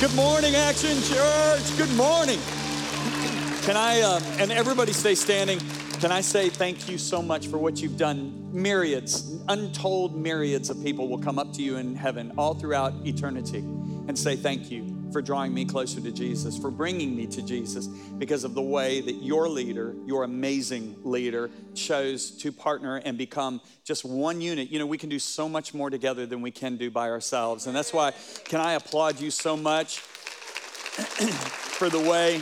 Good 0.00 0.14
morning, 0.14 0.54
Action 0.54 1.02
Church. 1.02 1.76
Good 1.76 1.92
morning. 1.96 2.38
Can 3.62 3.76
I, 3.76 4.00
uh, 4.00 4.20
and 4.38 4.52
everybody 4.52 4.92
stay 4.92 5.16
standing, 5.16 5.58
can 5.98 6.12
I 6.12 6.20
say 6.20 6.50
thank 6.50 6.88
you 6.88 6.98
so 6.98 7.20
much 7.20 7.48
for 7.48 7.58
what 7.58 7.82
you've 7.82 7.96
done? 7.96 8.48
Myriads, 8.52 9.34
untold 9.48 10.16
myriads 10.16 10.70
of 10.70 10.80
people 10.84 11.08
will 11.08 11.18
come 11.18 11.36
up 11.36 11.52
to 11.54 11.62
you 11.64 11.78
in 11.78 11.96
heaven 11.96 12.32
all 12.38 12.54
throughout 12.54 12.94
eternity 13.04 13.58
and 13.58 14.16
say 14.16 14.36
thank 14.36 14.70
you 14.70 14.97
for 15.12 15.22
drawing 15.22 15.54
me 15.54 15.64
closer 15.64 16.00
to 16.00 16.10
Jesus, 16.10 16.58
for 16.58 16.70
bringing 16.70 17.16
me 17.16 17.26
to 17.26 17.42
Jesus, 17.42 17.86
because 17.86 18.44
of 18.44 18.54
the 18.54 18.62
way 18.62 19.00
that 19.00 19.22
your 19.22 19.48
leader, 19.48 19.94
your 20.06 20.24
amazing 20.24 20.96
leader, 21.04 21.50
chose 21.74 22.30
to 22.30 22.52
partner 22.52 22.96
and 22.96 23.16
become 23.18 23.60
just 23.84 24.04
one 24.04 24.40
unit. 24.40 24.70
You 24.70 24.78
know, 24.78 24.86
we 24.86 24.98
can 24.98 25.08
do 25.08 25.18
so 25.18 25.48
much 25.48 25.74
more 25.74 25.90
together 25.90 26.26
than 26.26 26.42
we 26.42 26.50
can 26.50 26.76
do 26.76 26.90
by 26.90 27.08
ourselves. 27.08 27.66
And 27.66 27.74
that's 27.74 27.92
why, 27.92 28.12
can 28.44 28.60
I 28.60 28.72
applaud 28.74 29.20
you 29.20 29.30
so 29.30 29.56
much 29.56 29.98
for 30.98 31.88
the 31.88 32.00
way 32.00 32.40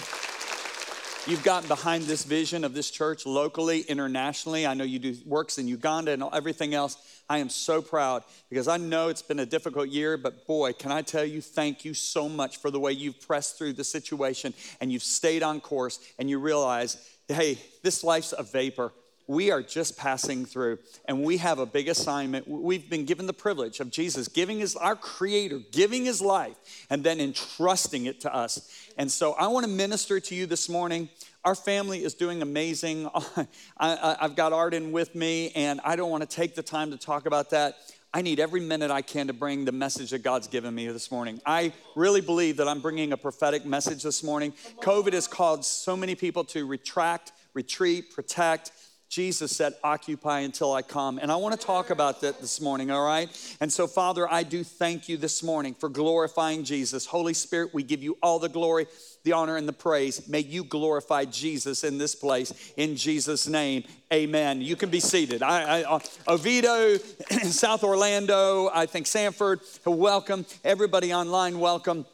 You've 1.28 1.42
gotten 1.42 1.66
behind 1.66 2.04
this 2.04 2.22
vision 2.22 2.62
of 2.62 2.72
this 2.72 2.88
church 2.88 3.26
locally, 3.26 3.80
internationally. 3.80 4.64
I 4.64 4.74
know 4.74 4.84
you 4.84 5.00
do 5.00 5.16
works 5.24 5.58
in 5.58 5.66
Uganda 5.66 6.12
and 6.12 6.22
everything 6.32 6.72
else. 6.72 6.96
I 7.28 7.38
am 7.38 7.48
so 7.48 7.82
proud 7.82 8.22
because 8.48 8.68
I 8.68 8.76
know 8.76 9.08
it's 9.08 9.22
been 9.22 9.40
a 9.40 9.46
difficult 9.46 9.88
year, 9.88 10.16
but 10.16 10.46
boy, 10.46 10.72
can 10.72 10.92
I 10.92 11.02
tell 11.02 11.24
you, 11.24 11.40
thank 11.40 11.84
you 11.84 11.92
so 11.92 12.28
much 12.28 12.58
for 12.58 12.70
the 12.70 12.78
way 12.78 12.92
you've 12.92 13.20
pressed 13.20 13.58
through 13.58 13.72
the 13.72 13.84
situation 13.84 14.54
and 14.80 14.92
you've 14.92 15.02
stayed 15.02 15.42
on 15.42 15.60
course 15.60 15.98
and 16.18 16.30
you 16.30 16.38
realize, 16.38 16.96
hey, 17.28 17.58
this 17.82 18.04
life's 18.04 18.32
a 18.36 18.44
vapor. 18.44 18.92
We 19.28 19.50
are 19.50 19.60
just 19.60 19.96
passing 19.96 20.44
through 20.44 20.78
and 21.06 21.24
we 21.24 21.38
have 21.38 21.58
a 21.58 21.66
big 21.66 21.88
assignment. 21.88 22.46
We've 22.46 22.88
been 22.88 23.04
given 23.04 23.26
the 23.26 23.32
privilege 23.32 23.80
of 23.80 23.90
jesus 23.90 24.28
giving 24.28 24.60
his 24.60 24.76
our 24.76 24.94
creator 24.94 25.60
giving 25.72 26.04
his 26.04 26.22
life 26.22 26.56
and 26.90 27.02
then 27.02 27.20
entrusting 27.20 28.06
it 28.06 28.20
to 28.20 28.32
us. 28.32 28.70
And 28.96 29.10
so 29.10 29.32
i 29.32 29.48
want 29.48 29.66
to 29.66 29.70
minister 29.70 30.20
to 30.20 30.34
you 30.36 30.46
this 30.46 30.68
morning 30.68 31.08
our 31.46 31.54
family 31.54 32.02
is 32.02 32.14
doing 32.14 32.42
amazing 32.42 33.08
I, 33.78 34.16
have 34.20 34.34
got 34.34 34.52
Arden 34.52 34.90
with 34.90 35.14
me 35.14 35.52
and 35.54 35.80
i 35.84 35.94
don't 35.94 36.10
want 36.10 36.28
to 36.28 36.36
take 36.36 36.56
the 36.56 36.62
time 36.62 36.90
to 36.90 36.98
talk 36.98 37.24
about 37.24 37.50
that 37.50 37.76
I 38.14 38.22
need 38.22 38.40
every 38.40 38.60
minute 38.60 38.90
I 38.90 39.02
can 39.02 39.26
to 39.26 39.34
bring 39.34 39.66
the 39.66 39.72
message 39.72 40.10
that 40.10 40.22
God's 40.22 40.48
given 40.48 40.74
me 40.74 40.86
this 40.86 41.10
morning. 41.10 41.38
I 41.44 41.74
really 41.94 42.22
believe 42.22 42.56
that 42.56 42.68
I'm 42.68 42.80
bringing 42.80 43.12
a 43.12 43.16
prophetic 43.16 43.66
message 43.66 44.02
this 44.02 44.22
morning. 44.22 44.54
COVID 44.80 45.12
has 45.12 45.26
called 45.26 45.66
so 45.66 45.94
many 45.94 46.14
people 46.14 46.42
to 46.44 46.66
retract, 46.66 47.32
retreat, 47.52 48.14
protect, 48.14 48.70
Jesus 49.08 49.56
said, 49.56 49.74
Occupy 49.84 50.40
until 50.40 50.72
I 50.72 50.82
come. 50.82 51.18
And 51.18 51.30
I 51.30 51.36
want 51.36 51.58
to 51.58 51.66
talk 51.66 51.90
about 51.90 52.20
that 52.22 52.40
this 52.40 52.60
morning, 52.60 52.90
all 52.90 53.04
right? 53.04 53.28
And 53.60 53.72
so, 53.72 53.86
Father, 53.86 54.30
I 54.30 54.42
do 54.42 54.64
thank 54.64 55.08
you 55.08 55.16
this 55.16 55.42
morning 55.42 55.74
for 55.74 55.88
glorifying 55.88 56.64
Jesus. 56.64 57.06
Holy 57.06 57.34
Spirit, 57.34 57.72
we 57.72 57.82
give 57.82 58.02
you 58.02 58.18
all 58.22 58.38
the 58.38 58.48
glory, 58.48 58.86
the 59.26 59.34
honor, 59.34 59.58
and 59.58 59.68
the 59.68 59.74
praise. 59.74 60.26
May 60.26 60.40
you 60.40 60.64
glorify 60.64 61.26
Jesus 61.26 61.84
in 61.84 61.98
this 61.98 62.14
place. 62.14 62.72
In 62.78 62.96
Jesus' 62.96 63.46
name, 63.46 63.84
amen. 64.10 64.62
You 64.62 64.74
can 64.74 64.88
be 64.88 65.00
seated. 65.00 65.42
I, 65.42 65.80
I, 65.80 65.82
uh, 65.82 65.98
Oviedo, 66.26 66.96
South 67.42 67.84
Orlando, 67.84 68.70
I 68.72 68.86
think 68.86 69.06
Sanford, 69.06 69.60
welcome. 69.84 70.46
Everybody 70.64 71.12
online, 71.12 71.60
welcome 71.60 72.06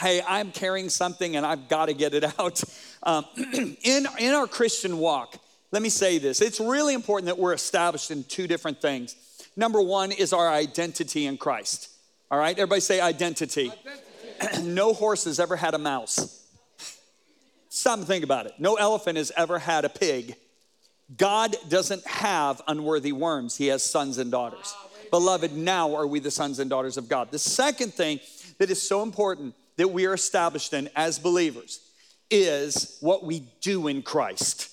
hey 0.00 0.20
i'm 0.26 0.50
carrying 0.50 0.88
something 0.88 1.36
and 1.36 1.46
i've 1.46 1.68
got 1.68 1.86
to 1.86 1.94
get 1.94 2.14
it 2.14 2.24
out 2.40 2.60
um, 3.04 3.24
in, 3.54 4.08
in 4.18 4.34
our 4.34 4.48
christian 4.48 4.98
walk 4.98 5.38
let 5.74 5.82
me 5.82 5.88
say 5.88 6.18
this 6.18 6.40
it's 6.40 6.60
really 6.60 6.94
important 6.94 7.26
that 7.26 7.36
we're 7.36 7.52
established 7.52 8.12
in 8.12 8.22
two 8.22 8.46
different 8.46 8.80
things. 8.80 9.16
Number 9.56 9.82
one 9.82 10.12
is 10.12 10.32
our 10.32 10.48
identity 10.48 11.26
in 11.26 11.36
Christ. 11.36 11.90
All 12.30 12.38
right, 12.38 12.56
everybody 12.56 12.80
say 12.80 13.00
identity. 13.00 13.72
identity. 13.72 14.03
no 14.62 14.92
horse 14.92 15.24
has 15.24 15.40
ever 15.40 15.56
had 15.56 15.74
a 15.74 15.78
mouse. 15.78 16.44
Stop 17.68 17.98
and 17.98 18.06
think 18.06 18.24
about 18.24 18.46
it. 18.46 18.52
No 18.58 18.76
elephant 18.76 19.16
has 19.18 19.32
ever 19.36 19.58
had 19.58 19.84
a 19.84 19.88
pig. 19.88 20.36
God 21.16 21.56
doesn't 21.68 22.06
have 22.06 22.62
unworthy 22.66 23.12
worms, 23.12 23.56
He 23.56 23.66
has 23.68 23.82
sons 23.82 24.18
and 24.18 24.30
daughters. 24.30 24.74
Beloved, 25.10 25.52
now 25.52 25.94
are 25.94 26.06
we 26.06 26.18
the 26.18 26.30
sons 26.30 26.58
and 26.58 26.70
daughters 26.70 26.96
of 26.96 27.08
God. 27.08 27.30
The 27.30 27.38
second 27.38 27.94
thing 27.94 28.20
that 28.58 28.70
is 28.70 28.80
so 28.80 29.02
important 29.02 29.54
that 29.76 29.88
we 29.88 30.06
are 30.06 30.14
established 30.14 30.72
in 30.72 30.88
as 30.96 31.18
believers 31.18 31.80
is 32.30 32.98
what 33.00 33.24
we 33.24 33.40
do 33.60 33.88
in 33.88 34.02
Christ. 34.02 34.70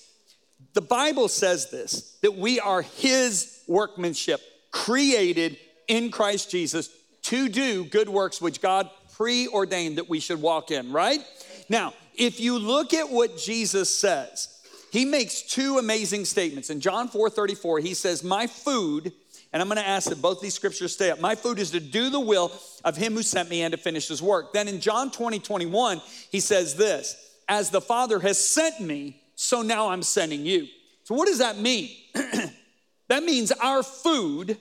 The 0.74 0.80
Bible 0.80 1.28
says 1.28 1.70
this 1.70 2.18
that 2.22 2.36
we 2.36 2.60
are 2.60 2.82
His 2.82 3.62
workmanship, 3.66 4.40
created 4.70 5.58
in 5.88 6.10
Christ 6.10 6.50
Jesus 6.50 6.88
to 7.22 7.48
do 7.48 7.84
good 7.84 8.08
works 8.08 8.40
which 8.40 8.60
God 8.60 8.90
preordained 9.16 9.98
that 9.98 10.08
we 10.08 10.20
should 10.20 10.40
walk 10.40 10.70
in, 10.70 10.92
right? 10.92 11.20
Now, 11.68 11.94
if 12.14 12.40
you 12.40 12.58
look 12.58 12.92
at 12.94 13.10
what 13.10 13.38
Jesus 13.38 13.94
says, 13.94 14.48
he 14.90 15.04
makes 15.04 15.42
two 15.42 15.78
amazing 15.78 16.24
statements. 16.26 16.68
In 16.70 16.80
John 16.80 17.08
4 17.08 17.30
34, 17.30 17.80
he 17.80 17.94
says, 17.94 18.22
My 18.22 18.46
food, 18.46 19.12
and 19.52 19.62
I'm 19.62 19.68
gonna 19.68 19.80
ask 19.80 20.08
that 20.10 20.20
both 20.20 20.40
these 20.40 20.54
scriptures 20.54 20.92
stay 20.92 21.10
up. 21.10 21.20
My 21.20 21.34
food 21.34 21.58
is 21.58 21.70
to 21.70 21.80
do 21.80 22.10
the 22.10 22.20
will 22.20 22.52
of 22.84 22.96
him 22.96 23.14
who 23.14 23.22
sent 23.22 23.48
me 23.48 23.62
and 23.62 23.72
to 23.72 23.78
finish 23.78 24.08
his 24.08 24.22
work. 24.22 24.52
Then 24.52 24.68
in 24.68 24.80
John 24.80 25.10
20 25.10 25.38
21, 25.38 26.00
he 26.30 26.40
says 26.40 26.74
this, 26.74 27.16
As 27.48 27.70
the 27.70 27.80
Father 27.80 28.20
has 28.20 28.38
sent 28.38 28.80
me, 28.80 29.22
so 29.34 29.62
now 29.62 29.88
I'm 29.88 30.02
sending 30.02 30.44
you. 30.44 30.68
So, 31.04 31.14
what 31.14 31.26
does 31.26 31.38
that 31.38 31.58
mean? 31.58 31.90
that 33.08 33.24
means 33.24 33.50
our 33.52 33.82
food, 33.82 34.58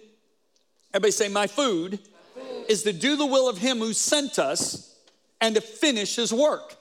everybody 0.93 1.11
say, 1.11 1.27
My 1.27 1.47
food, 1.47 1.99
is 2.69 2.83
to 2.83 2.93
do 2.93 3.15
the 3.15 3.25
will 3.25 3.49
of 3.49 3.57
Him 3.57 3.79
who 3.79 3.93
sent 3.93 4.39
us 4.39 4.95
and 5.39 5.55
to 5.55 5.61
finish 5.61 6.15
His 6.15 6.33
work. 6.33 6.75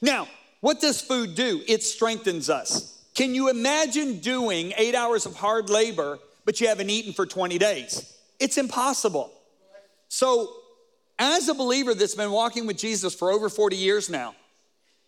Now, 0.00 0.28
what 0.60 0.80
does 0.80 1.00
food 1.00 1.34
do? 1.34 1.62
It 1.66 1.82
strengthens 1.82 2.50
us. 2.50 2.98
Can 3.14 3.34
you 3.34 3.48
imagine 3.48 4.20
doing 4.20 4.72
eight 4.76 4.94
hours 4.94 5.26
of 5.26 5.34
hard 5.34 5.70
labor, 5.70 6.18
but 6.44 6.60
you 6.60 6.68
haven't 6.68 6.90
eaten 6.90 7.12
for 7.12 7.26
20 7.26 7.58
days? 7.58 8.16
It's 8.38 8.58
impossible. 8.58 9.32
So, 10.08 10.52
as 11.18 11.48
a 11.48 11.54
believer 11.54 11.94
that's 11.94 12.14
been 12.14 12.30
walking 12.30 12.66
with 12.66 12.78
Jesus 12.78 13.14
for 13.14 13.32
over 13.32 13.48
40 13.48 13.76
years 13.76 14.08
now, 14.08 14.34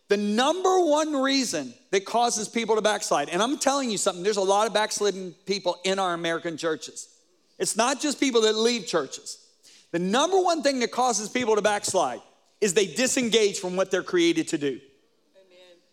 the 0.08 0.16
number 0.16 0.80
one 0.80 1.14
reason 1.14 1.72
that 1.92 2.04
causes 2.04 2.48
people 2.48 2.74
to 2.74 2.82
backslide, 2.82 3.28
and 3.28 3.40
I'm 3.40 3.58
telling 3.58 3.92
you 3.92 3.96
something, 3.96 4.24
there's 4.24 4.38
a 4.38 4.42
lot 4.42 4.66
of 4.66 4.74
backslidden 4.74 5.36
people 5.46 5.78
in 5.84 6.00
our 6.00 6.14
American 6.14 6.56
churches. 6.56 7.08
It's 7.60 7.76
not 7.76 8.00
just 8.00 8.18
people 8.18 8.40
that 8.40 8.56
leave 8.56 8.88
churches. 8.88 9.39
The 9.92 9.98
number 9.98 10.38
one 10.38 10.62
thing 10.62 10.80
that 10.80 10.92
causes 10.92 11.28
people 11.28 11.56
to 11.56 11.62
backslide 11.62 12.20
is 12.60 12.74
they 12.74 12.86
disengage 12.86 13.58
from 13.58 13.76
what 13.76 13.90
they're 13.90 14.02
created 14.02 14.48
to 14.48 14.58
do. 14.58 14.68
Amen. 14.68 14.80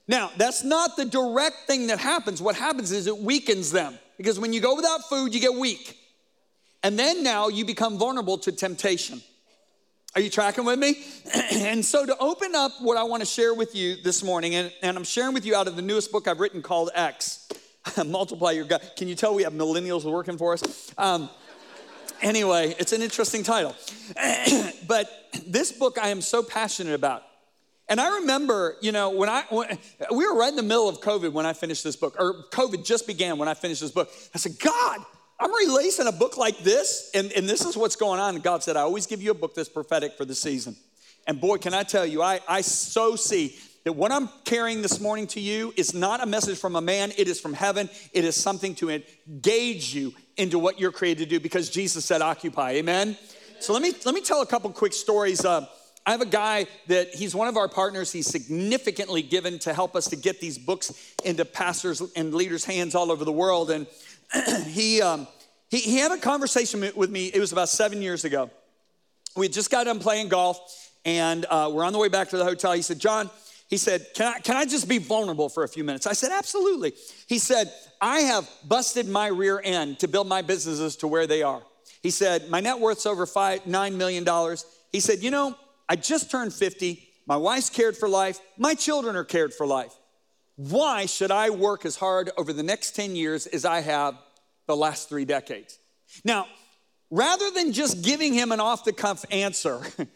Now, 0.08 0.32
that's 0.38 0.64
not 0.64 0.96
the 0.98 1.06
direct 1.06 1.66
thing 1.66 1.88
that 1.88 2.00
happens. 2.00 2.42
What 2.42 2.56
happens 2.56 2.92
is 2.92 3.08
it 3.08 3.18
weakens 3.18 3.72
them 3.72 3.98
because 4.18 4.40
when 4.40 4.54
you 4.54 4.60
go 4.60 4.76
without 4.76 5.08
food, 5.10 5.34
you 5.34 5.40
get 5.40 5.54
weak. 5.54 5.98
And 6.84 6.98
then 6.98 7.24
now 7.24 7.48
you 7.48 7.66
become 7.66 7.98
vulnerable 7.98 8.38
to 8.40 8.52
temptation. 8.52 9.22
Are 10.16 10.22
you 10.22 10.30
tracking 10.30 10.66
with 10.66 10.80
me? 10.80 10.96
and 11.52 11.84
so, 11.84 12.06
to 12.06 12.18
open 12.18 12.56
up 12.56 12.72
what 12.82 12.98
I 12.98 13.04
want 13.04 13.22
to 13.22 13.26
share 13.26 13.54
with 13.54 13.76
you 13.76 13.98
this 14.02 14.24
morning, 14.24 14.56
and, 14.56 14.72
and 14.82 14.98
I'm 14.98 15.04
sharing 15.04 15.34
with 15.34 15.46
you 15.46 15.56
out 15.56 15.68
of 15.68 15.76
the 15.76 15.82
newest 15.82 16.12
book 16.12 16.28
I've 16.28 16.40
written 16.40 16.62
called 16.62 16.90
X 16.96 17.50
Multiply 18.06 18.52
Your 18.52 18.66
God. 18.66 18.82
Can 18.96 19.08
you 19.08 19.16
tell 19.16 19.36
we 19.36 19.44
have 19.44 19.54
millennials 19.54 20.04
working 20.04 20.38
for 20.38 20.54
us? 20.54 20.92
Um, 20.98 21.30
anyway, 22.22 22.76
it's 22.80 22.94
an 22.94 23.02
interesting 23.02 23.44
title. 23.44 23.76
but 24.88 25.10
this 25.46 25.72
book 25.72 25.98
I 26.02 26.10
am 26.10 26.22
so 26.22 26.44
passionate 26.44 26.94
about. 26.94 27.24
And 27.90 28.02
I 28.02 28.20
remember, 28.20 28.76
you 28.82 28.92
know, 28.92 29.12
when 29.12 29.30
I, 29.30 29.44
when, 29.50 29.78
we 30.14 30.28
were 30.28 30.38
right 30.38 30.50
in 30.50 30.58
the 30.58 30.64
middle 30.64 30.90
of 30.90 31.00
COVID 31.00 31.32
when 31.32 31.46
I 31.46 31.54
finished 31.54 31.84
this 31.84 31.96
book, 31.96 32.16
or 32.20 32.44
COVID 32.52 32.86
just 32.86 33.08
began 33.08 33.38
when 33.38 33.48
I 33.48 33.54
finished 33.54 33.82
this 33.82 33.92
book. 33.92 34.12
I 34.36 34.38
said, 34.38 34.60
God, 34.60 35.00
I'm 35.40 35.54
releasing 35.54 36.08
a 36.08 36.12
book 36.12 36.38
like 36.38 36.58
this, 36.60 37.12
and, 37.14 37.32
and 37.32 37.48
this 37.48 37.66
is 37.66 37.78
what's 37.78 37.96
going 37.96 38.20
on. 38.20 38.36
And 38.36 38.44
God 38.44 38.62
said, 38.64 38.76
I 38.76 38.82
always 38.82 39.06
give 39.06 39.22
you 39.22 39.32
a 39.32 39.36
book 39.36 39.56
that's 39.56 39.70
prophetic 39.70 40.18
for 40.18 40.26
the 40.26 40.36
season. 40.36 40.76
And 41.28 41.40
boy, 41.40 41.58
can 41.58 41.74
I 41.74 41.84
tell 41.84 42.06
you, 42.06 42.22
I, 42.22 42.40
I 42.48 42.62
so 42.62 43.16
see 43.16 43.58
that 43.88 43.94
what 43.94 44.12
I'm 44.12 44.28
carrying 44.44 44.82
this 44.82 45.00
morning 45.00 45.28
to 45.28 45.40
you 45.40 45.74
is 45.78 45.94
not 45.94 46.22
a 46.22 46.26
message 46.26 46.58
from 46.58 46.76
a 46.76 46.82
man, 46.82 47.14
it 47.18 47.30
is 47.30 47.40
from 47.40 47.54
heaven. 47.54 47.90
It 48.12 48.26
is 48.26 48.36
something 48.36 48.76
to 48.76 48.90
engage 48.90 49.96
you 49.96 50.14
into 50.36 50.60
what 50.60 50.78
you're 50.78 50.92
created 50.92 51.24
to 51.24 51.30
do 51.30 51.40
because 51.40 51.70
Jesus 51.70 52.04
said, 52.04 52.22
occupy. 52.22 52.72
Amen? 52.72 53.18
So 53.62 53.72
let 53.72 53.82
me, 53.82 53.94
let 54.04 54.14
me 54.14 54.20
tell 54.20 54.42
a 54.42 54.46
couple 54.46 54.70
quick 54.72 54.92
stories. 54.92 55.46
Uh, 55.46 55.66
I 56.06 56.12
have 56.12 56.20
a 56.20 56.26
guy 56.26 56.68
that 56.88 57.16
he's 57.16 57.34
one 57.34 57.48
of 57.48 57.56
our 57.56 57.70
partners. 57.70 58.12
He's 58.12 58.28
significantly 58.28 59.22
given 59.22 59.58
to 59.60 59.74
help 59.74 59.96
us 59.96 60.10
to 60.10 60.18
get 60.18 60.42
these 60.42 60.58
books 60.58 60.92
into 61.24 61.46
pastors 61.46 62.02
and 62.18 62.34
leaders' 62.34 62.66
hands 62.66 62.94
all 62.94 63.10
over 63.10 63.24
the 63.24 63.32
world. 63.32 63.72
And 63.72 63.88
he, 64.66 65.02
um, 65.02 65.30
he, 65.70 65.78
he 65.78 65.96
had 65.96 66.12
a 66.12 66.18
conversation 66.18 66.86
with 66.94 67.10
me, 67.10 67.28
it 67.28 67.40
was 67.40 67.54
about 67.54 67.70
seven 67.70 68.02
years 68.02 68.26
ago. 68.26 68.50
We 69.38 69.48
just 69.48 69.72
got 69.72 69.86
done 69.86 70.00
playing 70.00 70.28
golf 70.28 70.92
and 71.06 71.46
uh, 71.46 71.72
we're 71.74 71.86
on 71.86 71.94
the 71.94 72.00
way 72.00 72.10
back 72.10 72.32
to 72.32 72.38
the 72.38 72.44
hotel. 72.44 72.74
He 72.74 72.82
said, 72.82 73.00
John, 73.00 73.30
he 73.68 73.78
said, 73.78 74.08
can 74.16 74.34
I, 74.34 74.40
can 74.40 74.56
I 74.56 74.66
just 74.66 74.88
be 74.88 74.98
vulnerable 74.98 75.50
for 75.50 75.64
a 75.64 75.68
few 75.68 75.84
minutes? 75.84 76.08
I 76.08 76.14
said, 76.14 76.32
Absolutely. 76.32 76.94
He 77.28 77.38
said, 77.38 77.72
I 78.00 78.20
have 78.20 78.50
busted 78.66 79.08
my 79.08 79.28
rear 79.28 79.62
end 79.64 80.00
to 80.00 80.08
build 80.08 80.28
my 80.28 80.42
businesses 80.42 80.96
to 80.98 81.08
where 81.08 81.28
they 81.28 81.44
are. 81.44 81.62
He 82.02 82.10
said, 82.10 82.50
My 82.50 82.62
net 82.62 82.80
worth's 82.80 83.06
over 83.06 83.26
five, 83.26 83.64
$9 83.66 83.96
million. 83.96 84.26
He 84.92 85.02
said, 85.02 85.22
You 85.22 85.32
know, 85.32 85.56
I 85.90 85.98
just 85.98 86.32
turned 86.32 86.54
50. 86.54 87.04
My 87.26 87.36
wife's 87.36 87.70
cared 87.70 87.98
for 87.98 88.08
life. 88.08 88.40
My 88.58 88.74
children 88.74 89.18
are 89.18 89.26
cared 89.26 89.54
for 89.54 89.68
life. 89.68 89.94
Why 90.56 91.06
should 91.06 91.30
I 91.30 91.50
work 91.50 91.86
as 91.86 91.98
hard 91.98 92.32
over 92.38 92.54
the 92.54 92.64
next 92.64 92.96
10 92.96 93.16
years 93.16 93.48
as 93.48 93.66
I 93.66 93.82
have 93.82 94.18
the 94.66 94.78
last 94.78 95.10
three 95.10 95.26
decades? 95.26 95.78
Now, 96.24 96.48
rather 97.12 97.52
than 97.52 97.74
just 97.74 98.02
giving 98.02 98.34
him 98.34 98.54
an 98.54 98.62
off 98.62 98.86
the 98.86 98.94
cuff 98.94 99.26
answer, 99.30 99.82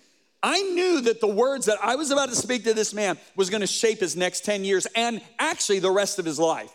I 0.44 0.62
knew 0.62 1.02
that 1.02 1.22
the 1.22 1.28
words 1.28 1.68
that 1.68 1.78
I 1.84 1.96
was 1.96 2.10
about 2.10 2.30
to 2.30 2.36
speak 2.36 2.64
to 2.64 2.74
this 2.74 2.94
man 2.94 3.18
was 3.36 3.50
going 3.50 3.62
to 3.62 3.68
shape 3.68 4.00
his 4.00 4.16
next 4.16 4.44
10 4.44 4.66
years 4.66 4.88
and 4.96 5.22
actually 5.38 5.80
the 5.80 5.92
rest 5.92 6.18
of 6.18 6.26
his 6.26 6.40
life. 6.40 6.74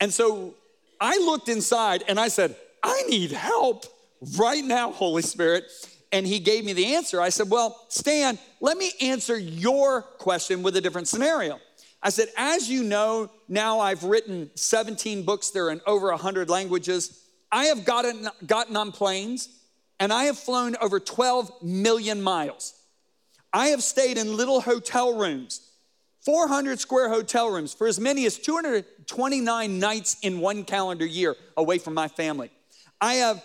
And 0.00 0.12
so 0.12 0.54
I 1.00 1.16
looked 1.18 1.48
inside 1.48 2.02
and 2.08 2.18
I 2.18 2.28
said, 2.28 2.56
I 2.82 3.02
need 3.08 3.30
help 3.30 3.86
right 4.36 4.64
now, 4.64 4.90
Holy 4.90 5.22
Spirit. 5.22 5.64
And 6.10 6.26
he 6.26 6.40
gave 6.40 6.64
me 6.64 6.72
the 6.72 6.94
answer. 6.94 7.20
I 7.20 7.28
said, 7.28 7.48
Well, 7.48 7.86
Stan, 7.88 8.38
let 8.60 8.76
me 8.76 8.92
answer 9.00 9.38
your 9.38 10.02
question 10.02 10.62
with 10.62 10.76
a 10.76 10.80
different 10.80 11.08
scenario. 11.08 11.58
I 12.02 12.10
said, 12.10 12.28
As 12.36 12.68
you 12.68 12.82
know, 12.82 13.30
now 13.48 13.78
I've 13.78 14.02
written 14.02 14.50
17 14.56 15.22
books, 15.22 15.50
they're 15.50 15.70
in 15.70 15.80
over 15.86 16.08
100 16.08 16.50
languages. 16.50 17.24
I 17.50 17.66
have 17.66 17.84
gotten, 17.84 18.28
gotten 18.44 18.76
on 18.76 18.92
planes 18.92 19.48
and 20.02 20.12
I 20.12 20.24
have 20.24 20.36
flown 20.36 20.74
over 20.80 20.98
12 20.98 21.62
million 21.62 22.20
miles. 22.22 22.74
I 23.52 23.68
have 23.68 23.84
stayed 23.84 24.18
in 24.18 24.36
little 24.36 24.60
hotel 24.60 25.16
rooms, 25.16 25.60
400 26.24 26.80
square 26.80 27.08
hotel 27.08 27.48
rooms 27.48 27.72
for 27.72 27.86
as 27.86 28.00
many 28.00 28.26
as 28.26 28.36
229 28.36 29.78
nights 29.78 30.16
in 30.22 30.40
one 30.40 30.64
calendar 30.64 31.06
year 31.06 31.36
away 31.56 31.78
from 31.78 31.94
my 31.94 32.08
family. 32.08 32.50
I 33.00 33.14
have 33.14 33.44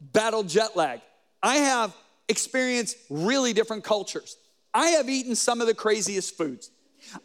battled 0.00 0.48
jet 0.48 0.76
lag. 0.76 1.00
I 1.42 1.56
have 1.56 1.96
experienced 2.28 2.96
really 3.10 3.52
different 3.52 3.82
cultures. 3.82 4.36
I 4.72 4.90
have 4.90 5.08
eaten 5.08 5.34
some 5.34 5.60
of 5.60 5.66
the 5.66 5.74
craziest 5.74 6.36
foods. 6.36 6.70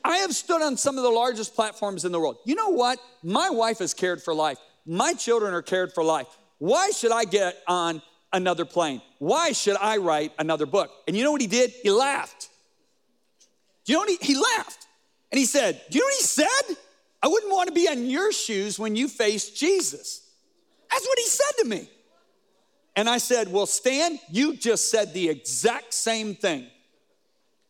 I 0.03 0.17
have 0.17 0.33
stood 0.33 0.63
on 0.63 0.77
some 0.77 0.97
of 0.97 1.03
the 1.03 1.11
largest 1.11 1.53
platforms 1.53 2.05
in 2.05 2.11
the 2.11 2.19
world. 2.19 2.37
You 2.43 2.55
know 2.55 2.69
what? 2.69 2.97
My 3.21 3.51
wife 3.51 3.81
is 3.81 3.93
cared 3.93 4.23
for 4.23 4.33
life. 4.33 4.57
My 4.83 5.13
children 5.13 5.53
are 5.53 5.61
cared 5.61 5.93
for 5.93 6.03
life. 6.03 6.39
Why 6.57 6.89
should 6.89 7.11
I 7.11 7.25
get 7.25 7.61
on 7.67 8.01
another 8.33 8.65
plane? 8.65 9.01
Why 9.19 9.51
should 9.51 9.77
I 9.79 9.97
write 9.97 10.33
another 10.37 10.65
book? 10.65 10.91
And 11.07 11.15
you 11.15 11.23
know 11.23 11.31
what 11.31 11.41
he 11.41 11.47
did? 11.47 11.71
He 11.71 11.91
laughed. 11.91 12.49
You 13.85 13.93
know 13.93 13.99
what 13.99 14.09
he, 14.09 14.17
he 14.21 14.35
laughed. 14.35 14.87
And 15.31 15.39
he 15.39 15.45
said, 15.45 15.81
you 15.89 15.99
know 15.99 16.05
what 16.05 16.15
he 16.15 16.23
said? 16.23 16.77
I 17.21 17.27
wouldn't 17.27 17.51
want 17.51 17.67
to 17.67 17.73
be 17.73 17.87
on 17.87 18.05
your 18.05 18.33
shoes 18.33 18.77
when 18.77 18.95
you 18.95 19.07
face 19.07 19.49
Jesus. 19.49 20.29
That's 20.91 21.07
what 21.07 21.17
he 21.17 21.25
said 21.25 21.63
to 21.63 21.65
me. 21.69 21.89
And 22.95 23.09
I 23.09 23.17
said, 23.17 23.51
Well, 23.51 23.65
Stan, 23.65 24.19
you 24.29 24.55
just 24.55 24.91
said 24.91 25.13
the 25.13 25.29
exact 25.29 25.93
same 25.93 26.35
thing. 26.35 26.67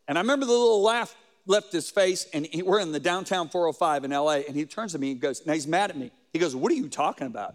And 0.06 0.18
I 0.18 0.20
remember 0.20 0.44
the 0.44 0.52
little 0.52 0.82
laugh 0.82 1.14
left 1.46 1.72
his 1.72 1.90
face, 1.90 2.26
and 2.34 2.46
he, 2.46 2.62
we're 2.62 2.80
in 2.80 2.92
the 2.92 3.00
downtown 3.00 3.48
405 3.48 4.04
in 4.04 4.10
LA, 4.10 4.42
and 4.46 4.54
he 4.54 4.66
turns 4.66 4.92
to 4.92 4.98
me 4.98 5.12
and 5.12 5.20
goes, 5.20 5.46
Now 5.46 5.54
he's 5.54 5.66
mad 5.66 5.90
at 5.90 5.96
me. 5.96 6.10
He 6.32 6.38
goes, 6.38 6.54
What 6.54 6.70
are 6.72 6.74
you 6.74 6.88
talking 6.88 7.26
about? 7.26 7.54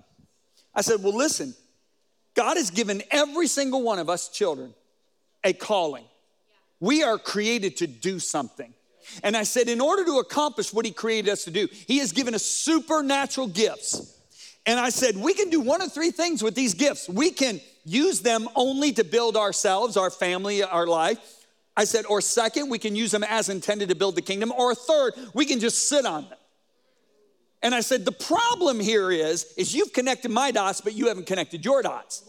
I 0.74 0.82
said, 0.82 1.04
Well, 1.04 1.16
listen, 1.16 1.54
God 2.40 2.56
has 2.56 2.72
given 2.72 3.04
every 3.12 3.48
single 3.48 3.84
one 3.84 4.00
of 4.00 4.10
us 4.10 4.30
children 4.30 4.74
a 5.44 5.52
calling. 5.52 6.06
We 6.80 7.04
are 7.04 7.18
created 7.18 7.76
to 7.78 7.88
do 7.88 8.18
something. 8.18 8.74
And 9.24 9.36
I 9.36 9.44
said, 9.44 9.68
in 9.68 9.82
order 9.82 10.06
to 10.06 10.20
accomplish 10.20 10.74
what 10.74 10.86
He 10.86 10.92
created 10.92 11.30
us 11.30 11.44
to 11.44 11.52
do, 11.52 11.68
He 11.70 11.98
has 11.98 12.14
given 12.14 12.34
us 12.34 12.46
supernatural 12.46 13.48
gifts. 13.48 14.18
And 14.66 14.80
I 14.80 14.88
said, 14.88 15.18
we 15.18 15.34
can 15.34 15.50
do 15.50 15.60
one 15.60 15.82
of 15.82 15.92
three 15.92 16.12
things 16.12 16.42
with 16.42 16.56
these 16.56 16.76
gifts. 16.76 17.10
We 17.10 17.32
can 17.32 17.60
use 17.84 18.22
them 18.22 18.48
only 18.56 18.94
to 18.94 19.04
build 19.04 19.36
ourselves, 19.36 19.98
our 19.98 20.10
family, 20.10 20.64
our 20.64 20.88
life. 20.88 21.20
I 21.76 21.84
said, 21.84 22.06
or 22.06 22.22
second, 22.22 22.70
we 22.70 22.80
can 22.80 22.96
use 22.96 23.12
them 23.12 23.26
as 23.26 23.50
intended 23.50 23.90
to 23.90 23.96
build 23.96 24.16
the 24.16 24.22
kingdom. 24.22 24.54
Or 24.54 24.74
third, 24.74 25.12
we 25.34 25.44
can 25.44 25.60
just 25.60 25.90
sit 25.90 26.06
on 26.06 26.30
them. 26.30 26.39
And 27.62 27.76
I 27.76 27.82
said, 27.82 28.06
the 28.06 28.12
problem 28.12 28.80
here 28.80 29.12
is, 29.12 29.54
is 29.58 29.76
you've 29.76 29.94
connected 29.94 30.32
my 30.32 30.52
dots, 30.52 30.82
but 30.82 30.94
you 30.94 31.08
haven't 31.08 31.28
connected 31.28 31.66
your 31.66 31.82
dots. 31.82 32.24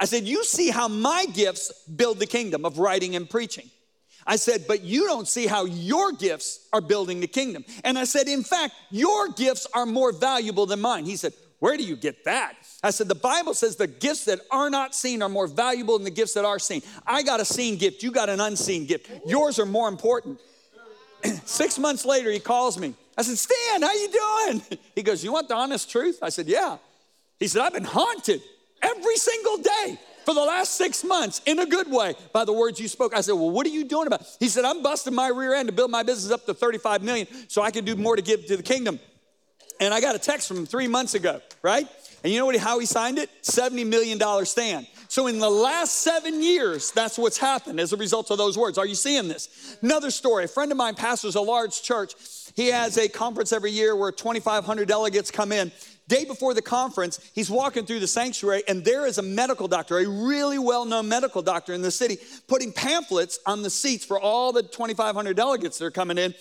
I 0.00 0.04
said, 0.04 0.24
you 0.24 0.44
see 0.44 0.70
how 0.70 0.88
my 0.88 1.26
gifts 1.26 1.72
build 1.84 2.18
the 2.18 2.26
kingdom 2.26 2.64
of 2.64 2.78
writing 2.78 3.16
and 3.16 3.28
preaching. 3.28 3.68
I 4.26 4.36
said, 4.36 4.66
but 4.68 4.82
you 4.82 5.06
don't 5.06 5.26
see 5.26 5.46
how 5.46 5.64
your 5.64 6.12
gifts 6.12 6.68
are 6.72 6.80
building 6.80 7.20
the 7.20 7.26
kingdom. 7.26 7.64
And 7.82 7.98
I 7.98 8.04
said, 8.04 8.28
in 8.28 8.42
fact, 8.42 8.74
your 8.90 9.28
gifts 9.28 9.66
are 9.72 9.86
more 9.86 10.12
valuable 10.12 10.66
than 10.66 10.80
mine. 10.80 11.04
He 11.04 11.16
said, 11.16 11.32
where 11.60 11.76
do 11.76 11.82
you 11.82 11.96
get 11.96 12.24
that? 12.24 12.54
I 12.82 12.90
said, 12.90 13.08
the 13.08 13.14
Bible 13.14 13.54
says 13.54 13.76
the 13.76 13.86
gifts 13.86 14.26
that 14.26 14.40
are 14.50 14.70
not 14.70 14.94
seen 14.94 15.22
are 15.22 15.28
more 15.28 15.46
valuable 15.46 15.98
than 15.98 16.04
the 16.04 16.10
gifts 16.10 16.34
that 16.34 16.44
are 16.44 16.58
seen. 16.58 16.82
I 17.06 17.22
got 17.22 17.40
a 17.40 17.44
seen 17.44 17.78
gift, 17.78 18.02
you 18.02 18.12
got 18.12 18.28
an 18.28 18.40
unseen 18.40 18.86
gift. 18.86 19.10
Yours 19.26 19.58
are 19.58 19.66
more 19.66 19.88
important. 19.88 20.40
Six 21.44 21.78
months 21.78 22.04
later, 22.04 22.30
he 22.30 22.38
calls 22.38 22.78
me. 22.78 22.94
I 23.18 23.22
said, 23.22 23.36
Stan, 23.36 23.82
how 23.82 23.92
you 23.92 24.08
doing? 24.10 24.62
He 24.94 25.02
goes, 25.02 25.24
You 25.24 25.32
want 25.32 25.48
the 25.48 25.54
honest 25.54 25.90
truth? 25.90 26.20
I 26.22 26.28
said, 26.28 26.46
Yeah. 26.46 26.78
He 27.40 27.48
said, 27.48 27.62
I've 27.62 27.72
been 27.72 27.84
haunted 27.84 28.40
every 28.80 29.16
single 29.16 29.58
day 29.58 29.98
for 30.24 30.34
the 30.34 30.40
last 30.40 30.76
six 30.76 31.04
months 31.04 31.40
in 31.46 31.58
a 31.58 31.66
good 31.66 31.90
way 31.90 32.14
by 32.32 32.44
the 32.44 32.52
words 32.52 32.80
you 32.80 32.88
spoke. 32.88 33.14
I 33.14 33.20
said, 33.20 33.32
Well, 33.32 33.50
what 33.50 33.66
are 33.66 33.70
you 33.70 33.84
doing 33.84 34.06
about 34.06 34.20
it? 34.20 34.36
He 34.38 34.48
said, 34.48 34.64
I'm 34.64 34.82
busting 34.82 35.14
my 35.14 35.28
rear 35.28 35.54
end 35.54 35.68
to 35.68 35.74
build 35.74 35.90
my 35.90 36.04
business 36.04 36.32
up 36.32 36.46
to 36.46 36.54
35 36.54 37.02
million 37.02 37.26
so 37.48 37.60
I 37.60 37.72
can 37.72 37.84
do 37.84 37.96
more 37.96 38.14
to 38.14 38.22
give 38.22 38.46
to 38.46 38.56
the 38.56 38.62
kingdom. 38.62 39.00
And 39.80 39.92
I 39.92 40.00
got 40.00 40.14
a 40.14 40.18
text 40.18 40.48
from 40.48 40.58
him 40.58 40.66
three 40.66 40.88
months 40.88 41.14
ago, 41.14 41.40
right? 41.62 41.88
And 42.22 42.32
you 42.32 42.38
know 42.38 42.46
what, 42.46 42.56
how 42.56 42.78
he 42.78 42.86
signed 42.86 43.18
it? 43.18 43.30
$70 43.42 43.86
million 43.86 44.20
Stan. 44.44 44.86
So 45.08 45.26
in 45.26 45.38
the 45.38 45.48
last 45.48 46.00
seven 46.00 46.42
years, 46.42 46.90
that's 46.90 47.16
what's 47.16 47.38
happened 47.38 47.80
as 47.80 47.92
a 47.92 47.96
result 47.96 48.30
of 48.30 48.38
those 48.38 48.58
words. 48.58 48.76
Are 48.76 48.84
you 48.84 48.94
seeing 48.94 49.28
this? 49.28 49.78
Another 49.80 50.10
story. 50.10 50.44
A 50.44 50.48
friend 50.48 50.70
of 50.70 50.76
mine 50.76 50.94
pastors 50.94 51.34
a 51.34 51.40
large 51.40 51.82
church. 51.82 52.12
He 52.58 52.72
has 52.72 52.98
a 52.98 53.08
conference 53.08 53.52
every 53.52 53.70
year 53.70 53.94
where 53.94 54.10
2,500 54.10 54.88
delegates 54.88 55.30
come 55.30 55.52
in. 55.52 55.70
Day 56.08 56.24
before 56.24 56.54
the 56.54 56.60
conference, 56.60 57.20
he's 57.32 57.48
walking 57.48 57.86
through 57.86 58.00
the 58.00 58.08
sanctuary, 58.08 58.64
and 58.66 58.84
there 58.84 59.06
is 59.06 59.18
a 59.18 59.22
medical 59.22 59.68
doctor, 59.68 59.96
a 59.98 60.08
really 60.08 60.58
well 60.58 60.84
known 60.84 61.08
medical 61.08 61.40
doctor 61.40 61.72
in 61.72 61.82
the 61.82 61.92
city, 61.92 62.18
putting 62.48 62.72
pamphlets 62.72 63.38
on 63.46 63.62
the 63.62 63.70
seats 63.70 64.04
for 64.04 64.18
all 64.18 64.50
the 64.50 64.64
2,500 64.64 65.36
delegates 65.36 65.78
that 65.78 65.84
are 65.84 65.92
coming 65.92 66.18
in. 66.18 66.34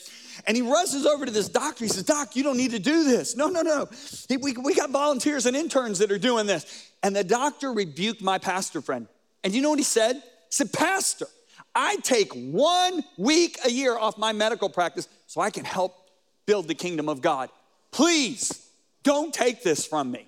And 0.47 0.57
he 0.57 0.63
rushes 0.63 1.05
over 1.05 1.23
to 1.23 1.31
this 1.31 1.49
doctor. 1.49 1.85
He 1.85 1.89
says, 1.89 2.01
Doc, 2.01 2.35
you 2.35 2.41
don't 2.41 2.57
need 2.57 2.71
to 2.71 2.79
do 2.79 3.03
this. 3.03 3.35
No, 3.35 3.49
no, 3.49 3.61
no. 3.61 3.87
He, 4.27 4.37
we, 4.37 4.53
we 4.53 4.73
got 4.73 4.89
volunteers 4.89 5.45
and 5.45 5.55
interns 5.55 5.99
that 5.99 6.11
are 6.11 6.17
doing 6.17 6.47
this. 6.47 6.89
And 7.03 7.15
the 7.15 7.23
doctor 7.23 7.71
rebuked 7.71 8.23
my 8.23 8.39
pastor 8.39 8.81
friend. 8.81 9.07
And 9.43 9.53
you 9.53 9.61
know 9.61 9.69
what 9.69 9.77
he 9.77 9.85
said? 9.85 10.15
He 10.15 10.21
said, 10.49 10.73
Pastor, 10.73 11.27
I 11.75 11.97
take 11.97 12.33
one 12.33 13.03
week 13.19 13.59
a 13.63 13.69
year 13.69 13.95
off 13.95 14.17
my 14.17 14.33
medical 14.33 14.67
practice 14.67 15.07
so 15.27 15.41
I 15.41 15.51
can 15.51 15.63
help 15.63 16.05
build 16.47 16.67
the 16.67 16.73
kingdom 16.73 17.07
of 17.07 17.21
God. 17.21 17.51
Please 17.91 18.67
don't 19.03 19.31
take 19.31 19.61
this 19.61 19.85
from 19.85 20.09
me. 20.09 20.25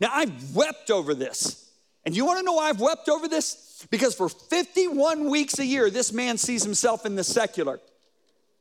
Now, 0.00 0.10
I've 0.12 0.54
wept 0.54 0.90
over 0.90 1.14
this. 1.14 1.68
And 2.04 2.16
you 2.16 2.24
wanna 2.24 2.42
know 2.42 2.54
why 2.54 2.68
I've 2.68 2.80
wept 2.80 3.08
over 3.08 3.26
this? 3.26 3.86
Because 3.90 4.14
for 4.14 4.28
51 4.28 5.28
weeks 5.28 5.58
a 5.58 5.66
year, 5.66 5.90
this 5.90 6.12
man 6.12 6.38
sees 6.38 6.62
himself 6.62 7.04
in 7.04 7.16
the 7.16 7.24
secular. 7.24 7.80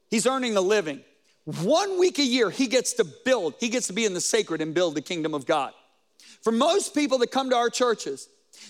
He's 0.09 0.25
earning 0.25 0.57
a 0.57 0.61
living. 0.61 1.01
One 1.45 1.99
week 1.99 2.19
a 2.19 2.23
year, 2.23 2.49
he 2.49 2.67
gets 2.67 2.93
to 2.93 3.03
build, 3.03 3.55
he 3.59 3.69
gets 3.69 3.87
to 3.87 3.93
be 3.93 4.05
in 4.05 4.13
the 4.13 4.21
sacred 4.21 4.61
and 4.61 4.73
build 4.73 4.95
the 4.95 5.01
kingdom 5.01 5.33
of 5.33 5.45
God. 5.45 5.73
For 6.41 6.51
most 6.51 6.93
people 6.93 7.17
that 7.19 7.31
come 7.31 7.49
to 7.49 7.55
our 7.55 7.69
churches, 7.69 8.27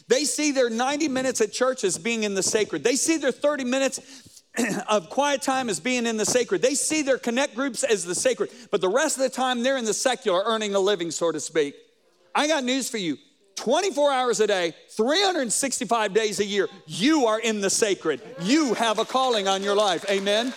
they 0.08 0.24
see 0.24 0.52
their 0.52 0.70
90 0.70 1.08
minutes 1.08 1.42
at 1.42 1.52
church 1.52 1.84
as 1.84 1.98
being 1.98 2.24
in 2.24 2.36
the 2.36 2.44
sacred. 2.44 2.84
They 2.84 2.96
see 2.96 3.18
their 3.18 3.32
30 3.32 3.64
minutes 3.66 4.39
of 4.90 5.10
quiet 5.10 5.42
time 5.42 5.70
as 5.70 5.80
being 5.80 6.06
in 6.06 6.18
the 6.18 6.26
sacred. 6.26 6.62
They 6.62 6.76
see 6.76 7.02
their 7.02 7.18
connect 7.18 7.56
groups 7.56 7.84
as 7.84 8.06
the 8.06 8.16
sacred, 8.16 8.52
but 8.72 8.82
the 8.82 8.90
rest 8.90 9.18
of 9.18 9.24
the 9.24 9.30
time 9.30 9.64
they're 9.64 9.78
in 9.78 9.86
the 9.86 9.94
secular, 9.94 10.44
earning 10.46 10.76
a 10.76 10.80
living, 10.80 11.12
so 11.12 11.32
to 11.32 11.40
speak. 11.40 11.76
I 12.36 12.48
got 12.48 12.64
news 12.64 12.90
for 12.90 12.98
you 12.98 13.18
24 13.60 14.12
hours 14.14 14.40
a 14.40 14.48
day, 14.48 14.74
365 14.92 16.14
days 16.14 16.40
a 16.40 16.46
year, 16.46 16.70
you 16.88 17.26
are 17.26 17.40
in 17.40 17.60
the 17.60 17.70
sacred. 17.70 18.22
You 18.42 18.74
have 18.76 19.00
a 19.00 19.06
calling 19.06 19.50
on 19.50 19.64
your 19.64 19.76
life. 19.76 20.06
Amen. 20.10 20.54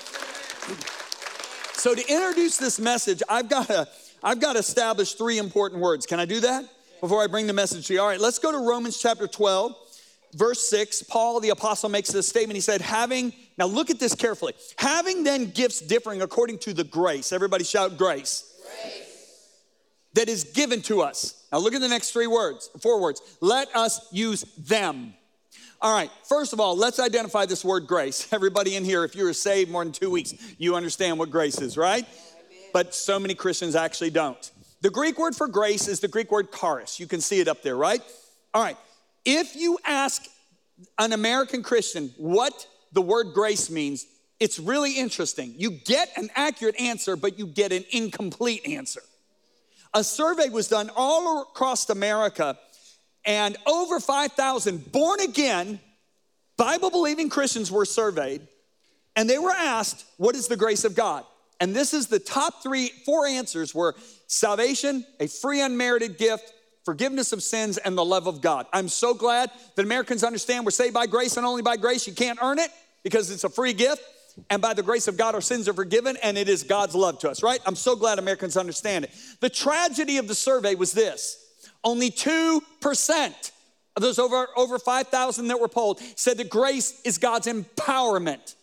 So 1.72 1.96
to 1.96 2.08
introduce 2.08 2.58
this 2.58 2.78
message, 2.78 3.22
I've 3.28 3.48
got 3.48 3.66
to 3.66 3.88
I've 4.22 4.38
got 4.38 4.52
to 4.52 4.60
establish 4.60 5.14
three 5.14 5.38
important 5.38 5.80
words. 5.82 6.06
Can 6.06 6.20
I 6.20 6.26
do 6.26 6.38
that 6.40 6.64
before 7.00 7.24
I 7.24 7.26
bring 7.26 7.48
the 7.48 7.52
message 7.52 7.88
to 7.88 7.94
you? 7.94 8.00
All 8.00 8.06
right, 8.06 8.20
let's 8.20 8.38
go 8.38 8.52
to 8.52 8.58
Romans 8.58 8.98
chapter 8.98 9.26
12, 9.26 9.74
verse 10.34 10.68
6. 10.68 11.04
Paul 11.04 11.40
the 11.40 11.50
apostle 11.50 11.88
makes 11.88 12.10
this 12.10 12.28
statement. 12.28 12.56
He 12.56 12.60
said, 12.60 12.80
"Having 12.80 13.32
now 13.58 13.66
look 13.66 13.90
at 13.90 13.98
this 13.98 14.14
carefully. 14.14 14.54
Having 14.78 15.24
then 15.24 15.50
gifts 15.50 15.80
differing 15.80 16.22
according 16.22 16.58
to 16.60 16.72
the 16.72 16.84
grace. 16.84 17.32
Everybody 17.32 17.64
shout 17.64 17.96
grace. 17.96 18.52
grace. 18.62 19.08
That 20.14 20.28
is 20.28 20.44
given 20.44 20.82
to 20.82 21.02
us. 21.02 21.46
Now 21.52 21.58
look 21.58 21.74
at 21.74 21.80
the 21.80 21.88
next 21.88 22.12
three 22.12 22.26
words, 22.26 22.70
four 22.80 23.00
words. 23.00 23.22
Let 23.40 23.74
us 23.74 24.12
use 24.12 24.42
them. 24.58 25.14
All 25.80 25.94
right, 25.94 26.10
first 26.28 26.52
of 26.52 26.60
all, 26.60 26.76
let's 26.76 27.00
identify 27.00 27.44
this 27.44 27.64
word 27.64 27.86
grace. 27.86 28.28
Everybody 28.32 28.76
in 28.76 28.84
here, 28.84 29.04
if 29.04 29.16
you 29.16 29.24
were 29.24 29.32
saved 29.32 29.70
more 29.70 29.84
than 29.84 29.92
two 29.92 30.10
weeks, 30.10 30.34
you 30.58 30.76
understand 30.76 31.18
what 31.18 31.30
grace 31.30 31.60
is, 31.60 31.76
right? 31.76 32.06
But 32.72 32.94
so 32.94 33.18
many 33.18 33.34
Christians 33.34 33.74
actually 33.74 34.10
don't. 34.10 34.50
The 34.80 34.90
Greek 34.90 35.18
word 35.18 35.34
for 35.34 35.48
grace 35.48 35.88
is 35.88 36.00
the 36.00 36.08
Greek 36.08 36.30
word 36.30 36.52
charis. 36.52 36.98
You 36.98 37.06
can 37.06 37.20
see 37.20 37.40
it 37.40 37.48
up 37.48 37.62
there, 37.62 37.76
right? 37.76 38.00
All 38.54 38.62
right, 38.62 38.76
if 39.24 39.56
you 39.56 39.78
ask 39.86 40.24
an 40.98 41.12
American 41.12 41.62
Christian, 41.62 42.12
what 42.16 42.66
the 42.92 43.02
word 43.02 43.34
grace 43.34 43.70
means, 43.70 44.06
it's 44.40 44.58
really 44.58 44.98
interesting. 44.98 45.54
You 45.56 45.70
get 45.70 46.10
an 46.16 46.30
accurate 46.34 46.80
answer, 46.80 47.16
but 47.16 47.38
you 47.38 47.46
get 47.46 47.72
an 47.72 47.84
incomplete 47.90 48.66
answer. 48.66 49.02
A 49.94 50.02
survey 50.02 50.48
was 50.48 50.68
done 50.68 50.90
all 50.96 51.42
across 51.42 51.88
America, 51.90 52.58
and 53.24 53.56
over 53.66 54.00
5,000 54.00 54.90
born 54.90 55.20
again, 55.20 55.78
Bible 56.56 56.90
believing 56.90 57.28
Christians 57.28 57.70
were 57.70 57.84
surveyed, 57.84 58.46
and 59.14 59.28
they 59.28 59.38
were 59.38 59.52
asked, 59.52 60.04
What 60.16 60.34
is 60.34 60.48
the 60.48 60.56
grace 60.56 60.84
of 60.84 60.94
God? 60.94 61.24
And 61.60 61.76
this 61.76 61.94
is 61.94 62.08
the 62.08 62.18
top 62.18 62.62
three, 62.62 62.90
four 63.04 63.26
answers 63.26 63.72
were 63.72 63.94
salvation, 64.26 65.04
a 65.20 65.28
free 65.28 65.60
unmerited 65.60 66.18
gift, 66.18 66.52
forgiveness 66.84 67.32
of 67.32 67.42
sins, 67.42 67.78
and 67.78 67.96
the 67.96 68.04
love 68.04 68.26
of 68.26 68.40
God. 68.40 68.66
I'm 68.72 68.88
so 68.88 69.14
glad 69.14 69.50
that 69.76 69.84
Americans 69.84 70.24
understand 70.24 70.64
we're 70.64 70.70
saved 70.70 70.94
by 70.94 71.06
grace 71.06 71.36
and 71.36 71.46
only 71.46 71.62
by 71.62 71.76
grace. 71.76 72.06
You 72.06 72.12
can't 72.12 72.38
earn 72.42 72.58
it 72.58 72.70
because 73.02 73.30
it's 73.30 73.44
a 73.44 73.48
free 73.48 73.72
gift. 73.72 74.02
And 74.48 74.62
by 74.62 74.72
the 74.72 74.82
grace 74.82 75.08
of 75.08 75.16
God, 75.18 75.34
our 75.34 75.42
sins 75.42 75.68
are 75.68 75.74
forgiven, 75.74 76.16
and 76.22 76.38
it 76.38 76.48
is 76.48 76.62
God's 76.62 76.94
love 76.94 77.18
to 77.18 77.30
us, 77.30 77.42
right? 77.42 77.60
I'm 77.66 77.76
so 77.76 77.94
glad 77.94 78.18
Americans 78.18 78.56
understand 78.56 79.04
it. 79.04 79.10
The 79.40 79.50
tragedy 79.50 80.16
of 80.16 80.26
the 80.26 80.34
survey 80.34 80.74
was 80.74 80.92
this 80.92 81.38
only 81.84 82.10
2% 82.10 83.50
of 83.96 84.02
those 84.02 84.18
over, 84.18 84.48
over 84.56 84.78
5,000 84.78 85.48
that 85.48 85.60
were 85.60 85.68
polled 85.68 86.00
said 86.16 86.38
that 86.38 86.48
grace 86.48 87.00
is 87.04 87.18
God's 87.18 87.46
empowerment. 87.46 88.54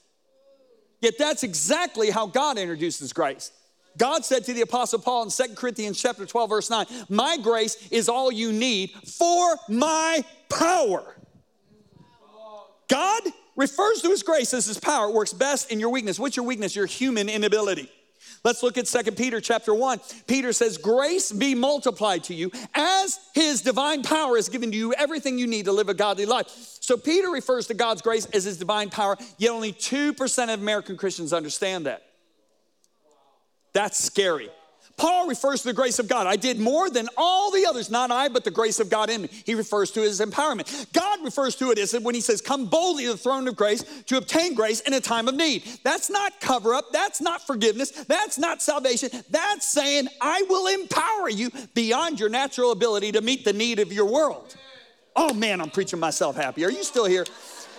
Yet 1.02 1.16
that's 1.18 1.44
exactly 1.44 2.10
how 2.10 2.28
God 2.28 2.58
introduces 2.58 3.14
grace. 3.14 3.52
God 4.00 4.26
said 4.26 4.46
to 4.46 4.54
the 4.54 4.62
apostle 4.62 4.98
Paul 4.98 5.24
in 5.24 5.30
2 5.30 5.56
Corinthians 5.56 6.02
chapter 6.02 6.26
12 6.26 6.50
verse 6.50 6.70
9, 6.72 6.88
"My 7.10 7.38
grace 7.38 7.78
is 7.92 8.10
all 8.10 8.32
you 8.32 8.52
need 8.52 8.92
for 9.06 9.60
my 9.68 10.26
power." 10.50 11.16
God 12.88 13.22
refers 13.56 14.02
to 14.02 14.10
his 14.10 14.24
grace 14.24 14.54
as 14.54 14.66
his 14.66 14.80
power. 14.80 15.10
It 15.10 15.14
works 15.14 15.34
best 15.34 15.70
in 15.70 15.80
your 15.80 15.90
weakness. 15.90 16.18
What's 16.18 16.36
your 16.36 16.46
weakness? 16.46 16.76
Your 16.76 16.88
human 16.88 17.30
inability. 17.30 17.92
Let's 18.44 18.64
look 18.64 18.78
at 18.78 18.88
2 18.88 19.18
Peter 19.18 19.42
chapter 19.42 19.74
1. 19.74 20.00
Peter 20.28 20.54
says, 20.54 20.78
Grace 20.78 21.32
be 21.32 21.56
multiplied 21.56 22.24
to 22.26 22.34
you 22.34 22.52
as 22.74 23.20
his 23.34 23.62
divine 23.62 24.02
power 24.02 24.38
has 24.38 24.48
given 24.48 24.72
to 24.72 24.78
you 24.78 24.94
everything 24.94 25.38
you 25.38 25.46
need 25.46 25.66
to 25.66 25.74
live 25.74 25.90
a 25.90 25.94
godly 25.94 26.26
life. 26.26 26.48
So 26.80 26.96
Peter 26.96 27.30
refers 27.30 27.68
to 27.68 27.74
God's 27.74 28.02
grace 28.02 28.26
as 28.28 28.46
his 28.46 28.58
divine 28.58 28.90
power, 28.90 29.18
yet 29.38 29.52
only 29.52 29.74
2% 29.74 30.54
of 30.54 30.62
American 30.62 30.96
Christians 30.96 31.34
understand 31.34 31.86
that. 31.86 32.09
That's 33.74 34.04
scary. 34.04 34.50
Paul 35.00 35.28
refers 35.28 35.62
to 35.62 35.70
the 35.70 35.74
grace 35.74 35.98
of 35.98 36.10
God. 36.10 36.28
I 36.28 36.36
did 36.36 36.60
more 36.60 36.90
than 36.90 37.08
all 37.16 37.52
the 37.52 37.66
others, 37.66 37.90
not 37.90 38.12
I, 38.12 38.28
but 38.28 38.44
the 38.44 38.52
grace 38.52 38.82
of 38.82 38.90
God 38.90 39.10
in 39.10 39.22
me. 39.24 39.30
He 39.46 39.56
refers 39.56 39.92
to 39.92 40.04
it 40.04 40.08
as 40.08 40.20
empowerment. 40.20 40.92
God 40.92 41.24
refers 41.24 41.56
to 41.56 41.72
it 41.72 41.80
as 41.80 41.94
when 41.94 42.14
he 42.14 42.22
says, 42.22 42.42
Come 42.42 42.66
boldly 42.66 43.06
to 43.06 43.12
the 43.12 43.18
throne 43.18 43.48
of 43.48 43.56
grace 43.56 43.84
to 44.08 44.18
obtain 44.18 44.54
grace 44.54 44.82
in 44.82 44.94
a 44.94 45.00
time 45.00 45.30
of 45.30 45.36
need. 45.36 45.64
That's 45.86 46.10
not 46.10 46.42
cover 46.42 46.74
up. 46.74 46.92
That's 46.92 47.22
not 47.22 47.48
forgiveness. 47.48 47.92
That's 47.92 48.38
not 48.38 48.62
salvation. 48.62 49.10
That's 49.30 49.66
saying, 49.66 50.10
I 50.20 50.44
will 50.50 50.68
empower 50.68 51.30
you 51.30 51.50
beyond 51.74 52.20
your 52.20 52.30
natural 52.30 52.72
ability 52.72 53.14
to 53.14 53.22
meet 53.22 53.46
the 53.46 53.54
need 53.54 53.80
of 53.80 53.94
your 53.94 54.06
world. 54.06 54.58
Oh 55.16 55.34
man, 55.34 55.62
I'm 55.62 55.70
preaching 55.70 56.00
myself 56.00 56.36
happy. 56.36 56.66
Are 56.66 56.72
you 56.72 56.84
still 56.84 57.06
here? 57.06 57.26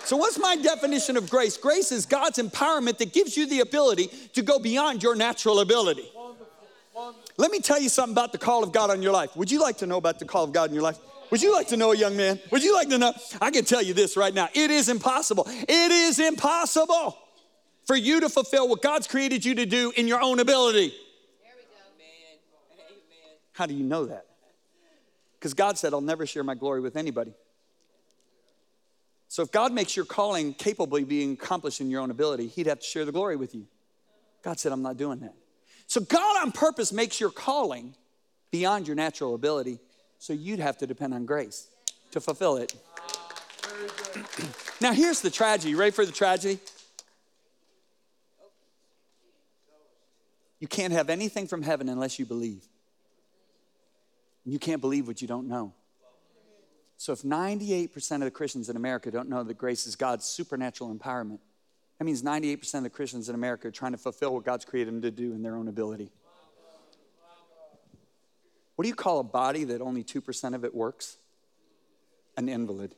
So, 0.04 0.16
what's 0.16 0.38
my 0.38 0.56
definition 0.56 1.16
of 1.16 1.30
grace? 1.30 1.56
Grace 1.56 1.92
is 1.92 2.06
God's 2.06 2.38
empowerment 2.38 2.98
that 2.98 3.12
gives 3.12 3.36
you 3.36 3.46
the 3.46 3.60
ability 3.60 4.08
to 4.34 4.42
go 4.42 4.58
beyond 4.58 5.02
your 5.02 5.14
natural 5.14 5.60
ability. 5.60 6.10
Let 7.36 7.50
me 7.50 7.60
tell 7.60 7.80
you 7.80 7.88
something 7.88 8.12
about 8.12 8.32
the 8.32 8.38
call 8.38 8.62
of 8.64 8.72
God 8.72 8.90
on 8.90 9.02
your 9.02 9.12
life. 9.12 9.36
Would 9.36 9.50
you 9.50 9.60
like 9.60 9.78
to 9.78 9.86
know 9.86 9.96
about 9.96 10.18
the 10.18 10.24
call 10.24 10.44
of 10.44 10.52
God 10.52 10.68
in 10.68 10.74
your 10.74 10.82
life? 10.82 10.98
Would 11.30 11.42
you 11.42 11.52
like 11.52 11.68
to 11.68 11.76
know 11.76 11.92
a 11.92 11.96
young 11.96 12.16
man? 12.16 12.40
Would 12.50 12.62
you 12.62 12.74
like 12.74 12.88
to 12.88 12.98
know? 12.98 13.12
I 13.40 13.50
can 13.50 13.64
tell 13.64 13.82
you 13.82 13.94
this 13.94 14.16
right 14.16 14.34
now. 14.34 14.48
It 14.52 14.70
is 14.70 14.88
impossible. 14.88 15.46
It 15.48 15.90
is 15.90 16.18
impossible 16.18 17.16
for 17.84 17.96
you 17.96 18.20
to 18.20 18.28
fulfill 18.28 18.68
what 18.68 18.82
God's 18.82 19.06
created 19.06 19.44
you 19.44 19.54
to 19.54 19.66
do 19.66 19.92
in 19.96 20.08
your 20.08 20.20
own 20.20 20.40
ability. 20.40 20.88
Go. 20.88 20.96
How 23.52 23.66
do 23.66 23.74
you 23.74 23.84
know 23.84 24.06
that? 24.06 24.26
Because 25.34 25.54
God 25.54 25.78
said, 25.78 25.94
I'll 25.94 26.00
never 26.00 26.26
share 26.26 26.44
my 26.44 26.54
glory 26.54 26.80
with 26.80 26.96
anybody. 26.96 27.32
So 29.30 29.42
if 29.42 29.52
God 29.52 29.72
makes 29.72 29.94
your 29.94 30.04
calling 30.04 30.52
capable 30.54 30.96
of 30.96 31.08
being 31.08 31.34
accomplished 31.34 31.80
in 31.80 31.88
your 31.88 32.00
own 32.00 32.10
ability, 32.10 32.48
He'd 32.48 32.66
have 32.66 32.80
to 32.80 32.84
share 32.84 33.04
the 33.04 33.12
glory 33.12 33.36
with 33.36 33.54
you. 33.54 33.68
God 34.42 34.58
said, 34.58 34.72
I'm 34.72 34.82
not 34.82 34.96
doing 34.96 35.20
that. 35.20 35.34
So 35.86 36.00
God 36.00 36.42
on 36.42 36.50
purpose 36.50 36.92
makes 36.92 37.20
your 37.20 37.30
calling 37.30 37.94
beyond 38.50 38.88
your 38.88 38.96
natural 38.96 39.36
ability, 39.36 39.78
so 40.18 40.32
you'd 40.32 40.58
have 40.58 40.78
to 40.78 40.86
depend 40.86 41.14
on 41.14 41.26
grace 41.26 41.68
to 42.10 42.20
fulfill 42.20 42.56
it. 42.56 42.74
now 44.80 44.92
here's 44.92 45.20
the 45.20 45.30
tragedy. 45.30 45.76
Ready 45.76 45.92
for 45.92 46.04
the 46.04 46.10
tragedy? 46.10 46.58
You 50.58 50.66
can't 50.66 50.92
have 50.92 51.08
anything 51.08 51.46
from 51.46 51.62
heaven 51.62 51.88
unless 51.88 52.18
you 52.18 52.26
believe. 52.26 52.64
You 54.44 54.58
can't 54.58 54.80
believe 54.80 55.06
what 55.06 55.22
you 55.22 55.28
don't 55.28 55.46
know. 55.46 55.72
So 57.00 57.14
if 57.14 57.22
98% 57.22 58.12
of 58.16 58.20
the 58.20 58.30
Christians 58.30 58.68
in 58.68 58.76
America 58.76 59.10
don't 59.10 59.30
know 59.30 59.42
that 59.42 59.56
grace 59.56 59.86
is 59.86 59.96
God's 59.96 60.26
supernatural 60.26 60.94
empowerment, 60.94 61.38
that 61.98 62.04
means 62.04 62.22
98% 62.22 62.74
of 62.74 62.82
the 62.82 62.90
Christians 62.90 63.30
in 63.30 63.34
America 63.34 63.68
are 63.68 63.70
trying 63.70 63.92
to 63.92 63.98
fulfill 63.98 64.34
what 64.34 64.44
God's 64.44 64.66
created 64.66 64.92
them 64.92 65.00
to 65.00 65.10
do 65.10 65.32
in 65.32 65.42
their 65.42 65.56
own 65.56 65.66
ability. 65.66 66.10
What 68.76 68.82
do 68.82 68.88
you 68.90 68.94
call 68.94 69.18
a 69.18 69.24
body 69.24 69.64
that 69.64 69.80
only 69.80 70.04
2% 70.04 70.54
of 70.54 70.62
it 70.62 70.74
works? 70.74 71.16
An 72.36 72.50
invalid. 72.50 72.94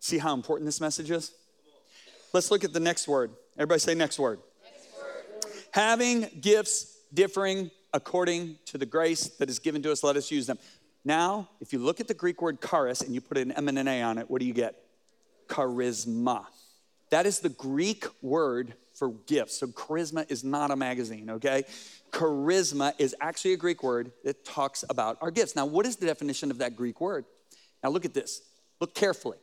See 0.00 0.18
how 0.18 0.34
important 0.34 0.66
this 0.66 0.78
message 0.78 1.10
is? 1.10 1.32
Let's 2.34 2.50
look 2.50 2.64
at 2.64 2.74
the 2.74 2.80
next 2.80 3.08
word. 3.08 3.30
Everybody 3.56 3.80
say 3.80 3.94
next 3.94 4.18
word. 4.18 4.40
Next 4.62 4.88
word. 4.98 5.54
Having 5.70 6.28
gifts 6.42 6.98
differing 7.14 7.70
according 7.94 8.58
to 8.66 8.76
the 8.76 8.86
grace 8.86 9.28
that 9.38 9.48
is 9.48 9.58
given 9.58 9.82
to 9.84 9.90
us, 9.92 10.04
let 10.04 10.16
us 10.16 10.30
use 10.30 10.46
them. 10.46 10.58
Now, 11.04 11.48
if 11.60 11.72
you 11.72 11.78
look 11.78 12.00
at 12.00 12.08
the 12.08 12.14
Greek 12.14 12.40
word 12.40 12.60
charis 12.60 13.00
and 13.00 13.14
you 13.14 13.20
put 13.20 13.38
an 13.38 13.52
M 13.52 13.68
and 13.68 13.78
an 13.78 13.88
A 13.88 14.02
on 14.02 14.18
it, 14.18 14.30
what 14.30 14.40
do 14.40 14.46
you 14.46 14.54
get? 14.54 14.76
Charisma. 15.48 16.46
That 17.10 17.26
is 17.26 17.40
the 17.40 17.48
Greek 17.48 18.04
word 18.22 18.74
for 18.94 19.10
gifts. 19.26 19.58
So 19.58 19.66
charisma 19.66 20.30
is 20.30 20.44
not 20.44 20.70
a 20.70 20.76
magazine, 20.76 21.28
okay? 21.30 21.64
Charisma 22.12 22.92
is 22.98 23.16
actually 23.20 23.54
a 23.54 23.56
Greek 23.56 23.82
word 23.82 24.12
that 24.24 24.44
talks 24.44 24.84
about 24.88 25.18
our 25.20 25.30
gifts. 25.30 25.56
Now, 25.56 25.66
what 25.66 25.86
is 25.86 25.96
the 25.96 26.06
definition 26.06 26.50
of 26.50 26.58
that 26.58 26.76
Greek 26.76 27.00
word? 27.00 27.24
Now, 27.82 27.90
look 27.90 28.04
at 28.04 28.14
this. 28.14 28.42
Look 28.80 28.94
carefully. 28.94 29.38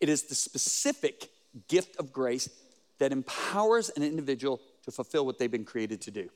It 0.00 0.08
is 0.08 0.24
the 0.24 0.34
specific 0.34 1.30
gift 1.68 1.96
of 1.98 2.12
grace 2.12 2.48
that 2.98 3.12
empowers 3.12 3.90
an 3.90 4.02
individual 4.02 4.60
to 4.84 4.90
fulfill 4.90 5.24
what 5.24 5.38
they've 5.38 5.50
been 5.50 5.64
created 5.64 6.00
to 6.02 6.10
do. 6.10 6.28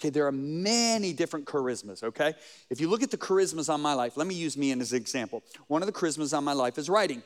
Okay, 0.00 0.10
there 0.10 0.26
are 0.26 0.32
many 0.32 1.12
different 1.12 1.46
charismas, 1.46 2.02
okay? 2.02 2.34
If 2.68 2.80
you 2.80 2.88
look 2.88 3.02
at 3.02 3.10
the 3.10 3.16
charismas 3.16 3.72
on 3.72 3.80
my 3.80 3.94
life, 3.94 4.16
let 4.16 4.26
me 4.26 4.34
use 4.34 4.56
me 4.56 4.72
as 4.72 4.92
an 4.92 4.96
example. 4.96 5.42
One 5.68 5.82
of 5.82 5.86
the 5.86 5.92
charismas 5.92 6.36
on 6.36 6.44
my 6.44 6.52
life 6.52 6.78
is 6.78 6.88
writing. 6.90 7.22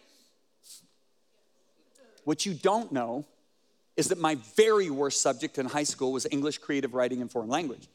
What 2.24 2.44
you 2.44 2.52
don't 2.52 2.92
know 2.92 3.24
is 3.96 4.08
that 4.08 4.18
my 4.18 4.36
very 4.54 4.90
worst 4.90 5.22
subject 5.22 5.58
in 5.58 5.66
high 5.66 5.82
school 5.82 6.12
was 6.12 6.26
English 6.30 6.58
creative 6.58 6.94
writing 6.94 7.20
and 7.20 7.30
foreign 7.30 7.48
language. 7.48 7.88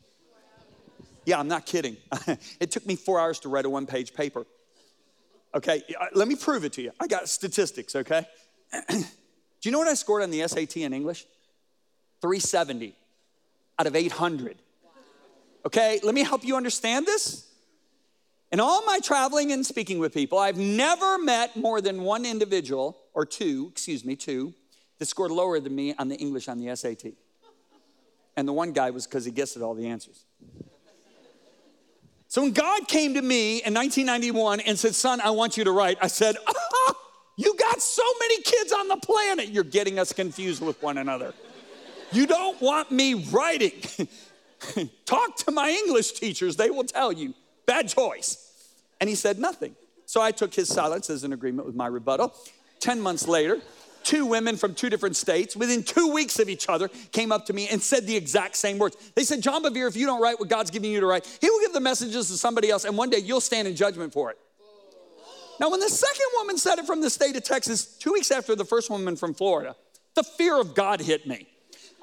Yeah, 1.26 1.40
I'm 1.40 1.48
not 1.48 1.66
kidding. 1.66 1.98
it 2.60 2.72
took 2.72 2.86
me 2.86 2.96
four 2.96 3.20
hours 3.20 3.40
to 3.42 3.50
write 3.50 3.66
a 3.66 3.70
one 3.70 3.86
page 3.86 4.14
paper. 4.14 4.46
Okay, 5.56 5.84
uh, 6.00 6.08
let 6.14 6.28
me 6.28 6.36
prove 6.36 6.66
it 6.66 6.74
to 6.74 6.82
you. 6.82 6.92
I 7.00 7.08
got 7.08 7.30
statistics, 7.30 7.96
okay? 7.96 8.26
Do 8.90 9.04
you 9.62 9.72
know 9.72 9.80
what 9.80 9.88
I 9.88 9.94
scored 9.94 10.24
on 10.24 10.32
the 10.32 10.46
SAT 10.48 10.78
in 10.78 10.94
English? 10.94 11.26
370 12.22 12.96
out 13.80 13.88
of 13.88 13.96
800. 13.96 14.58
Okay, 15.66 16.00
let 16.04 16.14
me 16.14 16.24
help 16.24 16.44
you 16.44 16.56
understand 16.58 17.06
this. 17.06 17.50
In 18.52 18.60
all 18.60 18.86
my 18.86 19.00
traveling 19.00 19.52
and 19.52 19.66
speaking 19.66 19.98
with 19.98 20.14
people, 20.14 20.38
I've 20.38 20.58
never 20.58 21.18
met 21.18 21.56
more 21.56 21.82
than 21.82 22.04
one 22.04 22.26
individual, 22.26 22.98
or 23.14 23.26
two, 23.26 23.70
excuse 23.72 24.06
me, 24.06 24.16
two, 24.16 24.54
that 25.00 25.08
scored 25.08 25.32
lower 25.32 25.60
than 25.60 25.76
me 25.76 25.96
on 25.98 26.08
the 26.08 26.16
English 26.16 26.48
on 26.48 26.60
the 26.60 26.76
SAT. 26.76 27.14
And 28.36 28.48
the 28.48 28.54
one 28.54 28.72
guy 28.72 28.90
was 28.92 29.08
because 29.08 29.26
he 29.26 29.32
guessed 29.32 29.56
at 29.56 29.64
all 29.64 29.74
the 29.74 29.88
answers. 29.88 30.26
So 32.28 32.42
when 32.42 32.52
God 32.52 32.88
came 32.88 33.14
to 33.14 33.22
me 33.22 33.64
in 33.64 33.74
1991 33.74 34.60
and 34.62 34.78
said, 34.78 34.96
Son, 34.96 35.22
I 35.22 35.30
want 35.30 35.56
you 35.56 35.64
to 35.64 35.72
write, 35.72 35.98
I 36.02 36.08
said, 36.08 36.36
oh, 36.48 36.96
You 37.36 37.56
got 37.58 37.82
so 37.82 38.04
many 38.20 38.42
kids 38.42 38.72
on 38.72 38.88
the 38.88 38.98
planet, 38.98 39.50
you're 39.50 39.64
getting 39.64 39.98
us 39.98 40.14
confused 40.14 40.64
with 40.64 40.82
one 40.84 40.98
another. 40.98 41.34
You 42.12 42.28
don't 42.28 42.62
want 42.62 42.92
me 42.92 43.16
writing. 43.16 43.74
Talk 45.06 45.38
to 45.38 45.52
my 45.52 45.70
English 45.70 46.14
teachers, 46.14 46.56
they 46.56 46.70
will 46.70 46.84
tell 46.84 47.12
you. 47.12 47.34
Bad 47.66 47.90
choice. 47.90 48.50
And 49.00 49.10
he 49.10 49.16
said 49.16 49.40
nothing. 49.40 49.76
So 50.06 50.22
I 50.22 50.32
took 50.32 50.54
his 50.54 50.70
silence 50.70 51.10
as 51.10 51.24
an 51.24 51.34
agreement 51.34 51.66
with 51.66 51.76
my 51.76 51.88
rebuttal. 51.88 52.34
10 52.80 53.00
months 53.00 53.28
later, 53.28 53.62
two 54.04 54.26
women 54.26 54.58
from 54.58 54.76
two 54.76 54.90
different 54.90 55.16
states, 55.16 55.56
within 55.56 55.84
two 55.84 56.12
weeks 56.12 56.40
of 56.40 56.50
each 56.50 56.68
other, 56.68 56.90
came 57.12 57.32
up 57.32 57.46
to 57.46 57.54
me 57.54 57.68
and 57.70 57.82
said 57.82 58.06
the 58.06 58.16
exact 58.16 58.56
same 58.56 58.78
words. 58.78 58.98
They 59.16 59.24
said, 59.24 59.42
John 59.42 59.64
Bevere, 59.64 59.88
if 59.88 59.96
you 59.96 60.06
don't 60.06 60.22
write 60.22 60.40
what 60.40 60.50
God's 60.50 60.72
giving 60.72 60.92
you 60.92 61.00
to 61.00 61.06
write, 61.06 61.26
He 61.42 61.50
will 61.50 61.62
give 61.62 61.74
the 61.74 61.80
messages 61.80 62.28
to 62.28 62.38
somebody 62.38 62.70
else, 62.70 62.86
and 62.86 62.98
one 62.98 63.10
day 63.10 63.20
you'll 63.20 63.42
stand 63.42 63.68
in 63.68 63.76
judgment 63.76 64.14
for 64.14 64.32
it. 64.32 64.38
Now, 65.60 65.70
when 65.70 65.80
the 65.80 65.90
second 65.90 66.26
woman 66.38 66.58
said 66.58 66.80
it 66.80 66.86
from 66.86 67.02
the 67.02 67.10
state 67.10 67.36
of 67.36 67.44
Texas, 67.44 67.86
two 67.86 68.12
weeks 68.12 68.32
after 68.32 68.56
the 68.56 68.66
first 68.66 68.90
woman 68.90 69.16
from 69.16 69.34
Florida, 69.34 69.76
the 70.16 70.24
fear 70.24 70.60
of 70.60 70.76
God 70.76 71.00
hit 71.00 71.26
me. 71.28 71.48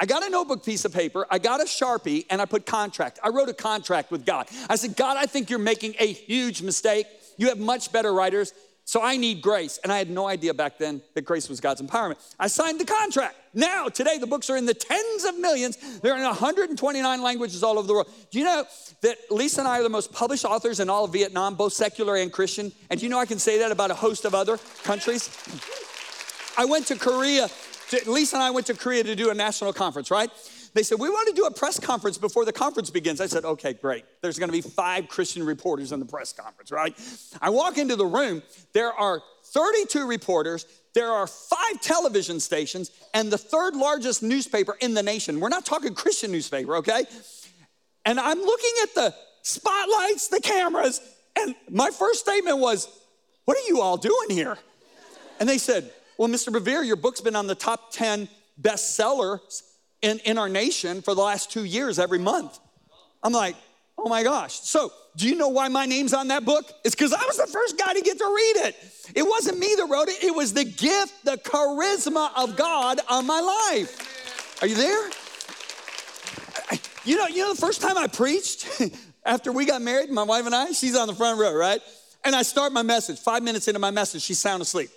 I 0.00 0.06
got 0.06 0.26
a 0.26 0.30
notebook 0.30 0.64
piece 0.64 0.86
of 0.86 0.94
paper, 0.94 1.26
I 1.30 1.38
got 1.38 1.60
a 1.60 1.64
Sharpie, 1.64 2.24
and 2.30 2.40
I 2.40 2.46
put 2.46 2.64
contract. 2.64 3.20
I 3.22 3.28
wrote 3.28 3.50
a 3.50 3.54
contract 3.54 4.10
with 4.10 4.24
God. 4.24 4.48
I 4.70 4.76
said, 4.76 4.96
God, 4.96 5.18
I 5.18 5.26
think 5.26 5.50
you're 5.50 5.58
making 5.58 5.94
a 5.98 6.10
huge 6.10 6.62
mistake. 6.62 7.06
You 7.36 7.48
have 7.48 7.58
much 7.58 7.92
better 7.92 8.12
writers. 8.12 8.54
So 8.84 9.02
I 9.02 9.18
need 9.18 9.40
grace. 9.40 9.78
And 9.84 9.92
I 9.92 9.98
had 9.98 10.10
no 10.10 10.26
idea 10.26 10.52
back 10.52 10.78
then 10.78 11.00
that 11.14 11.22
grace 11.22 11.48
was 11.48 11.60
God's 11.60 11.80
empowerment. 11.80 12.16
I 12.40 12.48
signed 12.48 12.80
the 12.80 12.84
contract. 12.84 13.36
Now, 13.54 13.88
today, 13.88 14.18
the 14.18 14.26
books 14.26 14.50
are 14.50 14.56
in 14.56 14.66
the 14.66 14.74
tens 14.74 15.24
of 15.24 15.38
millions. 15.38 16.00
They're 16.00 16.16
in 16.16 16.24
129 16.24 17.22
languages 17.22 17.62
all 17.62 17.78
over 17.78 17.86
the 17.86 17.92
world. 17.92 18.10
Do 18.32 18.38
you 18.40 18.44
know 18.44 18.64
that 19.02 19.16
Lisa 19.30 19.60
and 19.60 19.68
I 19.68 19.78
are 19.78 19.82
the 19.82 19.90
most 19.90 20.12
published 20.12 20.44
authors 20.44 20.80
in 20.80 20.90
all 20.90 21.04
of 21.04 21.12
Vietnam, 21.12 21.54
both 21.54 21.72
secular 21.72 22.16
and 22.16 22.32
Christian? 22.32 22.72
And 22.88 22.98
do 22.98 23.06
you 23.06 23.10
know 23.10 23.20
I 23.20 23.26
can 23.26 23.38
say 23.38 23.58
that 23.58 23.70
about 23.70 23.92
a 23.92 23.94
host 23.94 24.24
of 24.24 24.34
other 24.34 24.58
countries? 24.82 25.30
I 26.58 26.64
went 26.64 26.86
to 26.86 26.96
Korea. 26.96 27.48
Lisa 28.06 28.36
and 28.36 28.42
I 28.42 28.50
went 28.50 28.66
to 28.66 28.74
Korea 28.74 29.04
to 29.04 29.16
do 29.16 29.30
a 29.30 29.34
national 29.34 29.72
conference, 29.72 30.10
right? 30.10 30.30
They 30.74 30.82
said, 30.82 30.98
We 30.98 31.08
want 31.08 31.28
to 31.28 31.34
do 31.34 31.46
a 31.46 31.50
press 31.50 31.78
conference 31.80 32.18
before 32.18 32.44
the 32.44 32.52
conference 32.52 32.90
begins. 32.90 33.20
I 33.20 33.26
said, 33.26 33.44
Okay, 33.44 33.72
great. 33.72 34.04
There's 34.22 34.38
going 34.38 34.48
to 34.48 34.52
be 34.52 34.60
five 34.60 35.08
Christian 35.08 35.44
reporters 35.44 35.92
in 35.92 36.00
the 36.00 36.06
press 36.06 36.32
conference, 36.32 36.70
right? 36.70 36.96
I 37.40 37.50
walk 37.50 37.78
into 37.78 37.96
the 37.96 38.06
room, 38.06 38.42
there 38.72 38.92
are 38.92 39.22
32 39.44 40.06
reporters, 40.06 40.66
there 40.94 41.10
are 41.10 41.26
five 41.26 41.80
television 41.80 42.40
stations, 42.40 42.90
and 43.14 43.32
the 43.32 43.38
third 43.38 43.74
largest 43.76 44.22
newspaper 44.22 44.76
in 44.80 44.94
the 44.94 45.02
nation. 45.02 45.40
We're 45.40 45.48
not 45.48 45.64
talking 45.64 45.94
Christian 45.94 46.30
newspaper, 46.32 46.76
okay? 46.76 47.04
And 48.04 48.18
I'm 48.18 48.38
looking 48.38 48.72
at 48.82 48.94
the 48.94 49.14
spotlights, 49.42 50.28
the 50.28 50.40
cameras, 50.40 51.00
and 51.36 51.54
my 51.68 51.90
first 51.90 52.20
statement 52.20 52.58
was, 52.58 52.88
What 53.44 53.56
are 53.56 53.68
you 53.68 53.80
all 53.80 53.96
doing 53.96 54.30
here? 54.30 54.58
And 55.38 55.48
they 55.48 55.58
said, 55.58 55.90
Well, 56.20 56.28
Mr. 56.28 56.52
Bevere, 56.52 56.86
your 56.86 56.96
book's 56.96 57.22
been 57.22 57.34
on 57.34 57.46
the 57.46 57.54
top 57.54 57.92
10 57.92 58.28
bestsellers 58.60 59.62
in, 60.02 60.18
in 60.26 60.36
our 60.36 60.50
nation 60.50 61.00
for 61.00 61.14
the 61.14 61.22
last 61.22 61.50
two 61.50 61.64
years 61.64 61.98
every 61.98 62.18
month. 62.18 62.58
I'm 63.22 63.32
like, 63.32 63.56
oh 63.96 64.06
my 64.06 64.22
gosh. 64.22 64.60
So, 64.60 64.92
do 65.16 65.26
you 65.26 65.34
know 65.34 65.48
why 65.48 65.68
my 65.68 65.86
name's 65.86 66.12
on 66.12 66.28
that 66.28 66.44
book? 66.44 66.70
It's 66.84 66.94
because 66.94 67.14
I 67.14 67.24
was 67.24 67.38
the 67.38 67.46
first 67.46 67.78
guy 67.78 67.94
to 67.94 68.02
get 68.02 68.18
to 68.18 68.26
read 68.26 68.66
it. 68.66 68.76
It 69.14 69.22
wasn't 69.22 69.60
me 69.60 69.74
that 69.78 69.86
wrote 69.86 70.10
it, 70.10 70.22
it 70.22 70.34
was 70.34 70.52
the 70.52 70.64
gift, 70.64 71.24
the 71.24 71.38
charisma 71.38 72.30
of 72.36 72.54
God 72.54 73.00
on 73.08 73.26
my 73.26 73.40
life. 73.40 74.62
Are 74.62 74.66
you 74.66 74.74
there? 74.74 75.10
You 77.06 77.16
know, 77.16 77.28
you 77.28 77.44
know 77.44 77.54
the 77.54 77.60
first 77.62 77.80
time 77.80 77.96
I 77.96 78.08
preached 78.08 78.68
after 79.24 79.52
we 79.52 79.64
got 79.64 79.80
married, 79.80 80.10
my 80.10 80.24
wife 80.24 80.44
and 80.44 80.54
I, 80.54 80.72
she's 80.72 80.94
on 80.94 81.06
the 81.06 81.14
front 81.14 81.40
row, 81.40 81.54
right? 81.54 81.80
And 82.24 82.36
I 82.36 82.42
start 82.42 82.74
my 82.74 82.82
message. 82.82 83.18
Five 83.18 83.42
minutes 83.42 83.68
into 83.68 83.80
my 83.80 83.90
message, 83.90 84.20
she's 84.20 84.38
sound 84.38 84.60
asleep. 84.60 84.90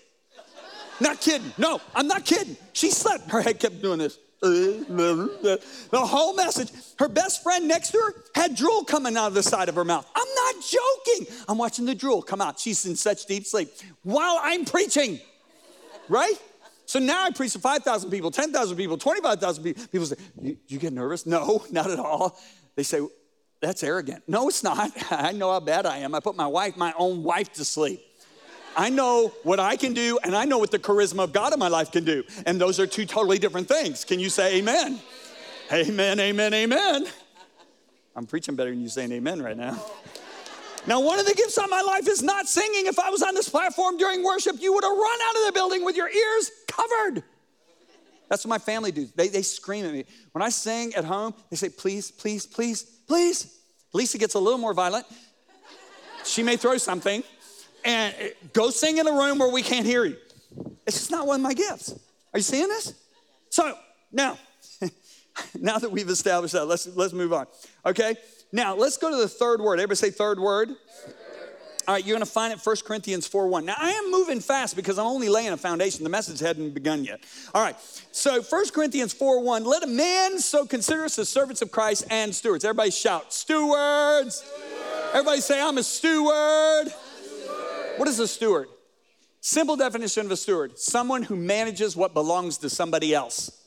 Not 1.03 1.19
kidding. 1.19 1.51
No, 1.57 1.81
I'm 1.93 2.07
not 2.07 2.24
kidding. 2.24 2.55
She 2.72 2.89
slept. 2.89 3.29
Her 3.29 3.41
head 3.41 3.60
kept 3.60 3.81
doing 3.81 4.00
this. 4.00 4.17
The 4.39 5.60
whole 5.93 6.33
message. 6.33 6.72
Her 6.98 7.10
best 7.10 7.43
friend 7.43 7.67
next 7.67 7.91
to 7.91 7.98
her 7.98 8.13
had 8.33 8.55
drool 8.55 8.86
coming 8.86 9.17
out 9.17 9.27
of 9.27 9.33
the 9.33 9.43
side 9.43 9.67
of 9.67 9.75
her 9.75 9.83
mouth. 9.83 10.10
I'm 10.15 10.27
not 10.33 10.55
joking. 10.63 11.36
I'm 11.50 11.57
watching 11.57 11.86
the 11.86 11.93
drool 11.93 12.22
come 12.22 12.39
out. 12.39 12.57
She's 12.57 12.86
in 12.86 12.95
such 12.95 13.25
deep 13.25 13.45
sleep 13.45 13.69
while 14.03 14.39
I'm 14.41 14.63
preaching, 14.63 15.19
right? 16.07 16.36
So 16.86 17.00
now 17.00 17.25
I 17.25 17.31
preach 17.31 17.51
to 17.51 17.60
5,000 17.60 18.10
people, 18.10 18.31
10,000 18.31 18.77
people, 18.77 18.98
25,000 18.98 19.63
people. 19.63 19.83
People 19.88 20.07
say, 20.07 20.15
you, 20.41 20.57
you 20.67 20.79
get 20.79 20.93
nervous? 20.93 21.25
No, 21.25 21.65
not 21.72 21.91
at 21.91 22.00
all. 22.00 22.39
They 22.75 22.83
say, 22.83 23.05
That's 23.60 23.83
arrogant. 23.83 24.24
No, 24.27 24.48
it's 24.48 24.63
not. 24.63 24.89
I 25.12 25.33
know 25.33 25.51
how 25.51 25.60
bad 25.60 25.86
I 25.86 25.98
am. 25.98 26.15
I 26.15 26.22
put 26.22 26.38
my 26.38 26.48
wife, 26.48 26.77
my 26.77 26.93
own 26.98 27.24
wife, 27.24 27.51
to 27.53 27.65
sleep. 27.65 28.01
I 28.75 28.89
know 28.89 29.34
what 29.44 29.60
I 29.60 29.75
can 29.75 29.94
do, 29.94 30.20
and 30.24 30.36
I 30.36 30.46
know 30.46 30.58
what 30.58 30.72
the 30.72 30.80
charisma 30.80 31.24
of 31.24 31.34
God 31.34 31.53
in 31.53 31.60
my 31.60 31.68
life 31.68 31.92
can 31.92 32.03
do. 32.03 32.24
And 32.46 32.60
those 32.60 32.80
are 32.80 32.88
two 32.88 33.06
totally 33.06 33.38
different 33.38 33.68
things. 33.68 34.03
Can 34.03 34.20
you 34.20 34.30
say 34.30 34.58
amen? 34.58 35.00
Amen, 35.72 36.20
amen, 36.20 36.53
amen. 36.53 37.05
I'm 38.16 38.25
preaching 38.25 38.55
better 38.55 38.70
than 38.70 38.81
you 38.81 38.90
saying 38.90 39.12
amen 39.12 39.42
right 39.42 39.57
now. 39.57 39.83
Now, 40.86 41.00
one 41.00 41.20
of 41.20 41.25
the 41.25 41.33
gifts 41.33 41.57
on 41.57 41.70
my 41.70 41.81
life 41.81 42.07
is 42.07 42.22
not 42.22 42.48
singing. 42.48 42.88
If 42.88 43.00
I 43.00 43.09
was 43.09 43.22
on 43.24 43.36
this 43.36 43.48
platform 43.48 43.98
during 43.98 44.24
worship, 44.24 44.57
you 44.59 44.74
would 44.74 44.83
have 44.83 44.92
run 44.92 45.20
out 45.24 45.36
of 45.38 45.46
the 45.46 45.51
building 45.53 45.86
with 45.86 45.96
your 45.96 46.09
ears 46.09 46.51
covered. 46.68 47.24
That's 48.29 48.46
what 48.46 48.50
my 48.50 48.57
family 48.57 48.92
do. 48.92 49.07
They, 49.16 49.29
they 49.29 49.44
scream 49.44 49.86
at 49.86 49.94
me. 49.94 50.05
When 50.31 50.42
I 50.42 50.50
sing 50.50 50.94
at 50.96 51.05
home, 51.05 51.33
they 51.50 51.55
say, 51.55 51.70
please, 51.70 52.12
please, 52.12 52.46
please, 52.46 52.83
please. 52.83 53.59
Lisa 53.94 54.18
gets 54.18 54.33
a 54.33 54.40
little 54.40 54.59
more 54.59 54.74
violent. 54.74 55.05
She 56.25 56.44
may 56.44 56.57
throw 56.57 56.77
something 56.77 57.24
and 57.85 58.15
eh, 58.19 58.29
go 58.53 58.69
sing 58.69 58.98
in 58.98 59.07
a 59.07 59.11
room 59.11 59.39
where 59.39 59.51
we 59.51 59.61
can't 59.61 59.85
hear 59.85 60.05
you. 60.05 60.17
It's 60.85 60.98
just 60.98 61.11
not 61.11 61.27
one 61.27 61.37
of 61.37 61.41
my 61.41 61.53
gifts. 61.53 61.91
Are 62.33 62.39
you 62.39 62.43
seeing 62.43 62.67
this? 62.67 62.93
So 63.50 63.75
now, 64.11 64.37
now 65.59 65.77
that 65.77 65.91
we've 65.91 66.09
established 66.09 66.53
that, 66.53 66.65
let's 66.65 66.87
let's 66.87 67.13
move 67.13 67.33
on. 67.33 67.48
Okay. 67.85 68.15
Now 68.51 68.75
let's 68.75 68.98
go 68.98 69.09
to 69.09 69.17
the 69.17 69.27
third 69.27 69.61
word. 69.61 69.79
Everybody 69.79 69.96
say 69.96 70.11
third 70.11 70.39
word. 70.39 70.69
All 71.85 71.96
right, 71.96 72.05
you're 72.05 72.15
going 72.15 72.25
to 72.25 72.31
find 72.31 72.53
it 72.53 72.59
1 72.63 72.75
Corinthians 72.85 73.27
4 73.27 73.48
1. 73.48 73.65
Now, 73.65 73.75
I 73.77 73.91
am 73.91 74.09
moving 74.09 74.39
fast 74.39 74.77
because 74.77 74.98
I'm 74.98 75.05
only 75.05 75.27
laying 75.27 75.50
a 75.50 75.57
foundation. 75.57 76.05
The 76.05 76.09
message 76.09 76.39
hadn't 76.39 76.74
begun 76.74 77.03
yet. 77.03 77.19
All 77.53 77.61
right, 77.61 77.75
so 78.13 78.41
1 78.41 78.69
Corinthians 78.69 79.11
4 79.11 79.41
1. 79.41 79.65
Let 79.65 79.83
a 79.83 79.87
man 79.87 80.39
so 80.39 80.65
consider 80.65 81.03
us 81.03 81.19
as 81.19 81.27
servants 81.27 81.61
of 81.61 81.72
Christ 81.72 82.05
and 82.09 82.33
stewards. 82.33 82.63
Everybody 82.63 82.91
shout, 82.91 83.33
stewards. 83.33 84.35
stewards. 84.35 84.43
Everybody 85.13 85.41
say, 85.41 85.61
I'm 85.61 85.77
a 85.77 85.83
steward. 85.83 86.93
What 87.98 88.08
is 88.08 88.20
a 88.20 88.27
steward? 88.27 88.68
Simple 89.42 89.75
definition 89.75 90.25
of 90.25 90.32
a 90.32 90.38
steward 90.38 90.79
someone 90.79 91.22
who 91.22 91.36
manages 91.36 91.96
what 91.96 92.14
belongs 92.14 92.58
to 92.60 92.70
somebody 92.70 93.14
else. 93.14 93.60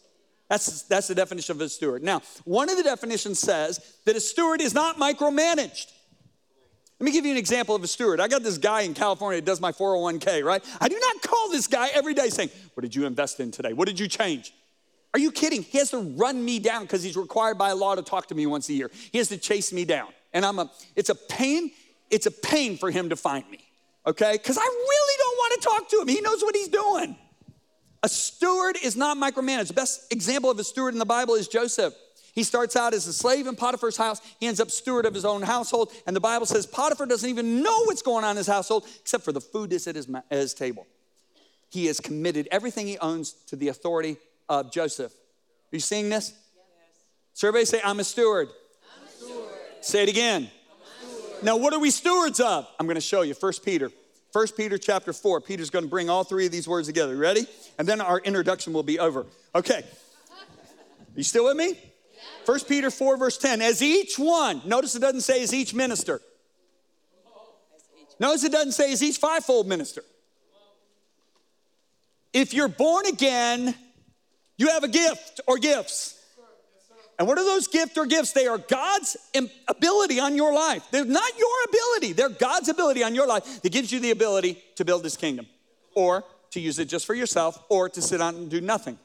That's, 0.48 0.82
that's 0.82 1.08
the 1.08 1.14
definition 1.14 1.56
of 1.56 1.60
a 1.60 1.68
steward. 1.68 2.02
Now, 2.02 2.22
one 2.44 2.70
of 2.70 2.76
the 2.76 2.82
definitions 2.84 3.40
says 3.40 3.80
that 4.04 4.16
a 4.16 4.20
steward 4.20 4.60
is 4.60 4.74
not 4.74 4.96
micromanaged. 4.96 5.92
Let 6.98 7.04
me 7.04 7.12
give 7.12 7.26
you 7.26 7.32
an 7.32 7.36
example 7.36 7.74
of 7.74 7.82
a 7.82 7.86
steward. 7.86 8.20
I 8.20 8.28
got 8.28 8.42
this 8.42 8.56
guy 8.56 8.82
in 8.82 8.94
California 8.94 9.40
that 9.40 9.44
does 9.44 9.60
my 9.60 9.72
401k, 9.72 10.44
right? 10.44 10.64
I 10.80 10.88
do 10.88 10.98
not 10.98 11.20
call 11.20 11.50
this 11.50 11.66
guy 11.66 11.88
every 11.88 12.14
day 12.14 12.30
saying, 12.30 12.50
What 12.74 12.82
did 12.82 12.94
you 12.94 13.04
invest 13.06 13.40
in 13.40 13.50
today? 13.50 13.74
What 13.74 13.86
did 13.86 14.00
you 14.00 14.08
change? 14.08 14.54
Are 15.12 15.20
you 15.20 15.30
kidding? 15.30 15.62
He 15.62 15.78
has 15.78 15.90
to 15.90 15.98
run 15.98 16.42
me 16.42 16.58
down 16.58 16.82
because 16.82 17.02
he's 17.02 17.16
required 17.16 17.58
by 17.58 17.72
law 17.72 17.94
to 17.94 18.02
talk 18.02 18.28
to 18.28 18.34
me 18.34 18.46
once 18.46 18.68
a 18.70 18.72
year. 18.72 18.90
He 19.12 19.18
has 19.18 19.28
to 19.28 19.36
chase 19.36 19.72
me 19.72 19.84
down. 19.84 20.08
And 20.32 20.44
I'm 20.44 20.58
a, 20.58 20.70
it's 20.94 21.10
a 21.10 21.14
pain, 21.14 21.70
it's 22.10 22.26
a 22.26 22.30
pain 22.30 22.78
for 22.78 22.90
him 22.90 23.10
to 23.10 23.16
find 23.16 23.48
me 23.50 23.65
okay? 24.06 24.32
Because 24.32 24.58
I 24.58 24.62
really 24.62 25.14
don't 25.18 25.36
want 25.36 25.62
to 25.62 25.68
talk 25.68 25.88
to 25.90 26.00
him. 26.00 26.08
He 26.08 26.20
knows 26.20 26.42
what 26.42 26.54
he's 26.54 26.68
doing. 26.68 27.16
A 28.02 28.08
steward 28.08 28.76
is 28.82 28.96
not 28.96 29.16
micromanaged. 29.16 29.68
The 29.68 29.74
best 29.74 30.12
example 30.12 30.50
of 30.50 30.58
a 30.58 30.64
steward 30.64 30.94
in 30.94 30.98
the 30.98 31.06
Bible 31.06 31.34
is 31.34 31.48
Joseph. 31.48 31.94
He 32.34 32.42
starts 32.42 32.76
out 32.76 32.92
as 32.92 33.06
a 33.06 33.14
slave 33.14 33.46
in 33.46 33.56
Potiphar's 33.56 33.96
house. 33.96 34.20
He 34.38 34.46
ends 34.46 34.60
up 34.60 34.70
steward 34.70 35.06
of 35.06 35.14
his 35.14 35.24
own 35.24 35.40
household. 35.40 35.90
And 36.06 36.14
the 36.14 36.20
Bible 36.20 36.44
says 36.44 36.66
Potiphar 36.66 37.06
doesn't 37.06 37.28
even 37.28 37.62
know 37.62 37.84
what's 37.84 38.02
going 38.02 38.24
on 38.24 38.32
in 38.32 38.36
his 38.36 38.46
household 38.46 38.86
except 39.00 39.24
for 39.24 39.32
the 39.32 39.40
food 39.40 39.70
that's 39.70 39.88
at 39.88 39.96
his, 39.96 40.06
at 40.14 40.24
his 40.38 40.52
table. 40.52 40.86
He 41.70 41.86
has 41.86 41.98
committed 41.98 42.46
everything 42.52 42.86
he 42.86 42.98
owns 42.98 43.32
to 43.48 43.56
the 43.56 43.68
authority 43.68 44.18
of 44.50 44.70
Joseph. 44.70 45.12
Are 45.12 45.76
you 45.76 45.80
seeing 45.80 46.10
this? 46.10 46.30
Yes. 46.30 47.04
So 47.32 47.48
everybody 47.48 47.64
say, 47.64 47.80
I'm 47.82 48.00
a 48.00 48.04
steward. 48.04 48.48
I'm 48.96 49.06
a 49.06 49.10
steward. 49.10 49.54
Say 49.80 50.02
it 50.02 50.08
again. 50.10 50.50
Now, 51.42 51.56
what 51.56 51.72
are 51.72 51.78
we 51.78 51.90
stewards 51.90 52.40
of? 52.40 52.66
I'm 52.78 52.86
going 52.86 52.96
to 52.96 53.00
show 53.00 53.22
you. 53.22 53.34
First 53.34 53.64
Peter. 53.64 53.90
First 54.32 54.56
Peter 54.56 54.78
chapter 54.78 55.12
4. 55.12 55.40
Peter's 55.40 55.70
going 55.70 55.84
to 55.84 55.90
bring 55.90 56.10
all 56.10 56.24
three 56.24 56.46
of 56.46 56.52
these 56.52 56.66
words 56.66 56.88
together. 56.88 57.16
Ready? 57.16 57.46
And 57.78 57.86
then 57.86 58.00
our 58.00 58.18
introduction 58.20 58.72
will 58.72 58.82
be 58.82 58.98
over. 58.98 59.26
Okay. 59.54 59.82
You 61.14 61.22
still 61.22 61.44
with 61.44 61.56
me? 61.56 61.78
First 62.44 62.68
Peter 62.68 62.90
4, 62.90 63.16
verse 63.16 63.38
10. 63.38 63.60
As 63.60 63.82
each 63.82 64.18
one, 64.18 64.62
notice 64.64 64.94
it 64.94 65.00
doesn't 65.00 65.22
say 65.22 65.42
as 65.42 65.52
each 65.52 65.74
minister. 65.74 66.20
Notice 68.18 68.44
it 68.44 68.52
doesn't 68.52 68.72
say 68.72 68.92
as 68.92 69.02
each 69.02 69.18
fivefold 69.18 69.66
minister. 69.66 70.02
If 72.32 72.54
you're 72.54 72.68
born 72.68 73.06
again, 73.06 73.74
you 74.58 74.68
have 74.68 74.84
a 74.84 74.88
gift 74.88 75.40
or 75.46 75.58
gifts. 75.58 76.15
And 77.18 77.26
what 77.26 77.38
are 77.38 77.44
those 77.44 77.66
gifts 77.66 77.96
or 77.96 78.04
gifts? 78.06 78.32
They 78.32 78.46
are 78.46 78.58
God's 78.58 79.16
ability 79.68 80.20
on 80.20 80.36
your 80.36 80.52
life. 80.52 80.86
They're 80.90 81.04
not 81.04 81.38
your 81.38 81.48
ability, 81.68 82.12
they're 82.12 82.28
God's 82.28 82.68
ability 82.68 83.02
on 83.02 83.14
your 83.14 83.26
life 83.26 83.62
that 83.62 83.72
gives 83.72 83.90
you 83.90 84.00
the 84.00 84.10
ability 84.10 84.62
to 84.76 84.84
build 84.84 85.04
his 85.04 85.16
kingdom 85.16 85.46
or 85.94 86.24
to 86.50 86.60
use 86.60 86.78
it 86.78 86.86
just 86.86 87.06
for 87.06 87.14
yourself 87.14 87.58
or 87.68 87.88
to 87.88 88.02
sit 88.02 88.20
on 88.20 88.34
and 88.34 88.50
do 88.50 88.60
nothing. 88.60 88.98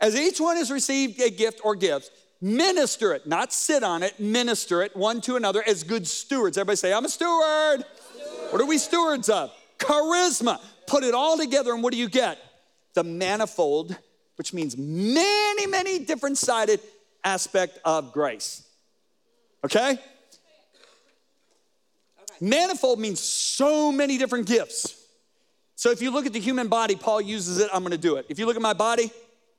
As 0.00 0.14
each 0.14 0.40
one 0.40 0.56
has 0.56 0.70
received 0.70 1.20
a 1.22 1.30
gift 1.30 1.60
or 1.64 1.74
gifts, 1.74 2.10
minister 2.42 3.14
it, 3.14 3.26
not 3.26 3.52
sit 3.52 3.82
on 3.82 4.02
it, 4.02 4.20
minister 4.20 4.82
it 4.82 4.94
one 4.94 5.22
to 5.22 5.36
another 5.36 5.62
as 5.66 5.84
good 5.84 6.06
stewards. 6.06 6.58
Everybody 6.58 6.76
say, 6.76 6.92
I'm 6.92 7.06
a 7.06 7.08
steward. 7.08 7.82
steward. 7.82 8.52
What 8.52 8.60
are 8.60 8.66
we 8.66 8.76
stewards 8.76 9.30
of? 9.30 9.52
Charisma. 9.78 10.60
Put 10.86 11.02
it 11.02 11.14
all 11.14 11.36
together, 11.38 11.72
and 11.72 11.82
what 11.82 11.92
do 11.92 11.98
you 11.98 12.08
get? 12.08 12.38
The 12.94 13.04
manifold, 13.04 13.96
which 14.36 14.52
means 14.52 14.76
many, 14.76 15.66
many 15.66 15.98
different 15.98 16.38
sided 16.38 16.80
aspect 17.26 17.78
of 17.84 18.12
grace. 18.12 18.66
Okay? 19.64 19.98
Manifold 22.40 23.00
means 23.00 23.20
so 23.20 23.90
many 23.90 24.16
different 24.16 24.46
gifts. 24.46 25.02
So 25.74 25.90
if 25.90 26.00
you 26.00 26.10
look 26.10 26.24
at 26.24 26.32
the 26.32 26.40
human 26.40 26.68
body, 26.68 26.94
Paul 26.94 27.20
uses 27.20 27.58
it, 27.58 27.68
I'm 27.72 27.82
gonna 27.82 27.98
do 27.98 28.16
it. 28.16 28.26
If 28.28 28.38
you 28.38 28.46
look 28.46 28.56
at 28.56 28.62
my 28.62 28.72
body, 28.72 29.10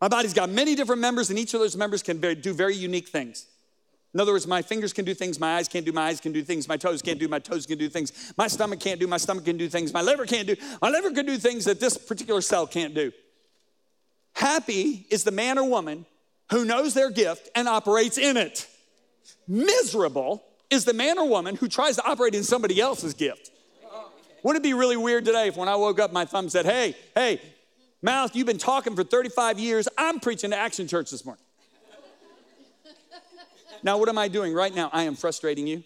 my 0.01 0.07
body's 0.07 0.33
got 0.33 0.49
many 0.49 0.75
different 0.75 1.01
members, 1.01 1.29
and 1.29 1.37
each 1.37 1.53
of 1.53 1.59
those 1.59 1.75
members 1.75 2.01
can 2.01 2.19
do 2.19 2.53
very 2.53 2.75
unique 2.75 3.09
things. 3.09 3.45
In 4.13 4.21
other 4.21 4.31
words, 4.31 4.47
my 4.47 4.61
fingers 4.61 4.93
can 4.93 5.05
do 5.05 5.13
things, 5.13 5.39
my 5.39 5.57
eyes 5.57 5.67
can't 5.67 5.85
do, 5.85 5.91
my 5.91 6.07
eyes 6.07 6.21
can 6.21 6.31
do 6.31 6.41
things, 6.41 6.67
my 6.67 6.77
toes 6.77 7.01
can't 7.01 7.19
do, 7.19 7.27
my 7.27 7.39
toes 7.39 7.65
can 7.65 7.77
do 7.77 7.89
things, 7.89 8.33
my 8.37 8.47
stomach 8.47 8.79
can't 8.79 8.99
do, 8.99 9.07
my 9.07 9.17
stomach 9.17 9.45
can 9.45 9.57
do 9.57 9.67
things, 9.67 9.93
my 9.93 10.01
liver 10.01 10.25
can't 10.25 10.47
do, 10.47 10.55
my 10.81 10.89
liver 10.89 11.11
can 11.11 11.25
do 11.25 11.37
things 11.37 11.65
that 11.65 11.79
this 11.79 11.97
particular 11.97 12.41
cell 12.41 12.65
can't 12.65 12.95
do. 12.95 13.11
Happy 14.33 15.05
is 15.09 15.23
the 15.23 15.31
man 15.31 15.57
or 15.57 15.67
woman 15.69 16.05
who 16.51 16.65
knows 16.65 16.93
their 16.93 17.09
gift 17.09 17.49
and 17.55 17.67
operates 17.67 18.17
in 18.17 18.37
it. 18.37 18.67
Miserable 19.47 20.43
is 20.69 20.85
the 20.85 20.93
man 20.93 21.17
or 21.17 21.27
woman 21.27 21.55
who 21.55 21.67
tries 21.67 21.95
to 21.95 22.05
operate 22.05 22.35
in 22.35 22.43
somebody 22.43 22.79
else's 22.79 23.13
gift. 23.13 23.51
Wouldn't 24.43 24.63
it 24.63 24.67
be 24.67 24.73
really 24.73 24.97
weird 24.97 25.25
today 25.25 25.47
if 25.47 25.57
when 25.57 25.67
I 25.67 25.75
woke 25.75 25.99
up, 25.99 26.13
my 26.13 26.25
thumb 26.25 26.49
said, 26.49 26.65
Hey, 26.65 26.95
hey, 27.15 27.41
mouth, 28.01 28.35
you've 28.35 28.47
been 28.47 28.57
talking 28.57 28.95
for 28.95 29.03
35 29.03 29.59
years. 29.59 29.87
I'm 29.97 30.19
preaching 30.19 30.51
to 30.51 30.57
Action 30.57 30.87
Church 30.87 31.11
this 31.11 31.25
morning. 31.25 31.43
now, 33.83 33.97
what 33.97 34.09
am 34.09 34.17
I 34.17 34.27
doing 34.27 34.53
right 34.53 34.73
now? 34.73 34.89
I 34.93 35.03
am 35.03 35.15
frustrating 35.15 35.67
you. 35.67 35.83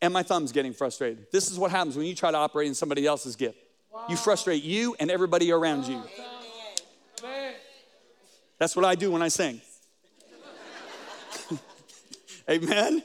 And 0.00 0.14
my 0.14 0.22
thumb's 0.22 0.52
getting 0.52 0.72
frustrated. 0.72 1.26
This 1.32 1.50
is 1.50 1.58
what 1.58 1.72
happens 1.72 1.96
when 1.96 2.06
you 2.06 2.14
try 2.14 2.30
to 2.30 2.36
operate 2.36 2.68
in 2.68 2.74
somebody 2.74 3.04
else's 3.04 3.34
gift. 3.34 3.58
You 4.08 4.16
frustrate 4.16 4.62
you 4.62 4.94
and 5.00 5.10
everybody 5.10 5.50
around 5.50 5.86
you. 5.86 6.00
That's 8.58 8.74
what 8.74 8.84
I 8.84 8.94
do 8.94 9.10
when 9.10 9.22
I 9.22 9.28
sing. 9.28 9.60
Amen. 12.50 13.02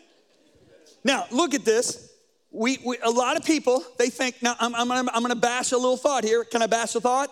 Now, 1.03 1.25
look 1.31 1.53
at 1.53 1.65
this. 1.65 2.09
We, 2.51 2.77
we, 2.85 2.97
a 3.03 3.09
lot 3.09 3.35
of 3.35 3.43
people, 3.43 3.83
they 3.97 4.09
think, 4.09 4.41
now 4.41 4.55
I'm, 4.59 4.75
I'm, 4.75 4.87
gonna, 4.87 5.11
I'm 5.13 5.21
gonna 5.21 5.35
bash 5.35 5.71
a 5.71 5.77
little 5.77 5.97
thought 5.97 6.23
here. 6.23 6.43
Can 6.43 6.61
I 6.61 6.67
bash 6.67 6.95
a 6.95 7.01
thought? 7.01 7.29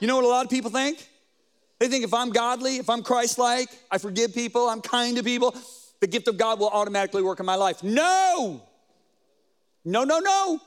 You 0.00 0.06
know 0.06 0.16
what 0.16 0.24
a 0.24 0.28
lot 0.28 0.44
of 0.44 0.50
people 0.50 0.70
think? 0.70 1.08
They 1.78 1.88
think 1.88 2.04
if 2.04 2.14
I'm 2.14 2.30
godly, 2.30 2.76
if 2.76 2.88
I'm 2.88 3.02
Christ 3.02 3.38
like, 3.38 3.68
I 3.90 3.98
forgive 3.98 4.32
people, 4.34 4.68
I'm 4.68 4.80
kind 4.80 5.16
to 5.16 5.22
people, 5.24 5.54
the 6.00 6.06
gift 6.06 6.28
of 6.28 6.38
God 6.38 6.60
will 6.60 6.68
automatically 6.68 7.22
work 7.22 7.40
in 7.40 7.46
my 7.46 7.56
life. 7.56 7.82
No! 7.82 8.62
No, 9.84 10.04
no, 10.04 10.20
no. 10.20 10.60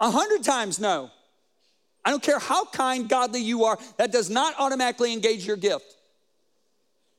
A 0.00 0.10
hundred 0.10 0.44
times 0.44 0.78
no. 0.78 1.10
I 2.04 2.10
don't 2.10 2.22
care 2.22 2.38
how 2.38 2.64
kind, 2.64 3.08
godly 3.08 3.40
you 3.40 3.64
are, 3.64 3.78
that 3.98 4.12
does 4.12 4.30
not 4.30 4.54
automatically 4.58 5.12
engage 5.12 5.46
your 5.46 5.56
gift. 5.56 5.96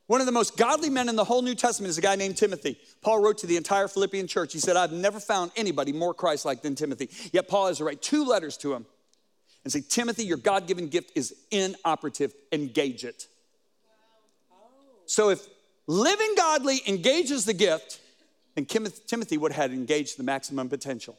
One 0.08 0.20
of 0.20 0.26
the 0.26 0.34
most 0.34 0.58
godly 0.58 0.90
men 0.90 1.08
in 1.08 1.16
the 1.16 1.24
whole 1.24 1.42
New 1.42 1.56
Testament 1.56 1.90
is 1.90 1.98
a 1.98 2.02
guy 2.02 2.18
named 2.18 2.36
Timothy. 2.36 2.78
Paul 3.02 3.20
wrote 3.20 3.38
to 3.38 3.48
the 3.48 3.56
entire 3.56 3.88
Philippian 3.88 4.28
church. 4.28 4.52
He 4.52 4.60
said, 4.60 4.76
I've 4.76 4.92
never 4.92 5.22
found 5.22 5.52
anybody 5.56 5.94
more 5.94 6.14
Christ 6.14 6.44
like 6.44 6.62
than 6.62 6.76
Timothy. 6.76 7.10
Yet 7.32 7.48
Paul 7.48 7.68
has 7.68 7.78
to 7.78 7.86
write 7.86 8.02
two 8.02 8.26
letters 8.26 8.58
to 8.58 8.74
him 8.74 8.86
and 9.64 9.72
say, 9.72 9.82
Timothy, 9.88 10.26
your 10.26 10.36
God 10.38 10.68
given 10.68 10.90
gift 10.90 11.12
is 11.16 11.34
inoperative. 11.50 12.34
Engage 12.52 13.06
it. 13.06 13.28
So 15.06 15.30
if 15.30 15.48
living 15.88 16.34
godly 16.36 16.82
engages 16.88 17.46
the 17.46 17.54
gift, 17.54 18.02
then 18.56 18.66
Timothy 18.66 19.38
would 19.38 19.54
have 19.54 19.72
engaged 19.72 20.18
the 20.18 20.24
maximum 20.24 20.68
potential. 20.68 21.18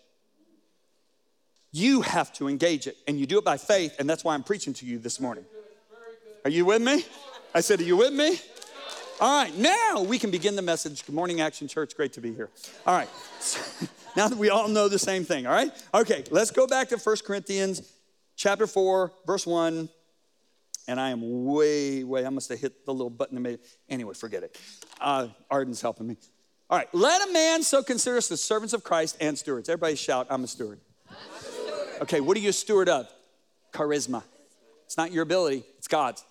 You 1.73 2.03
have 2.03 2.33
to 2.35 2.49
engage 2.49 2.87
it, 2.87 2.99
and 3.09 3.19
you 3.19 3.27
do 3.27 3.39
it 3.39 3.45
by 3.45 3.57
faith, 3.57 3.97
and 3.99 4.09
that's 4.09 4.23
why 4.23 4.35
I'm 4.35 4.43
preaching 4.43 4.75
to 4.75 4.87
you 4.87 4.99
this 4.99 5.19
morning. 5.19 5.47
Are 6.45 6.51
you 6.51 6.67
with 6.67 6.83
me? 6.83 7.05
I 7.55 7.61
said, 7.61 7.81
Are 7.81 7.85
you 7.85 7.97
with 7.97 8.13
me? 8.13 8.39
All 9.21 9.43
right, 9.43 9.57
now 9.57 10.03
we 10.03 10.19
can 10.19 10.31
begin 10.31 10.55
the 10.55 10.63
message. 10.63 11.07
Good 11.07 11.15
morning, 11.15 11.41
Action 11.41 11.69
Church. 11.69 11.97
Great 11.97 12.13
to 12.15 12.21
be 12.21 12.35
here. 12.35 12.51
All 12.87 12.95
right, 12.95 13.09
now 14.17 14.29
that 14.29 14.37
we 14.37 14.51
all 14.51 14.69
know 14.69 14.89
the 14.89 14.99
same 14.99 15.25
thing, 15.25 15.47
all 15.47 15.55
right? 15.55 15.73
Okay, 15.95 16.25
let's 16.31 16.51
go 16.51 16.67
back 16.67 16.91
to 16.91 16.99
1 16.99 17.17
Corinthians 17.25 17.91
chapter 18.37 18.67
4, 18.67 19.11
verse 19.27 19.47
1. 19.47 19.89
And 20.89 21.01
I 21.01 21.11
am 21.11 21.45
way, 21.47 22.03
way, 22.05 22.27
I 22.27 22.29
must 22.29 22.49
have 22.49 22.59
hit 22.59 22.85
the 22.85 22.93
little 22.93 23.09
button. 23.09 23.37
That 23.37 23.41
made, 23.41 23.61
anyway, 23.89 24.15
forget 24.15 24.43
it. 24.43 24.59
Uh, 25.01 25.29
Arden's 25.49 25.81
helping 25.81 26.09
me. 26.09 26.17
All 26.69 26.77
right, 26.77 26.93
let 26.93 27.27
a 27.27 27.33
man 27.33 27.63
so 27.63 27.83
consider 27.83 28.17
us 28.19 28.29
the 28.29 28.37
servants 28.37 28.75
of 28.75 28.83
Christ 28.83 29.17
and 29.21 29.39
stewards. 29.39 29.69
Everybody 29.69 29.95
shout, 29.95 30.27
I'm 30.29 30.45
a 30.45 30.49
steward. 30.49 30.81
Okay, 32.03 32.19
what 32.21 32.37
are 32.37 32.41
you 32.41 32.51
a 32.51 32.53
steward 32.53 32.89
of? 32.89 33.09
Charisma. 33.73 34.25
It's 34.87 34.97
not 34.97 35.13
your 35.13 35.23
ability, 35.23 35.63
it's 35.79 35.87
God's. 35.87 36.25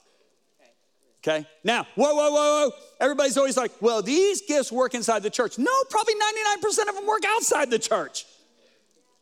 Okay? 1.23 1.47
Now, 1.63 1.87
whoa, 1.95 2.13
whoa, 2.13 2.31
whoa, 2.31 2.69
whoa. 2.69 2.71
Everybody's 2.99 3.37
always 3.37 3.55
like, 3.55 3.71
well, 3.79 4.01
these 4.01 4.41
gifts 4.41 4.69
work 4.69 4.95
inside 4.95 5.23
the 5.23 5.29
church. 5.29 5.57
No, 5.57 5.71
probably 5.89 6.15
99% 6.15 6.89
of 6.89 6.95
them 6.95 7.07
work 7.07 7.21
outside 7.25 7.69
the 7.69 7.79
church. 7.79 8.25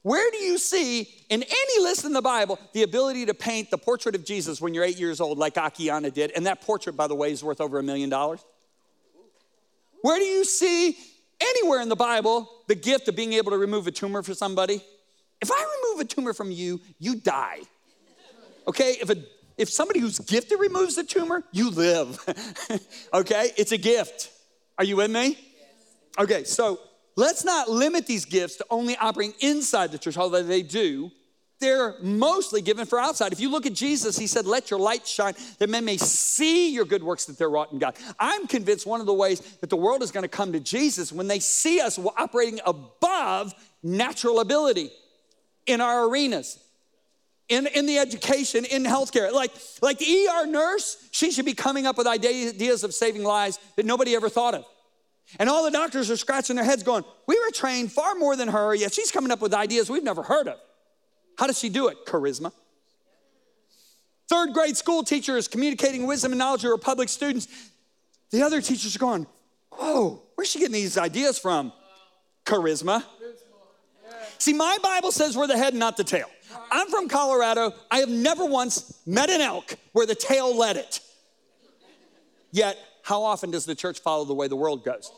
Where 0.01 0.31
do 0.31 0.37
you 0.37 0.57
see 0.57 1.01
in 1.29 1.43
any 1.43 1.83
list 1.83 2.05
in 2.05 2.13
the 2.13 2.21
Bible 2.21 2.57
the 2.73 2.81
ability 2.81 3.27
to 3.27 3.35
paint 3.35 3.69
the 3.69 3.77
portrait 3.77 4.15
of 4.15 4.25
Jesus 4.25 4.59
when 4.59 4.73
you're 4.73 4.85
eight 4.85 4.97
years 4.97 5.21
old, 5.21 5.37
like 5.37 5.53
Akiane 5.55 6.11
did? 6.11 6.31
And 6.35 6.47
that 6.47 6.61
portrait, 6.61 6.95
by 6.95 7.05
the 7.05 7.15
way, 7.15 7.31
is 7.31 7.43
worth 7.43 7.61
over 7.61 7.77
a 7.77 7.83
million 7.83 8.09
dollars. 8.09 8.43
Where 10.01 10.17
do 10.17 10.25
you 10.25 10.45
see 10.45 10.97
anywhere 11.39 11.81
in 11.81 11.89
the 11.89 11.97
Bible 11.97 12.49
the 12.67 12.75
gift 12.75 13.07
of 13.07 13.15
being 13.15 13.33
able 13.33 13.51
to 13.51 13.57
remove 13.57 13.85
a 13.85 13.91
tumor 13.91 14.23
for 14.23 14.33
somebody? 14.33 14.81
If 15.41 15.51
I 15.51 15.65
remove 15.83 16.01
a 16.01 16.05
tumor 16.05 16.33
from 16.33 16.51
you, 16.51 16.81
you 16.99 17.15
die. 17.15 17.59
Okay? 18.67 18.97
If 19.01 19.09
a 19.09 19.17
if 19.59 19.69
somebody 19.69 19.99
who's 19.99 20.19
gifted 20.19 20.57
removes 20.57 20.95
the 20.95 21.03
tumor, 21.03 21.43
you 21.51 21.69
live. 21.69 22.17
okay? 23.13 23.51
It's 23.57 23.73
a 23.73 23.77
gift. 23.77 24.31
Are 24.77 24.85
you 24.85 24.95
with 24.95 25.11
me? 25.11 25.37
Okay, 26.17 26.45
so 26.45 26.79
let's 27.17 27.43
not 27.43 27.69
limit 27.69 28.07
these 28.07 28.23
gifts 28.23 28.55
to 28.55 28.65
only 28.69 28.95
operating 28.95 29.35
inside 29.41 29.91
the 29.91 29.97
church, 29.97 30.17
although 30.17 30.43
they 30.43 30.61
do. 30.61 31.11
They're 31.59 31.95
mostly 32.01 32.61
given 32.61 32.85
for 32.85 32.97
outside. 32.99 33.33
If 33.33 33.41
you 33.41 33.51
look 33.51 33.65
at 33.65 33.73
Jesus, 33.73 34.17
he 34.17 34.27
said, 34.27 34.45
Let 34.45 34.71
your 34.71 34.79
light 34.79 35.05
shine 35.05 35.33
that 35.57 35.69
men 35.69 35.83
may 35.83 35.97
see 35.97 36.73
your 36.73 36.85
good 36.85 37.03
works 37.03 37.25
that 37.25 37.37
they're 37.37 37.49
wrought 37.49 37.73
in 37.73 37.79
God. 37.79 37.97
I'm 38.17 38.47
convinced 38.47 38.87
one 38.87 39.01
of 39.01 39.07
the 39.07 39.13
ways 39.13 39.41
that 39.59 39.69
the 39.69 39.75
world 39.75 40.01
is 40.01 40.11
going 40.11 40.23
to 40.23 40.29
come 40.29 40.53
to 40.53 40.61
Jesus 40.61 41.11
when 41.11 41.27
they 41.27 41.39
see 41.39 41.81
us 41.81 41.99
operating 41.99 42.61
above 42.65 43.53
natural 43.83 44.39
ability 44.39 44.89
in 45.69 45.81
our 45.81 46.09
arenas 46.09 46.59
in, 47.49 47.65
in 47.67 47.87
the 47.87 47.97
education, 47.97 48.63
in 48.63 48.83
healthcare. 48.83 49.31
Like, 49.31 49.51
like 49.81 49.97
the 49.97 50.27
ER 50.27 50.45
nurse, 50.45 50.97
she 51.11 51.31
should 51.31 51.45
be 51.45 51.55
coming 51.55 51.87
up 51.87 51.97
with 51.97 52.07
ideas 52.07 52.83
of 52.83 52.93
saving 52.93 53.23
lives 53.23 53.59
that 53.75 53.85
nobody 53.85 54.15
ever 54.15 54.29
thought 54.29 54.53
of. 54.53 54.65
And 55.39 55.49
all 55.49 55.63
the 55.63 55.71
doctors 55.71 56.09
are 56.09 56.17
scratching 56.17 56.55
their 56.55 56.65
heads 56.65 56.83
going, 56.83 57.03
We 57.27 57.39
were 57.39 57.51
trained 57.51 57.91
far 57.91 58.15
more 58.15 58.35
than 58.35 58.47
her, 58.47 58.73
yet 58.73 58.93
she's 58.93 59.11
coming 59.11 59.31
up 59.31 59.41
with 59.41 59.53
ideas 59.53 59.89
we've 59.89 60.03
never 60.03 60.23
heard 60.23 60.47
of. 60.47 60.57
How 61.37 61.47
does 61.47 61.59
she 61.59 61.69
do 61.69 61.87
it? 61.87 62.05
Charisma. 62.05 62.51
Third 64.27 64.53
grade 64.53 64.77
school 64.77 65.03
teacher 65.03 65.37
is 65.37 65.47
communicating 65.47 66.05
wisdom 66.05 66.31
and 66.31 66.39
knowledge 66.39 66.61
to 66.61 66.67
her 66.67 66.77
public 66.77 67.09
students. 67.09 67.47
The 68.31 68.43
other 68.43 68.61
teachers 68.61 68.95
are 68.95 68.99
going, 68.99 69.27
Whoa, 69.71 70.21
where's 70.35 70.49
she 70.49 70.59
getting 70.59 70.73
these 70.73 70.97
ideas 70.97 71.39
from? 71.39 71.73
Charisma. 72.45 73.03
See, 74.39 74.53
my 74.53 74.77
Bible 74.81 75.11
says 75.11 75.37
we're 75.37 75.47
the 75.47 75.57
head, 75.57 75.73
not 75.73 75.97
the 75.97 76.03
tail. 76.03 76.27
I'm 76.71 76.87
from 76.89 77.07
Colorado. 77.07 77.73
I 77.91 77.97
have 77.99 78.09
never 78.09 78.45
once 78.45 78.99
met 79.05 79.29
an 79.29 79.41
elk 79.41 79.75
where 79.91 80.05
the 80.05 80.15
tail 80.15 80.55
led 80.55 80.77
it. 80.77 81.01
Yet, 82.51 82.77
how 83.03 83.23
often 83.23 83.51
does 83.51 83.65
the 83.65 83.75
church 83.75 83.99
follow 83.99 84.25
the 84.25 84.33
way 84.33 84.47
the 84.47 84.55
world 84.55 84.83
goes? 84.83 85.11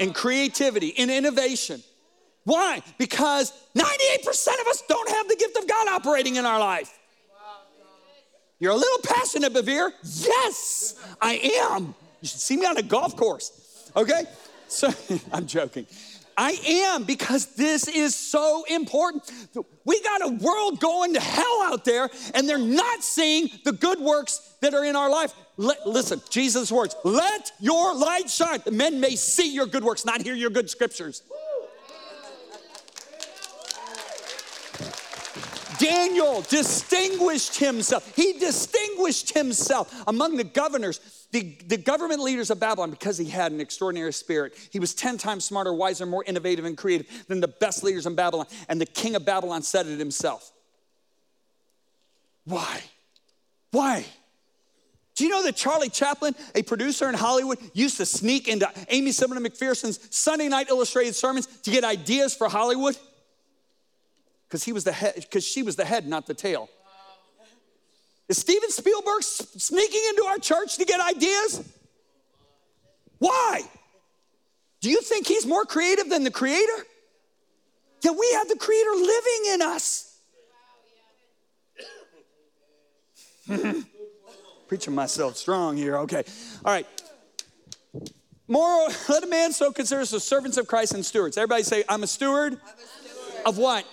In 0.00 0.12
creativity, 0.12 0.88
in 0.88 1.10
innovation. 1.10 1.82
Why? 2.44 2.82
Because 2.98 3.52
98% 3.74 4.26
of 4.60 4.66
us 4.68 4.82
don't 4.88 5.08
have 5.10 5.28
the 5.28 5.36
gift 5.36 5.56
of 5.56 5.68
God 5.68 5.88
operating 5.88 6.36
in 6.36 6.44
our 6.44 6.58
life. 6.58 6.92
You're 8.58 8.72
a 8.72 8.76
little 8.76 8.98
passionate, 9.02 9.52
Bevere. 9.52 9.90
Yes, 10.02 10.94
I 11.20 11.34
am. 11.70 11.94
You 12.20 12.28
should 12.28 12.40
see 12.40 12.56
me 12.56 12.66
on 12.66 12.76
a 12.76 12.82
golf 12.82 13.16
course. 13.16 13.90
Okay? 13.96 14.24
So, 14.68 14.92
I'm 15.32 15.46
joking. 15.46 15.86
I 16.36 16.52
am 16.92 17.04
because 17.04 17.46
this 17.54 17.88
is 17.88 18.14
so 18.14 18.64
important. 18.68 19.30
We 19.84 20.00
got 20.02 20.22
a 20.22 20.32
world 20.32 20.80
going 20.80 21.14
to 21.14 21.20
hell 21.20 21.62
out 21.64 21.84
there 21.84 22.08
and 22.34 22.48
they're 22.48 22.58
not 22.58 23.02
seeing 23.02 23.50
the 23.64 23.72
good 23.72 24.00
works 24.00 24.54
that 24.60 24.74
are 24.74 24.84
in 24.84 24.96
our 24.96 25.10
life. 25.10 25.32
Let, 25.56 25.86
listen, 25.86 26.20
Jesus' 26.30 26.72
words, 26.72 26.96
let 27.04 27.52
your 27.60 27.94
light 27.94 28.28
shine. 28.28 28.60
Men 28.70 29.00
may 29.00 29.16
see 29.16 29.54
your 29.54 29.66
good 29.66 29.84
works, 29.84 30.04
not 30.04 30.22
hear 30.22 30.34
your 30.34 30.50
good 30.50 30.68
scriptures. 30.68 31.22
Daniel 35.78 36.42
distinguished 36.42 37.58
himself. 37.58 38.14
He 38.14 38.34
distinguished 38.34 39.34
himself 39.34 39.94
among 40.06 40.36
the 40.36 40.44
governors 40.44 41.00
the, 41.34 41.58
the 41.66 41.76
government 41.76 42.20
leaders 42.20 42.50
of 42.50 42.60
Babylon, 42.60 42.92
because 42.92 43.18
he 43.18 43.24
had 43.24 43.50
an 43.50 43.60
extraordinary 43.60 44.12
spirit, 44.12 44.54
he 44.70 44.78
was 44.78 44.94
10 44.94 45.18
times 45.18 45.44
smarter, 45.44 45.74
wiser, 45.74 46.06
more 46.06 46.22
innovative, 46.22 46.64
and 46.64 46.78
creative 46.78 47.08
than 47.26 47.40
the 47.40 47.48
best 47.48 47.82
leaders 47.82 48.06
in 48.06 48.14
Babylon. 48.14 48.46
And 48.68 48.80
the 48.80 48.86
king 48.86 49.16
of 49.16 49.24
Babylon 49.24 49.62
said 49.62 49.88
it 49.88 49.98
himself. 49.98 50.52
Why? 52.44 52.80
Why? 53.72 54.06
Do 55.16 55.24
you 55.24 55.30
know 55.30 55.42
that 55.42 55.56
Charlie 55.56 55.88
Chaplin, 55.88 56.36
a 56.54 56.62
producer 56.62 57.08
in 57.08 57.16
Hollywood, 57.16 57.58
used 57.72 57.96
to 57.96 58.06
sneak 58.06 58.46
into 58.46 58.70
Aimee 58.88 59.10
Semple 59.10 59.38
McPherson's 59.38 59.98
Sunday 60.14 60.46
night 60.46 60.68
illustrated 60.68 61.16
sermons 61.16 61.48
to 61.64 61.70
get 61.72 61.82
ideas 61.82 62.36
for 62.36 62.48
Hollywood? 62.48 62.96
Because 64.54 64.62
he 64.62 64.72
was 64.72 64.84
the 64.84 64.92
head, 64.92 65.14
because 65.16 65.44
she 65.44 65.64
was 65.64 65.74
the 65.74 65.84
head, 65.84 66.06
not 66.06 66.28
the 66.28 66.32
tail. 66.32 66.68
Is 68.28 68.38
Steven 68.38 68.70
Spielberg 68.70 69.24
sneaking 69.24 70.00
into 70.10 70.26
our 70.26 70.38
church 70.38 70.76
to 70.76 70.84
get 70.84 71.00
ideas? 71.00 71.60
Why? 73.18 73.62
Do 74.80 74.90
you 74.90 75.00
think 75.00 75.26
he's 75.26 75.44
more 75.44 75.64
creative 75.64 76.08
than 76.08 76.22
the 76.22 76.30
creator? 76.30 76.86
Yeah, 78.02 78.12
we 78.12 78.30
have 78.34 78.46
the 78.46 78.54
creator 78.54 78.90
living 78.92 79.54
in 79.54 79.62
us. 79.62 80.20
Preaching 84.68 84.94
myself 84.94 85.36
strong 85.36 85.76
here. 85.76 85.96
Okay. 85.96 86.22
All 86.64 86.72
right. 86.72 86.86
Moral, 88.46 88.92
let 89.08 89.24
a 89.24 89.26
man 89.26 89.52
so 89.52 89.72
consider 89.72 90.02
us 90.02 90.12
as 90.12 90.22
servants 90.22 90.58
of 90.58 90.68
Christ 90.68 90.94
and 90.94 91.04
stewards. 91.04 91.36
Everybody 91.36 91.64
say, 91.64 91.82
I'm 91.88 92.04
a 92.04 92.06
steward, 92.06 92.52
I'm 92.52 92.58
a 92.60 93.08
steward. 93.08 93.46
of 93.46 93.58
what? 93.58 93.84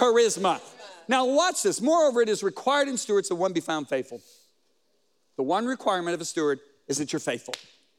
Charisma. 0.00 0.60
Now, 1.08 1.26
watch 1.26 1.62
this. 1.62 1.80
Moreover, 1.80 2.22
it 2.22 2.28
is 2.28 2.42
required 2.42 2.88
in 2.88 2.96
stewards 2.96 3.28
that 3.28 3.34
one 3.34 3.52
be 3.52 3.60
found 3.60 3.88
faithful. 3.88 4.20
The 5.36 5.42
one 5.42 5.66
requirement 5.66 6.14
of 6.14 6.20
a 6.20 6.24
steward 6.24 6.60
is 6.88 6.98
that 6.98 7.12
you're 7.12 7.20
faithful. 7.20 7.54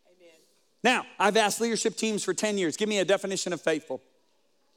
Amen. 0.08 0.34
Now, 0.84 1.06
I've 1.20 1.38
asked 1.38 1.62
leadership 1.62 1.96
teams 1.96 2.24
for 2.24 2.34
10 2.34 2.58
years 2.58 2.76
give 2.78 2.90
me 2.90 3.00
a 3.00 3.06
definition 3.06 3.54
of 3.54 3.62
faithful. 3.62 4.02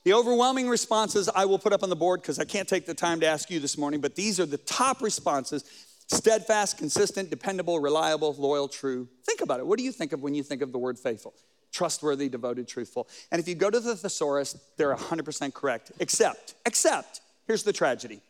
The 0.05 0.13
overwhelming 0.13 0.69
responses 0.69 1.31
I 1.35 1.47
will 1.47 1.59
put 1.59 1.73
up 1.73 1.83
on 1.83 1.89
the 1.89 1.97
board 1.97 2.21
because 2.21 2.39
I 2.39 2.45
can't 2.45 2.69
take 2.69 2.85
the 2.85 2.93
time 2.93 3.21
to 3.21 3.27
ask 3.27 3.51
you 3.51 3.59
this 3.59 3.79
morning, 3.79 4.03
but 4.03 4.15
these 4.15 4.39
are 4.39 4.47
the 4.47 4.59
top 4.59 5.01
responses 5.01 5.65
steadfast, 6.09 6.77
consistent, 6.77 7.31
dependable, 7.31 7.81
reliable, 7.81 8.35
loyal, 8.35 8.69
true. 8.69 9.09
Think 9.25 9.41
about 9.41 9.61
it. 9.61 9.67
What 9.67 9.79
do 9.79 9.85
you 9.85 9.93
think 9.93 10.13
of 10.13 10.23
when 10.23 10.35
you 10.35 10.43
think 10.43 10.61
of 10.61 10.71
the 10.71 10.79
word 10.79 10.99
faithful? 10.99 11.33
Trustworthy, 11.75 12.31
devoted, 12.31 12.69
truthful. 12.69 13.09
And 13.31 13.39
if 13.41 13.49
you 13.49 13.55
go 13.55 13.69
to 13.69 13.81
the 13.81 13.97
thesaurus, 13.97 14.57
they're 14.79 14.95
100% 14.95 15.53
correct, 15.53 15.93
except, 16.01 16.55
except 16.65 17.21
Here's 17.47 17.63
the 17.63 17.73
tragedy 17.73 18.21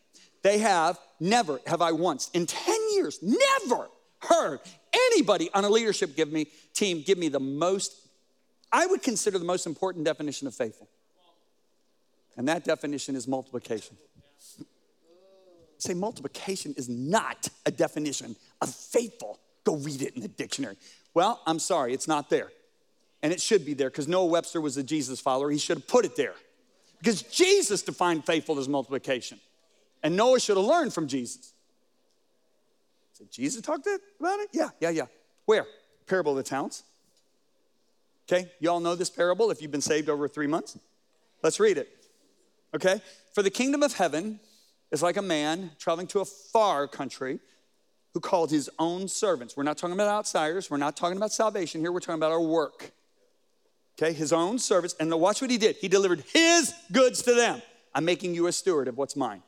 they 0.42 0.59
have 0.59 0.98
never, 1.20 1.61
have 1.66 1.80
I 1.80 1.92
once, 1.92 2.30
in 2.35 2.46
10 2.46 2.74
years, 2.92 3.18
never 3.22 3.88
heard 4.18 4.61
anybody 4.92 5.48
on 5.54 5.64
a 5.64 5.70
leadership 5.70 6.16
give 6.16 6.30
me, 6.30 6.48
team 6.74 7.02
give 7.04 7.16
me 7.16 7.28
the 7.28 7.40
most, 7.40 7.94
I 8.70 8.85
would 8.87 9.02
consider 9.02 9.38
the 9.38 9.44
most 9.44 9.66
important 9.66 10.04
definition 10.04 10.46
of 10.46 10.54
faithful. 10.54 10.88
And 12.37 12.48
that 12.48 12.64
definition 12.64 13.16
is 13.16 13.26
multiplication. 13.26 13.96
Say 15.78 15.94
multiplication 15.94 16.74
is 16.76 16.88
not 16.88 17.48
a 17.64 17.70
definition 17.70 18.37
of 18.61 18.68
faithful. 18.68 19.38
Go 19.64 19.76
read 19.76 20.02
it 20.02 20.14
in 20.14 20.20
the 20.20 20.28
dictionary. 20.28 20.76
Well, 21.14 21.40
I'm 21.46 21.59
sorry, 21.59 21.94
it's 21.94 22.09
not 22.09 22.28
there. 22.28 22.50
And 23.24 23.32
it 23.32 23.40
should 23.40 23.64
be 23.64 23.72
there 23.72 23.88
because 23.88 24.06
Noah 24.06 24.26
Webster 24.26 24.60
was 24.60 24.76
a 24.76 24.82
Jesus 24.82 25.18
follower. 25.18 25.50
He 25.50 25.56
should 25.56 25.78
have 25.78 25.88
put 25.88 26.04
it 26.04 26.14
there. 26.14 26.34
Because 26.98 27.22
Jesus 27.22 27.80
defined 27.80 28.26
faithful 28.26 28.58
as 28.58 28.68
multiplication. 28.68 29.40
And 30.02 30.14
Noah 30.14 30.38
should 30.38 30.58
have 30.58 30.66
learned 30.66 30.92
from 30.92 31.08
Jesus. 31.08 31.54
Did 33.16 33.32
Jesus 33.32 33.62
talk 33.62 33.80
about 33.80 34.40
it? 34.40 34.50
Yeah, 34.52 34.68
yeah, 34.78 34.90
yeah. 34.90 35.06
Where? 35.46 35.64
Parable 36.06 36.32
of 36.32 36.37
the 36.37 36.42
talents. 36.42 36.82
Okay, 38.28 38.50
you 38.60 38.70
all 38.70 38.80
know 38.80 38.94
this 38.94 39.08
parable 39.08 39.50
if 39.50 39.62
you've 39.62 39.70
been 39.70 39.80
saved 39.80 40.10
over 40.10 40.28
three 40.28 40.46
months. 40.46 40.78
Let's 41.42 41.58
read 41.58 41.78
it. 41.78 41.88
Okay, 42.74 43.00
for 43.32 43.42
the 43.42 43.50
kingdom 43.50 43.82
of 43.82 43.94
heaven 43.94 44.38
is 44.90 45.02
like 45.02 45.16
a 45.16 45.22
man 45.22 45.70
traveling 45.78 46.08
to 46.08 46.20
a 46.20 46.26
far 46.26 46.87
country 46.87 47.38
who 48.12 48.20
called 48.20 48.50
his 48.50 48.68
own 48.78 49.08
servants. 49.08 49.56
We're 49.56 49.62
not 49.62 49.78
talking 49.78 49.94
about 49.94 50.08
outsiders, 50.08 50.70
we're 50.70 50.76
not 50.76 50.94
talking 50.94 51.16
about 51.16 51.32
salvation 51.32 51.80
here, 51.80 51.90
we're 51.90 52.00
talking 52.00 52.16
about 52.16 52.30
our 52.30 52.42
work 52.42 52.92
okay, 53.98 54.12
his 54.12 54.33
own 54.33 54.59
servants. 54.59 54.94
And 54.98 55.12
watch 55.20 55.40
what 55.40 55.50
he 55.50 55.59
did. 55.59 55.76
He 55.76 55.88
delivered 55.88 56.24
his 56.33 56.72
goods 56.92 57.22
to 57.22 57.35
them. 57.35 57.62
I'm 57.94 58.04
making 58.04 58.35
you 58.35 58.46
a 58.46 58.52
steward 58.52 58.88
of 58.88 58.96
what's 58.96 59.16
mine. 59.16 59.42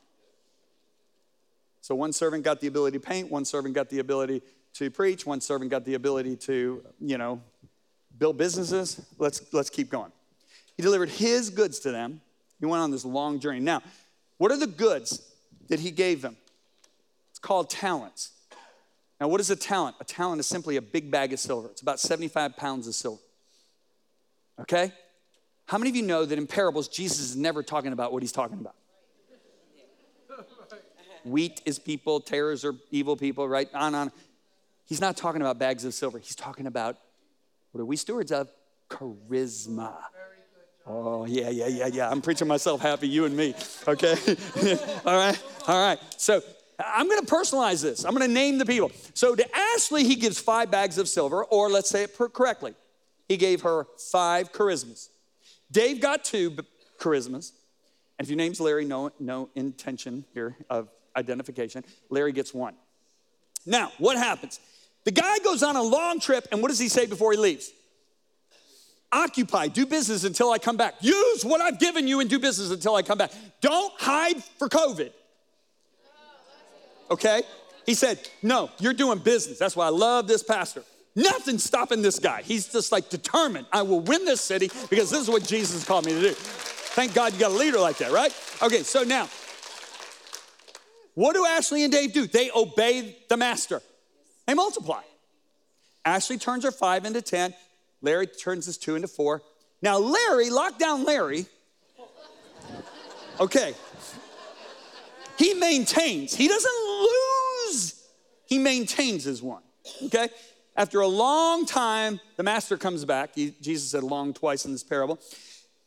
So 1.81 1.95
one 1.95 2.13
servant 2.13 2.43
got 2.43 2.59
the 2.59 2.67
ability 2.67 2.97
to 2.99 3.05
paint, 3.05 3.31
one 3.31 3.45
servant 3.45 3.75
got 3.75 3.89
the 3.89 3.99
ability 3.99 4.41
to 4.73 4.89
preach, 4.89 5.25
one 5.25 5.41
servant 5.41 5.71
got 5.71 5.85
the 5.85 5.93
ability 5.93 6.35
to, 6.35 6.83
you 6.99 7.17
know, 7.17 7.41
build 8.17 8.37
businesses. 8.37 9.05
Let's 9.17 9.41
let's 9.53 9.69
keep 9.69 9.89
going. 9.89 10.11
He 10.75 10.83
delivered 10.83 11.09
his 11.09 11.49
goods 11.49 11.79
to 11.79 11.91
them. 11.91 12.21
He 12.59 12.65
went 12.65 12.81
on 12.81 12.91
this 12.91 13.05
long 13.05 13.39
journey. 13.39 13.59
Now, 13.59 13.81
what 14.37 14.51
are 14.51 14.57
the 14.57 14.67
goods 14.67 15.21
that 15.69 15.79
he 15.79 15.91
gave 15.91 16.21
them? 16.21 16.35
It's 17.29 17.39
called 17.39 17.69
talents. 17.69 18.31
Now, 19.19 19.27
what 19.27 19.41
is 19.41 19.49
a 19.49 19.55
talent? 19.55 19.95
A 19.99 20.03
talent 20.03 20.39
is 20.39 20.45
simply 20.45 20.75
a 20.75 20.81
big 20.81 21.09
bag 21.09 21.33
of 21.33 21.39
silver. 21.39 21.69
It's 21.69 21.81
about 21.81 21.99
75 21.99 22.55
pounds 22.57 22.87
of 22.87 22.95
silver 22.95 23.21
okay? 24.61 24.91
How 25.67 25.77
many 25.77 25.89
of 25.89 25.95
you 25.95 26.03
know 26.03 26.25
that 26.25 26.37
in 26.37 26.47
parables, 26.47 26.87
Jesus 26.87 27.19
is 27.19 27.35
never 27.35 27.61
talking 27.61 27.91
about 27.91 28.13
what 28.13 28.23
he's 28.23 28.31
talking 28.31 28.59
about? 28.59 28.75
Wheat 31.25 31.61
is 31.65 31.77
people, 31.77 32.21
tares 32.21 32.63
are 32.63 32.73
evil 32.89 33.17
people, 33.17 33.47
right? 33.49 33.67
On, 33.73 33.93
on. 33.93 34.11
He's 34.85 35.01
not 35.01 35.17
talking 35.17 35.41
about 35.41 35.59
bags 35.59 35.83
of 35.83 35.93
silver. 35.93 36.19
He's 36.19 36.35
talking 36.35 36.67
about 36.67 36.97
what 37.73 37.81
are 37.81 37.85
we 37.85 37.97
stewards 37.97 38.31
of? 38.31 38.49
Charisma. 38.89 39.93
Oh, 40.85 41.25
yeah, 41.25 41.49
yeah, 41.49 41.67
yeah, 41.67 41.87
yeah. 41.87 42.09
I'm 42.09 42.21
preaching 42.21 42.47
myself 42.47 42.79
happy, 42.79 43.09
you 43.09 43.25
and 43.25 43.35
me, 43.35 43.53
okay? 43.85 44.15
all 45.05 45.17
right, 45.17 45.43
all 45.67 45.85
right. 45.85 45.99
So 46.15 46.41
I'm 46.79 47.09
gonna 47.09 47.23
personalize 47.23 47.83
this. 47.83 48.05
I'm 48.05 48.13
gonna 48.13 48.29
name 48.29 48.57
the 48.57 48.65
people. 48.65 48.91
So 49.13 49.35
to 49.35 49.45
Ashley, 49.53 50.05
he 50.05 50.15
gives 50.15 50.39
five 50.39 50.71
bags 50.71 50.97
of 50.97 51.09
silver, 51.09 51.43
or 51.43 51.69
let's 51.69 51.89
say 51.89 52.03
it 52.03 52.17
correctly 52.33 52.73
he 53.27 53.37
gave 53.37 53.61
her 53.61 53.87
five 54.11 54.51
charismas. 54.51 55.09
Dave 55.71 56.01
got 56.01 56.23
two 56.23 56.55
charismas. 56.99 57.51
And 58.17 58.25
if 58.25 58.29
your 58.29 58.37
name's 58.37 58.59
Larry, 58.59 58.85
no, 58.85 59.11
no 59.19 59.49
intention 59.55 60.25
here 60.33 60.55
of 60.69 60.89
identification. 61.15 61.83
Larry 62.09 62.31
gets 62.31 62.53
one. 62.53 62.75
Now, 63.65 63.91
what 63.97 64.17
happens? 64.17 64.59
The 65.03 65.11
guy 65.11 65.39
goes 65.39 65.61
on 65.61 65.75
a 65.75 65.81
long 65.81 66.19
trip, 66.19 66.47
and 66.51 66.61
what 66.61 66.69
does 66.69 66.79
he 66.79 66.89
say 66.89 67.05
before 67.05 67.31
he 67.31 67.37
leaves? 67.37 67.71
Occupy, 69.11 69.67
do 69.67 69.85
business 69.85 70.23
until 70.23 70.51
I 70.51 70.57
come 70.57 70.77
back. 70.77 70.95
Use 70.99 71.45
what 71.45 71.61
I've 71.61 71.79
given 71.79 72.07
you 72.07 72.19
and 72.19 72.29
do 72.29 72.39
business 72.39 72.71
until 72.71 72.95
I 72.95 73.03
come 73.03 73.17
back. 73.17 73.31
Don't 73.61 73.93
hide 73.97 74.43
for 74.43 74.67
COVID. 74.67 75.11
Okay? 77.09 77.43
He 77.85 77.93
said, 77.93 78.19
No, 78.41 78.69
you're 78.79 78.93
doing 78.93 79.19
business. 79.19 79.57
That's 79.57 79.75
why 79.75 79.85
I 79.85 79.89
love 79.89 80.27
this 80.27 80.43
pastor. 80.43 80.83
Nothing 81.17 81.57
stopping 81.57 82.03
this 82.03 82.19
guy. 82.19 82.43
He's 82.43 82.71
just 82.71 82.91
like 82.91 83.09
determined. 83.09 83.65
I 83.73 83.81
will 83.81 84.01
win 84.01 84.23
this 84.23 84.39
city 84.39 84.69
because 84.87 85.09
this 85.09 85.19
is 85.19 85.27
what 85.27 85.43
Jesus 85.43 85.83
called 85.83 86.05
me 86.05 86.11
to 86.13 86.21
do. 86.21 86.31
Thank 86.33 87.15
God 87.15 87.33
you 87.33 87.39
got 87.39 87.49
a 87.49 87.55
leader 87.55 87.79
like 87.79 87.97
that, 87.97 88.11
right? 88.11 88.31
Okay, 88.61 88.83
so 88.83 89.01
now, 89.01 89.27
what 91.15 91.33
do 91.33 91.43
Ashley 91.43 91.83
and 91.83 91.91
Dave 91.91 92.13
do? 92.13 92.27
They 92.27 92.51
obey 92.55 93.17
the 93.29 93.35
master, 93.35 93.81
they 94.45 94.53
multiply. 94.53 95.01
Ashley 96.05 96.37
turns 96.37 96.63
her 96.63 96.71
five 96.71 97.03
into 97.03 97.23
10, 97.23 97.51
Larry 98.03 98.27
turns 98.27 98.67
his 98.67 98.77
two 98.77 98.95
into 98.95 99.07
four. 99.07 99.41
Now, 99.81 99.97
Larry, 99.97 100.51
lock 100.51 100.77
down 100.77 101.03
Larry, 101.03 101.47
okay, 103.39 103.73
he 105.39 105.55
maintains, 105.55 106.35
he 106.35 106.47
doesn't 106.47 106.71
lose, 107.71 108.03
he 108.45 108.59
maintains 108.59 109.23
his 109.23 109.41
one, 109.41 109.63
okay? 110.05 110.29
After 110.77 111.01
a 111.01 111.07
long 111.07 111.65
time, 111.65 112.19
the 112.35 112.43
master 112.43 112.77
comes 112.77 113.03
back. 113.03 113.31
He, 113.33 113.55
Jesus 113.59 113.89
said 113.89 114.03
long 114.03 114.33
twice 114.33 114.63
in 114.63 114.71
this 114.71 114.83
parable. 114.83 115.19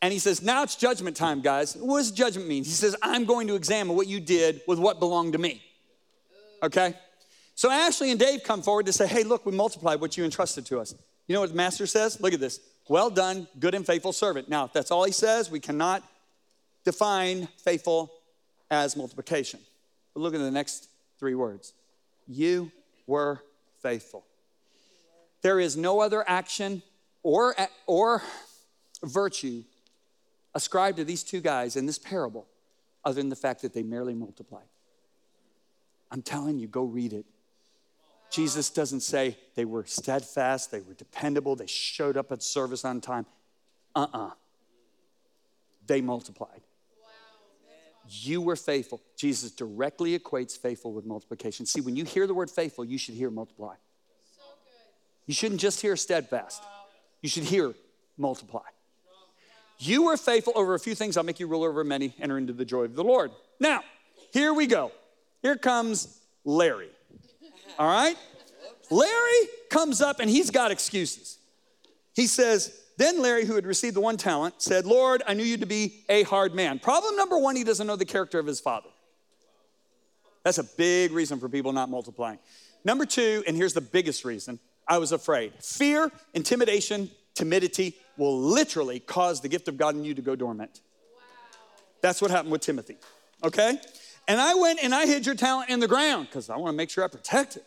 And 0.02 0.12
he 0.12 0.18
says, 0.18 0.42
Now 0.42 0.64
it's 0.64 0.74
judgment 0.74 1.16
time, 1.16 1.40
guys. 1.40 1.76
What 1.76 1.98
does 1.98 2.10
judgment 2.10 2.48
mean? 2.48 2.64
He 2.64 2.70
says, 2.70 2.96
I'm 3.00 3.24
going 3.24 3.46
to 3.46 3.54
examine 3.54 3.96
what 3.96 4.08
you 4.08 4.18
did 4.18 4.62
with 4.66 4.80
what 4.80 4.98
belonged 4.98 5.34
to 5.34 5.38
me. 5.38 5.62
Okay? 6.62 6.94
So 7.54 7.70
Ashley 7.70 8.10
and 8.10 8.18
Dave 8.18 8.42
come 8.42 8.62
forward 8.62 8.86
to 8.86 8.92
say, 8.92 9.06
Hey, 9.06 9.22
look, 9.22 9.46
we 9.46 9.52
multiplied 9.52 10.00
what 10.00 10.16
you 10.16 10.24
entrusted 10.24 10.66
to 10.66 10.80
us. 10.80 10.94
You 11.28 11.34
know 11.34 11.40
what 11.40 11.50
the 11.50 11.56
master 11.56 11.86
says? 11.86 12.20
Look 12.20 12.32
at 12.32 12.40
this. 12.40 12.58
Well 12.88 13.10
done, 13.10 13.46
good 13.60 13.76
and 13.76 13.86
faithful 13.86 14.12
servant. 14.12 14.48
Now, 14.48 14.64
if 14.64 14.72
that's 14.72 14.90
all 14.90 15.04
he 15.04 15.12
says, 15.12 15.48
we 15.48 15.60
cannot 15.60 16.02
define 16.84 17.46
faithful 17.62 18.10
as 18.70 18.96
multiplication. 18.96 19.60
But 20.12 20.20
look 20.20 20.34
at 20.34 20.40
the 20.40 20.50
next 20.50 20.88
three 21.20 21.36
words. 21.36 21.72
You 22.26 22.72
were 23.06 23.42
faithful. 23.80 24.24
There 25.42 25.60
is 25.60 25.76
no 25.76 26.00
other 26.00 26.24
action 26.28 26.82
or, 27.22 27.54
or 27.86 28.22
virtue 29.02 29.64
ascribed 30.54 30.98
to 30.98 31.04
these 31.04 31.22
two 31.22 31.40
guys 31.40 31.76
in 31.76 31.86
this 31.86 31.98
parable 31.98 32.46
other 33.04 33.20
than 33.20 33.28
the 33.28 33.36
fact 33.36 33.62
that 33.62 33.72
they 33.72 33.82
merely 33.82 34.14
multiplied. 34.14 34.66
I'm 36.10 36.22
telling 36.22 36.58
you, 36.58 36.66
go 36.66 36.82
read 36.82 37.12
it. 37.12 37.24
Jesus 38.30 38.70
doesn't 38.70 39.00
say 39.00 39.36
they 39.54 39.64
were 39.64 39.84
steadfast, 39.84 40.70
they 40.70 40.80
were 40.80 40.94
dependable, 40.94 41.56
they 41.56 41.66
showed 41.66 42.16
up 42.16 42.30
at 42.30 42.42
service 42.42 42.84
on 42.84 43.00
time. 43.00 43.26
Uh 43.94 44.06
uh-uh. 44.12 44.26
uh 44.26 44.30
They 45.86 46.00
multiplied. 46.00 46.60
You 48.08 48.40
were 48.40 48.56
faithful. 48.56 49.00
Jesus 49.16 49.52
directly 49.52 50.18
equates 50.18 50.58
faithful 50.58 50.92
with 50.92 51.04
multiplication. 51.06 51.66
See, 51.66 51.80
when 51.80 51.96
you 51.96 52.04
hear 52.04 52.26
the 52.26 52.34
word 52.34 52.50
faithful, 52.50 52.84
you 52.84 52.98
should 52.98 53.14
hear 53.14 53.30
multiply. 53.30 53.74
You 55.30 55.34
shouldn't 55.34 55.60
just 55.60 55.80
hear 55.80 55.94
steadfast, 55.94 56.60
you 57.22 57.28
should 57.28 57.44
hear 57.44 57.72
multiply. 58.18 58.66
You 59.78 60.06
were 60.06 60.16
faithful 60.16 60.52
over 60.56 60.74
a 60.74 60.80
few 60.80 60.96
things, 60.96 61.16
I'll 61.16 61.22
make 61.22 61.38
you 61.38 61.46
ruler 61.46 61.70
over 61.70 61.84
many. 61.84 62.16
Enter 62.20 62.36
into 62.36 62.52
the 62.52 62.64
joy 62.64 62.82
of 62.82 62.96
the 62.96 63.04
Lord. 63.04 63.30
Now, 63.60 63.82
here 64.32 64.52
we 64.52 64.66
go. 64.66 64.90
Here 65.40 65.54
comes 65.54 66.18
Larry. 66.44 66.88
All 67.78 67.86
right? 67.86 68.16
Larry 68.90 69.48
comes 69.70 70.00
up 70.00 70.18
and 70.18 70.28
he's 70.28 70.50
got 70.50 70.72
excuses. 70.72 71.38
He 72.16 72.26
says, 72.26 72.76
Then 72.98 73.22
Larry, 73.22 73.44
who 73.44 73.54
had 73.54 73.66
received 73.66 73.94
the 73.94 74.00
one 74.00 74.16
talent, 74.16 74.60
said, 74.60 74.84
Lord, 74.84 75.22
I 75.28 75.34
knew 75.34 75.44
you 75.44 75.58
to 75.58 75.66
be 75.66 76.02
a 76.08 76.24
hard 76.24 76.56
man. 76.56 76.80
Problem 76.80 77.14
number 77.14 77.38
one, 77.38 77.54
he 77.54 77.62
doesn't 77.62 77.86
know 77.86 77.94
the 77.94 78.04
character 78.04 78.40
of 78.40 78.46
his 78.46 78.58
father. 78.58 78.90
That's 80.42 80.58
a 80.58 80.64
big 80.64 81.12
reason 81.12 81.38
for 81.38 81.48
people 81.48 81.72
not 81.72 81.88
multiplying. 81.88 82.40
Number 82.84 83.06
two, 83.06 83.44
and 83.46 83.56
here's 83.56 83.74
the 83.74 83.80
biggest 83.80 84.24
reason 84.24 84.58
I 84.90 84.98
was 84.98 85.12
afraid 85.12 85.52
fear, 85.60 86.10
intimidation, 86.34 87.10
timidity 87.34 87.94
will 88.16 88.38
literally 88.38 88.98
cause 88.98 89.40
the 89.40 89.48
gift 89.48 89.68
of 89.68 89.78
God 89.78 89.94
in 89.94 90.04
you 90.04 90.14
to 90.14 90.20
go 90.20 90.34
dormant. 90.34 90.80
That's 92.02 92.20
what 92.20 92.32
happened 92.32 92.50
with 92.50 92.62
Timothy, 92.62 92.96
okay? 93.44 93.80
And 94.26 94.40
I 94.40 94.54
went 94.54 94.80
and 94.82 94.92
I 94.92 95.06
hid 95.06 95.24
your 95.24 95.36
talent 95.36 95.70
in 95.70 95.78
the 95.78 95.86
ground 95.86 96.26
because 96.26 96.50
I 96.50 96.56
want 96.56 96.72
to 96.72 96.76
make 96.76 96.90
sure 96.90 97.04
I 97.04 97.08
protect 97.08 97.56
it, 97.56 97.64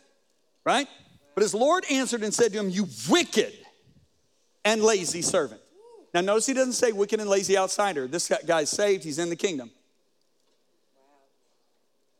right? 0.64 0.86
But 1.34 1.42
his 1.42 1.54
Lord 1.54 1.84
answered 1.90 2.22
and 2.22 2.32
said 2.32 2.52
to 2.52 2.58
him, 2.58 2.68
You 2.68 2.86
wicked 3.08 3.54
and 4.64 4.82
lazy 4.82 5.22
servant. 5.22 5.60
Now, 6.12 6.20
notice 6.20 6.46
he 6.46 6.52
doesn't 6.52 6.74
say 6.74 6.92
wicked 6.92 7.20
and 7.20 7.28
lazy 7.28 7.56
outsider. 7.56 8.06
This 8.06 8.30
guy's 8.46 8.70
saved, 8.70 9.02
he's 9.02 9.18
in 9.18 9.30
the 9.30 9.36
kingdom. 9.36 9.70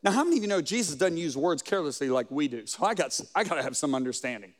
Now, 0.02 0.12
how 0.12 0.24
many 0.24 0.38
of 0.38 0.42
you 0.42 0.48
know 0.48 0.60
Jesus 0.60 0.96
doesn't 0.96 1.16
use 1.16 1.36
words 1.36 1.62
carelessly 1.62 2.08
like 2.08 2.30
we 2.30 2.48
do? 2.48 2.66
So 2.66 2.84
I 2.84 2.94
got, 2.94 3.18
I 3.34 3.44
got 3.44 3.54
to 3.54 3.62
have 3.62 3.76
some 3.76 3.94
understanding. 3.94 4.52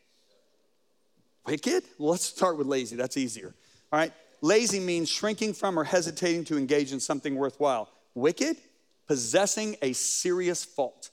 Wicked? 1.46 1.84
Well, 1.98 2.10
let's 2.10 2.24
start 2.24 2.56
with 2.56 2.66
lazy. 2.66 2.96
That's 2.96 3.16
easier. 3.16 3.54
All 3.92 3.98
right. 3.98 4.12
Lazy 4.40 4.80
means 4.80 5.08
shrinking 5.08 5.54
from 5.54 5.78
or 5.78 5.84
hesitating 5.84 6.44
to 6.44 6.58
engage 6.58 6.92
in 6.92 7.00
something 7.00 7.34
worthwhile. 7.34 7.88
Wicked? 8.14 8.56
Possessing 9.06 9.76
a 9.82 9.92
serious 9.92 10.64
fault. 10.64 11.10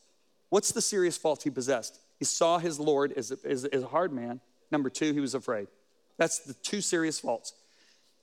What's 0.49 0.71
the 0.71 0.81
serious 0.81 1.17
fault 1.17 1.43
he 1.43 1.49
possessed? 1.49 1.99
He 2.19 2.25
saw 2.25 2.57
his 2.57 2.79
Lord 2.79 3.13
as 3.13 3.31
a, 3.31 3.37
as 3.49 3.65
a 3.65 3.87
hard 3.87 4.11
man. 4.11 4.41
Number 4.69 4.89
two, 4.89 5.13
he 5.13 5.19
was 5.19 5.33
afraid. 5.33 5.67
That's 6.17 6.39
the 6.39 6.53
two 6.53 6.81
serious 6.81 7.19
faults. 7.19 7.53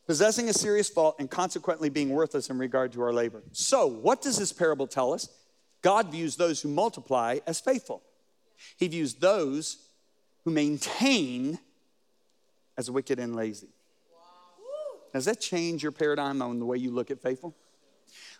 Possessing 0.07 0.49
a 0.49 0.53
serious 0.53 0.89
fault 0.89 1.17
and 1.19 1.31
consequently 1.31 1.91
being 1.91 2.11
worthless 2.11 2.49
in 2.49 2.59
regard 2.59 2.93
to 2.93 3.03
our 3.03 3.13
labor. 3.13 3.43
So, 3.53 3.87
what 3.87 4.23
does 4.23 4.39
this 4.39 4.53
parable 4.53 4.87
tell 4.87 5.13
us? 5.13 5.29
God 5.83 6.11
views 6.11 6.37
those 6.37 6.63
who 6.63 6.69
multiply 6.69 7.39
as 7.47 7.61
faithful. 7.61 8.03
He 8.77 8.89
views 8.89 9.15
those 9.15 9.79
who 10.45 10.51
maintain 10.51 11.59
as 12.79 12.91
wicked 12.91 13.19
and 13.19 13.37
lazy. 13.37 13.69
Does 15.13 15.25
that 15.25 15.41
change 15.41 15.83
your 15.83 15.93
paradigm 15.93 16.41
on 16.41 16.59
the 16.61 16.65
way 16.65 16.77
you 16.79 16.93
look 16.93 17.11
at 17.11 17.21
faithful? 17.21 17.57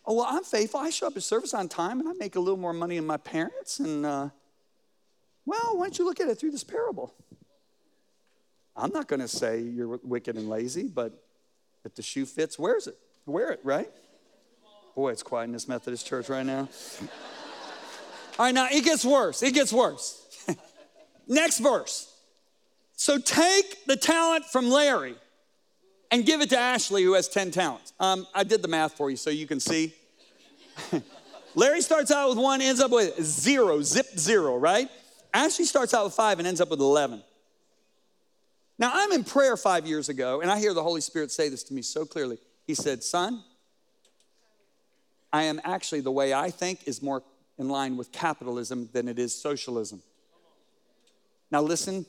Oh, 0.07 0.15
well, 0.15 0.27
I'm 0.29 0.45
faithful. 0.45 0.81
I 0.81 0.91
show 0.91 1.09
up 1.09 1.17
at 1.17 1.23
service 1.23 1.53
on 1.53 1.69
time 1.69 2.01
and 2.01 2.09
I 2.09 2.13
make 2.13 2.37
a 2.37 2.41
little 2.41 2.59
more 2.59 2.73
money 2.73 2.97
than 2.97 3.07
my 3.07 3.17
parents. 3.17 3.81
And, 3.81 4.07
uh, 4.07 4.29
well, 5.45 5.77
why 5.77 5.87
don't 5.87 5.99
you 5.99 6.05
look 6.05 6.21
at 6.21 6.29
it 6.29 6.39
through 6.39 6.53
this 6.53 6.65
parable? 6.65 7.13
I'm 8.77 8.93
not 8.93 9.09
going 9.09 9.21
to 9.21 9.29
say 9.29 9.61
you're 9.61 9.99
wicked 10.05 10.37
and 10.37 10.49
lazy, 10.49 10.85
but 10.87 11.21
if 11.85 11.97
the 11.97 12.03
shoe 12.03 12.25
fits, 12.25 12.59
wears 12.59 12.87
it. 12.87 12.97
Wear 13.27 13.51
it, 13.51 13.61
right? 13.65 13.91
Boy, 14.95 15.11
it's 15.11 15.23
quiet 15.23 15.45
in 15.45 15.53
this 15.53 15.69
Methodist 15.69 16.07
church 16.07 16.29
right 16.29 16.47
now. 16.47 16.69
All 18.39 18.47
right, 18.47 18.55
now 18.55 18.69
it 18.71 18.85
gets 18.85 19.05
worse. 19.05 19.43
It 19.43 19.53
gets 19.53 19.73
worse. 19.73 20.47
Next 21.27 21.59
verse. 21.59 22.15
So 22.99 23.17
take 23.17 23.87
the 23.87 23.95
talent 23.95 24.45
from 24.47 24.69
Larry 24.69 25.15
and 26.11 26.27
give 26.27 26.41
it 26.41 26.51
to 26.51 26.59
Ashley, 26.59 27.05
who 27.05 27.13
has 27.13 27.29
10 27.29 27.53
talents. 27.53 27.93
Um, 28.01 28.27
I 28.35 28.43
did 28.43 28.61
the 28.61 28.67
math 28.67 28.95
for 28.95 29.09
you 29.09 29.17
so 29.17 29.31
you 29.31 29.47
can 29.47 29.61
see. 29.61 29.95
Larry 31.55 31.81
starts 31.81 32.11
out 32.11 32.29
with 32.31 32.39
one, 32.39 32.61
ends 32.61 32.81
up 32.81 32.91
with 32.91 33.23
zero, 33.23 33.83
zip 33.83 34.19
zero, 34.19 34.57
right? 34.57 34.89
Ashley 35.33 35.65
starts 35.65 35.95
out 35.95 36.07
with 36.07 36.15
five 36.15 36.41
and 36.41 36.49
ends 36.49 36.61
up 36.61 36.71
with 36.71 36.81
11. 36.81 37.23
Now, 38.81 38.91
I'm 38.93 39.13
in 39.13 39.23
prayer 39.23 39.57
five 39.57 39.87
years 39.87 40.09
ago, 40.09 40.41
and 40.41 40.51
I 40.51 40.59
hear 40.59 40.75
the 40.75 40.83
Holy 40.83 41.01
Spirit 41.01 41.31
say 41.31 41.49
this 41.49 41.63
to 41.65 41.75
me 41.75 41.83
so 41.83 42.05
clearly. 42.05 42.39
He 42.67 42.75
said, 42.75 43.05
Son, 43.05 43.45
I 45.33 45.45
am 45.45 45.61
actually, 45.63 46.01
the 46.01 46.11
way 46.11 46.35
I 46.35 46.51
think 46.51 46.81
is 46.89 47.01
more 47.01 47.23
in 47.59 47.69
line 47.69 47.97
with 47.97 48.11
capitalism 48.11 48.89
than 48.93 49.07
it 49.07 49.21
is 49.21 49.41
socialism. 49.41 50.03
Now, 51.51 51.63
listen, 51.63 52.05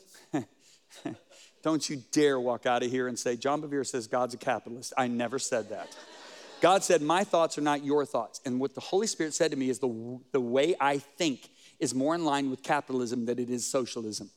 don't 1.63 1.89
you 1.89 2.01
dare 2.11 2.39
walk 2.39 2.65
out 2.65 2.83
of 2.83 2.91
here 2.91 3.07
and 3.07 3.17
say, 3.17 3.35
John 3.35 3.61
Bevere 3.61 3.85
says 3.85 4.07
God's 4.07 4.33
a 4.33 4.37
capitalist. 4.37 4.93
I 4.97 5.07
never 5.07 5.39
said 5.39 5.69
that. 5.69 5.95
God 6.61 6.83
said, 6.83 7.01
My 7.01 7.23
thoughts 7.23 7.57
are 7.57 7.61
not 7.61 7.83
your 7.83 8.05
thoughts. 8.05 8.41
And 8.45 8.59
what 8.59 8.75
the 8.75 8.81
Holy 8.81 9.07
Spirit 9.07 9.33
said 9.33 9.51
to 9.51 9.57
me 9.57 9.69
is 9.69 9.79
the, 9.79 10.19
the 10.31 10.41
way 10.41 10.75
I 10.79 10.97
think 10.97 11.49
is 11.79 11.95
more 11.95 12.15
in 12.15 12.25
line 12.25 12.49
with 12.49 12.63
capitalism 12.63 13.25
than 13.25 13.39
it 13.39 13.49
is 13.49 13.65
socialism. 13.65 14.29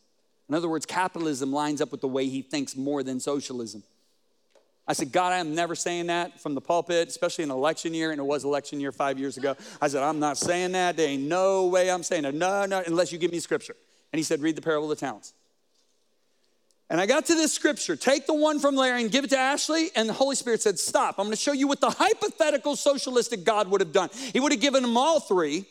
In 0.49 0.55
other 0.55 0.69
words, 0.69 0.87
capitalism 0.87 1.53
lines 1.53 1.81
up 1.81 1.91
with 1.91 2.01
the 2.01 2.09
way 2.09 2.27
he 2.27 2.43
thinks 2.43 2.77
more 2.77 3.03
than 3.03 3.19
socialism. 3.21 3.83
I 4.87 4.95
said, 4.95 5.13
God, 5.13 5.33
I 5.33 5.39
am 5.39 5.55
never 5.55 5.75
saying 5.75 6.09
that 6.09 6.41
from 6.41 6.55
the 6.55 6.61
pulpit, 6.61 7.09
especially 7.09 7.45
in 7.45 7.51
election 7.51 7.95
year, 7.95 8.11
and 8.11 8.19
it 8.19 8.25
was 8.25 8.45
election 8.45 8.81
year 8.81 8.91
five 8.91 9.19
years 9.19 9.37
ago. 9.37 9.57
I 9.81 9.89
said, 9.89 10.03
I'm 10.03 10.19
not 10.19 10.37
saying 10.37 10.73
that. 10.73 10.97
There 10.97 11.09
ain't 11.09 11.23
no 11.23 11.67
way 11.67 11.91
I'm 11.91 12.03
saying 12.03 12.25
it. 12.25 12.35
No, 12.35 12.67
no, 12.67 12.83
unless 12.85 13.13
you 13.13 13.19
give 13.19 13.31
me 13.31 13.39
scripture. 13.39 13.77
And 14.13 14.19
he 14.19 14.25
said, 14.25 14.41
read 14.41 14.57
the 14.57 14.63
parable 14.63 14.91
of 14.91 14.99
the 14.99 15.07
talents. 15.07 15.33
And 16.93 17.01
I 17.01 17.07
got 17.07 17.25
to 17.27 17.35
this 17.35 17.55
scripture 17.55 17.97
take 17.97 18.27
the 18.27 18.35
one 18.35 18.61
from 18.61 18.77
Larry 18.77 19.01
and 19.01 19.11
give 19.11 19.25
it 19.25 19.31
to 19.31 19.39
Ashley. 19.39 19.89
And 19.97 20.07
the 20.07 20.13
Holy 20.13 20.37
Spirit 20.37 20.61
said, 20.61 20.79
Stop. 20.79 21.15
I'm 21.19 21.25
going 21.25 21.35
to 21.35 21.41
show 21.41 21.53
you 21.53 21.67
what 21.67 21.81
the 21.81 21.89
hypothetical 21.89 22.77
socialistic 22.77 23.45
God 23.45 23.69
would 23.69 23.81
have 23.81 23.93
done. 23.93 24.11
He 24.35 24.41
would 24.41 24.53
have 24.53 24.61
given 24.61 24.83
them 24.83 24.99
all 24.99 25.19
three, 25.19 25.65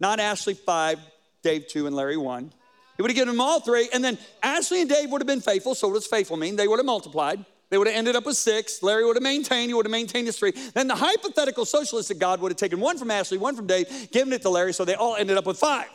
not 0.00 0.20
Ashley 0.20 0.52
five, 0.52 0.98
Dave 1.42 1.66
two, 1.66 1.86
and 1.86 1.96
Larry 1.96 2.18
one. 2.18 2.52
He 2.98 3.02
would 3.02 3.10
have 3.10 3.16
given 3.16 3.34
them 3.34 3.40
all 3.40 3.60
three. 3.60 3.88
And 3.94 4.04
then 4.04 4.18
Ashley 4.42 4.82
and 4.82 4.90
Dave 4.90 5.10
would 5.10 5.22
have 5.22 5.26
been 5.26 5.40
faithful. 5.40 5.74
So 5.74 5.88
what 5.88 5.94
does 5.94 6.06
faithful 6.06 6.36
mean? 6.36 6.56
They 6.56 6.68
would 6.68 6.78
have 6.78 6.84
multiplied. 6.84 7.42
They 7.70 7.78
would 7.78 7.86
have 7.86 7.96
ended 7.96 8.14
up 8.14 8.26
with 8.26 8.36
six. 8.36 8.82
Larry 8.82 9.06
would 9.06 9.16
have 9.16 9.22
maintained. 9.22 9.70
He 9.70 9.74
would 9.74 9.86
have 9.86 9.90
maintained 9.90 10.26
his 10.26 10.38
three. 10.38 10.52
Then 10.74 10.88
the 10.88 10.94
hypothetical 10.94 11.64
socialistic 11.64 12.18
God 12.18 12.38
would 12.42 12.52
have 12.52 12.58
taken 12.58 12.80
one 12.80 12.98
from 12.98 13.10
Ashley, 13.10 13.38
one 13.38 13.56
from 13.56 13.66
Dave, 13.66 14.10
given 14.12 14.34
it 14.34 14.42
to 14.42 14.50
Larry, 14.50 14.74
so 14.74 14.84
they 14.84 14.94
all 14.94 15.16
ended 15.16 15.38
up 15.38 15.46
with 15.46 15.58
five. 15.58 15.88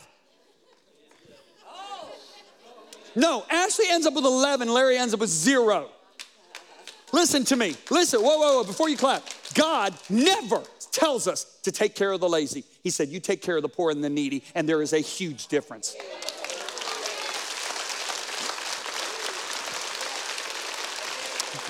No, 3.16 3.44
Ashley 3.50 3.86
ends 3.88 4.06
up 4.06 4.14
with 4.14 4.26
11, 4.26 4.68
Larry 4.68 4.98
ends 4.98 5.14
up 5.14 5.20
with 5.20 5.30
zero. 5.30 5.88
Listen 7.12 7.44
to 7.44 7.56
me. 7.56 7.74
Listen, 7.90 8.20
whoa, 8.20 8.36
whoa, 8.36 8.56
whoa, 8.58 8.64
before 8.64 8.90
you 8.90 8.96
clap. 8.96 9.24
God 9.54 9.94
never 10.10 10.62
tells 10.92 11.26
us 11.26 11.58
to 11.62 11.72
take 11.72 11.94
care 11.94 12.12
of 12.12 12.20
the 12.20 12.28
lazy. 12.28 12.64
He 12.82 12.90
said, 12.90 13.08
You 13.08 13.20
take 13.20 13.42
care 13.42 13.56
of 13.56 13.62
the 13.62 13.68
poor 13.68 13.90
and 13.90 14.04
the 14.04 14.10
needy, 14.10 14.44
and 14.54 14.68
there 14.68 14.82
is 14.82 14.92
a 14.92 14.98
huge 14.98 15.46
difference. 15.48 15.96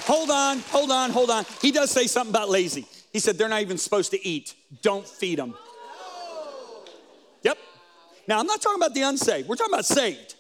Hold 0.07 0.31
on, 0.31 0.59
hold 0.71 0.91
on, 0.91 1.11
hold 1.11 1.31
on. 1.31 1.45
He 1.61 1.73
does 1.73 1.91
say 1.91 2.07
something 2.07 2.31
about 2.31 2.49
lazy. 2.49 2.87
He 3.13 3.19
said 3.19 3.39
they're 3.39 3.49
not 3.49 3.63
even 3.63 3.77
supposed 3.77 4.13
to 4.13 4.27
eat. 4.27 4.55
Don't 4.83 5.07
feed 5.07 5.39
them. 5.39 5.55
Yep. 7.43 7.59
Now, 8.29 8.39
I'm 8.39 8.47
not 8.47 8.63
talking 8.63 8.81
about 8.81 8.95
the 8.95 9.03
unsaved. 9.03 9.49
We're 9.49 9.57
talking 9.57 9.75
about 9.75 9.85
saved. 9.85 10.36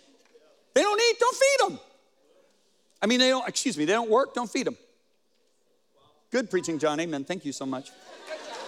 They 0.76 0.82
don't 0.82 1.00
eat, 1.00 1.18
don't 1.18 1.34
feed 1.34 1.70
them. 1.70 1.80
I 3.00 3.06
mean, 3.06 3.18
they 3.18 3.30
don't, 3.30 3.48
excuse 3.48 3.78
me, 3.78 3.86
they 3.86 3.94
don't 3.94 4.10
work, 4.10 4.34
don't 4.34 4.50
feed 4.50 4.66
them. 4.66 4.76
Good 6.30 6.50
preaching, 6.50 6.78
John. 6.78 7.00
Amen. 7.00 7.24
Thank 7.24 7.46
you 7.46 7.52
so 7.52 7.64
much. 7.64 7.88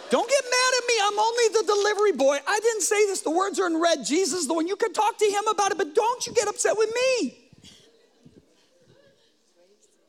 Don't 0.08 0.26
get 0.26 0.42
mad 0.42 0.72
at 0.78 0.86
me. 0.88 0.94
I'm 1.02 1.18
only 1.18 1.48
the 1.48 1.64
delivery 1.66 2.12
boy. 2.12 2.38
I 2.48 2.60
didn't 2.60 2.80
say 2.80 3.04
this. 3.08 3.20
The 3.20 3.30
words 3.30 3.60
are 3.60 3.66
in 3.66 3.78
red. 3.78 4.06
Jesus, 4.06 4.46
the 4.46 4.54
one 4.54 4.66
you 4.66 4.76
can 4.76 4.94
talk 4.94 5.18
to 5.18 5.24
him 5.26 5.48
about 5.48 5.70
it, 5.70 5.76
but 5.76 5.94
don't 5.94 6.26
you 6.26 6.32
get 6.32 6.48
upset 6.48 6.78
with 6.78 6.90
me. 6.94 7.50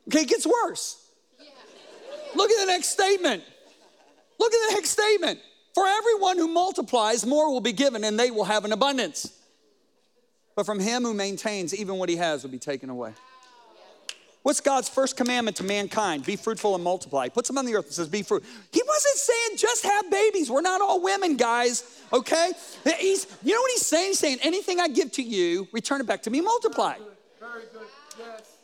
Okay, 0.08 0.22
it 0.22 0.30
gets 0.30 0.48
worse. 0.48 1.06
Look 2.34 2.50
at 2.50 2.66
the 2.66 2.72
next 2.72 2.92
statement. 2.92 3.44
Look 4.40 4.54
at 4.54 4.70
the 4.70 4.76
next 4.76 4.92
statement. 4.92 5.40
For 5.76 5.86
everyone 5.86 6.38
who 6.38 6.48
multiplies, 6.48 7.26
more 7.26 7.52
will 7.52 7.60
be 7.60 7.74
given, 7.74 8.06
and 8.06 8.18
they 8.18 8.32
will 8.32 8.46
have 8.46 8.64
an 8.64 8.72
abundance. 8.72 9.34
But 10.60 10.66
from 10.66 10.82
him 10.82 11.04
who 11.04 11.14
maintains, 11.14 11.74
even 11.74 11.96
what 11.96 12.10
he 12.10 12.18
has 12.18 12.44
will 12.44 12.50
be 12.50 12.60
taken 12.60 12.90
away. 12.90 13.14
What's 14.44 14.60
God's 14.60 14.90
first 14.90 15.16
commandment 15.16 15.56
to 15.56 15.64
mankind? 15.64 16.26
Be 16.26 16.36
fruitful 16.36 16.76
and 16.76 16.84
multiply. 16.84 17.24
He 17.24 17.30
puts 17.30 17.48
them 17.48 17.58
on 17.58 17.66
the 17.66 17.76
earth 17.76 17.86
and 17.86 17.94
says, 17.94 18.10
Be 18.10 18.24
fruit. 18.24 18.44
He 18.74 18.82
wasn't 18.86 19.16
saying 19.16 19.58
just 19.58 19.86
have 19.86 20.12
babies. 20.12 20.52
We're 20.52 20.60
not 20.60 20.82
all 20.82 21.02
women, 21.02 21.38
guys, 21.38 22.02
okay? 22.12 22.52
He's, 23.00 23.26
you 23.42 23.54
know 23.54 23.62
what 23.62 23.72
he's 23.72 23.86
saying? 23.86 24.08
He's 24.08 24.20
saying, 24.20 24.40
Anything 24.42 24.82
I 24.82 24.90
give 24.90 25.14
to 25.14 25.24
you, 25.24 25.66
return 25.72 26.02
it 26.02 26.08
back 26.08 26.24
to 26.24 26.30
me, 26.30 26.42
multiply. 26.42 26.96
Very 27.40 27.62
good. 27.72 27.88
Yes. 28.20 28.58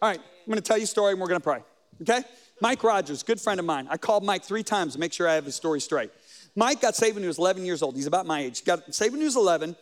All 0.00 0.08
right. 0.08 0.18
I'm 0.18 0.46
going 0.46 0.56
to 0.56 0.62
tell 0.62 0.78
you 0.78 0.84
a 0.84 0.86
story 0.86 1.12
and 1.12 1.20
we're 1.20 1.28
going 1.28 1.42
to 1.42 1.44
pray. 1.44 1.60
Okay? 2.00 2.26
Mike 2.62 2.82
Rogers, 2.82 3.22
good 3.22 3.42
friend 3.42 3.60
of 3.60 3.66
mine. 3.66 3.88
I 3.90 3.98
called 3.98 4.24
Mike 4.24 4.42
three 4.42 4.62
times 4.62 4.94
to 4.94 4.98
make 4.98 5.12
sure 5.12 5.28
I 5.28 5.34
have 5.34 5.44
his 5.44 5.54
story 5.54 5.82
straight. 5.82 6.12
Mike 6.54 6.80
got 6.80 6.96
saved 6.96 7.16
when 7.16 7.22
he 7.22 7.28
was 7.28 7.38
11 7.38 7.66
years 7.66 7.82
old. 7.82 7.94
He's 7.94 8.06
about 8.06 8.24
my 8.24 8.40
age. 8.40 8.64
Got 8.64 8.94
saved 8.94 9.12
when 9.12 9.20
he 9.20 9.26
was 9.26 9.36
11. 9.36 9.76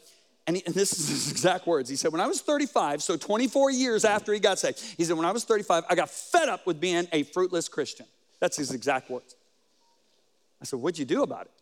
And, 0.46 0.56
he, 0.56 0.62
and, 0.66 0.74
this 0.74 0.92
is 0.92 1.08
his 1.08 1.30
exact 1.30 1.66
words. 1.66 1.88
He 1.88 1.96
said, 1.96 2.12
When 2.12 2.20
I 2.20 2.26
was 2.26 2.40
35, 2.40 3.02
so 3.02 3.16
24 3.16 3.70
years 3.70 4.04
after 4.04 4.32
he 4.32 4.40
got 4.40 4.58
saved, 4.58 4.80
he 4.80 5.04
said, 5.04 5.16
When 5.16 5.26
I 5.26 5.32
was 5.32 5.44
35, 5.44 5.84
I 5.88 5.94
got 5.94 6.10
fed 6.10 6.48
up 6.48 6.66
with 6.66 6.80
being 6.80 7.08
a 7.12 7.22
fruitless 7.22 7.68
Christian. 7.68 8.06
That's 8.40 8.56
his 8.56 8.72
exact 8.72 9.10
words. 9.10 9.36
I 10.60 10.64
said, 10.64 10.80
What'd 10.80 10.98
you 10.98 11.06
do 11.06 11.22
about 11.22 11.46
it? 11.46 11.52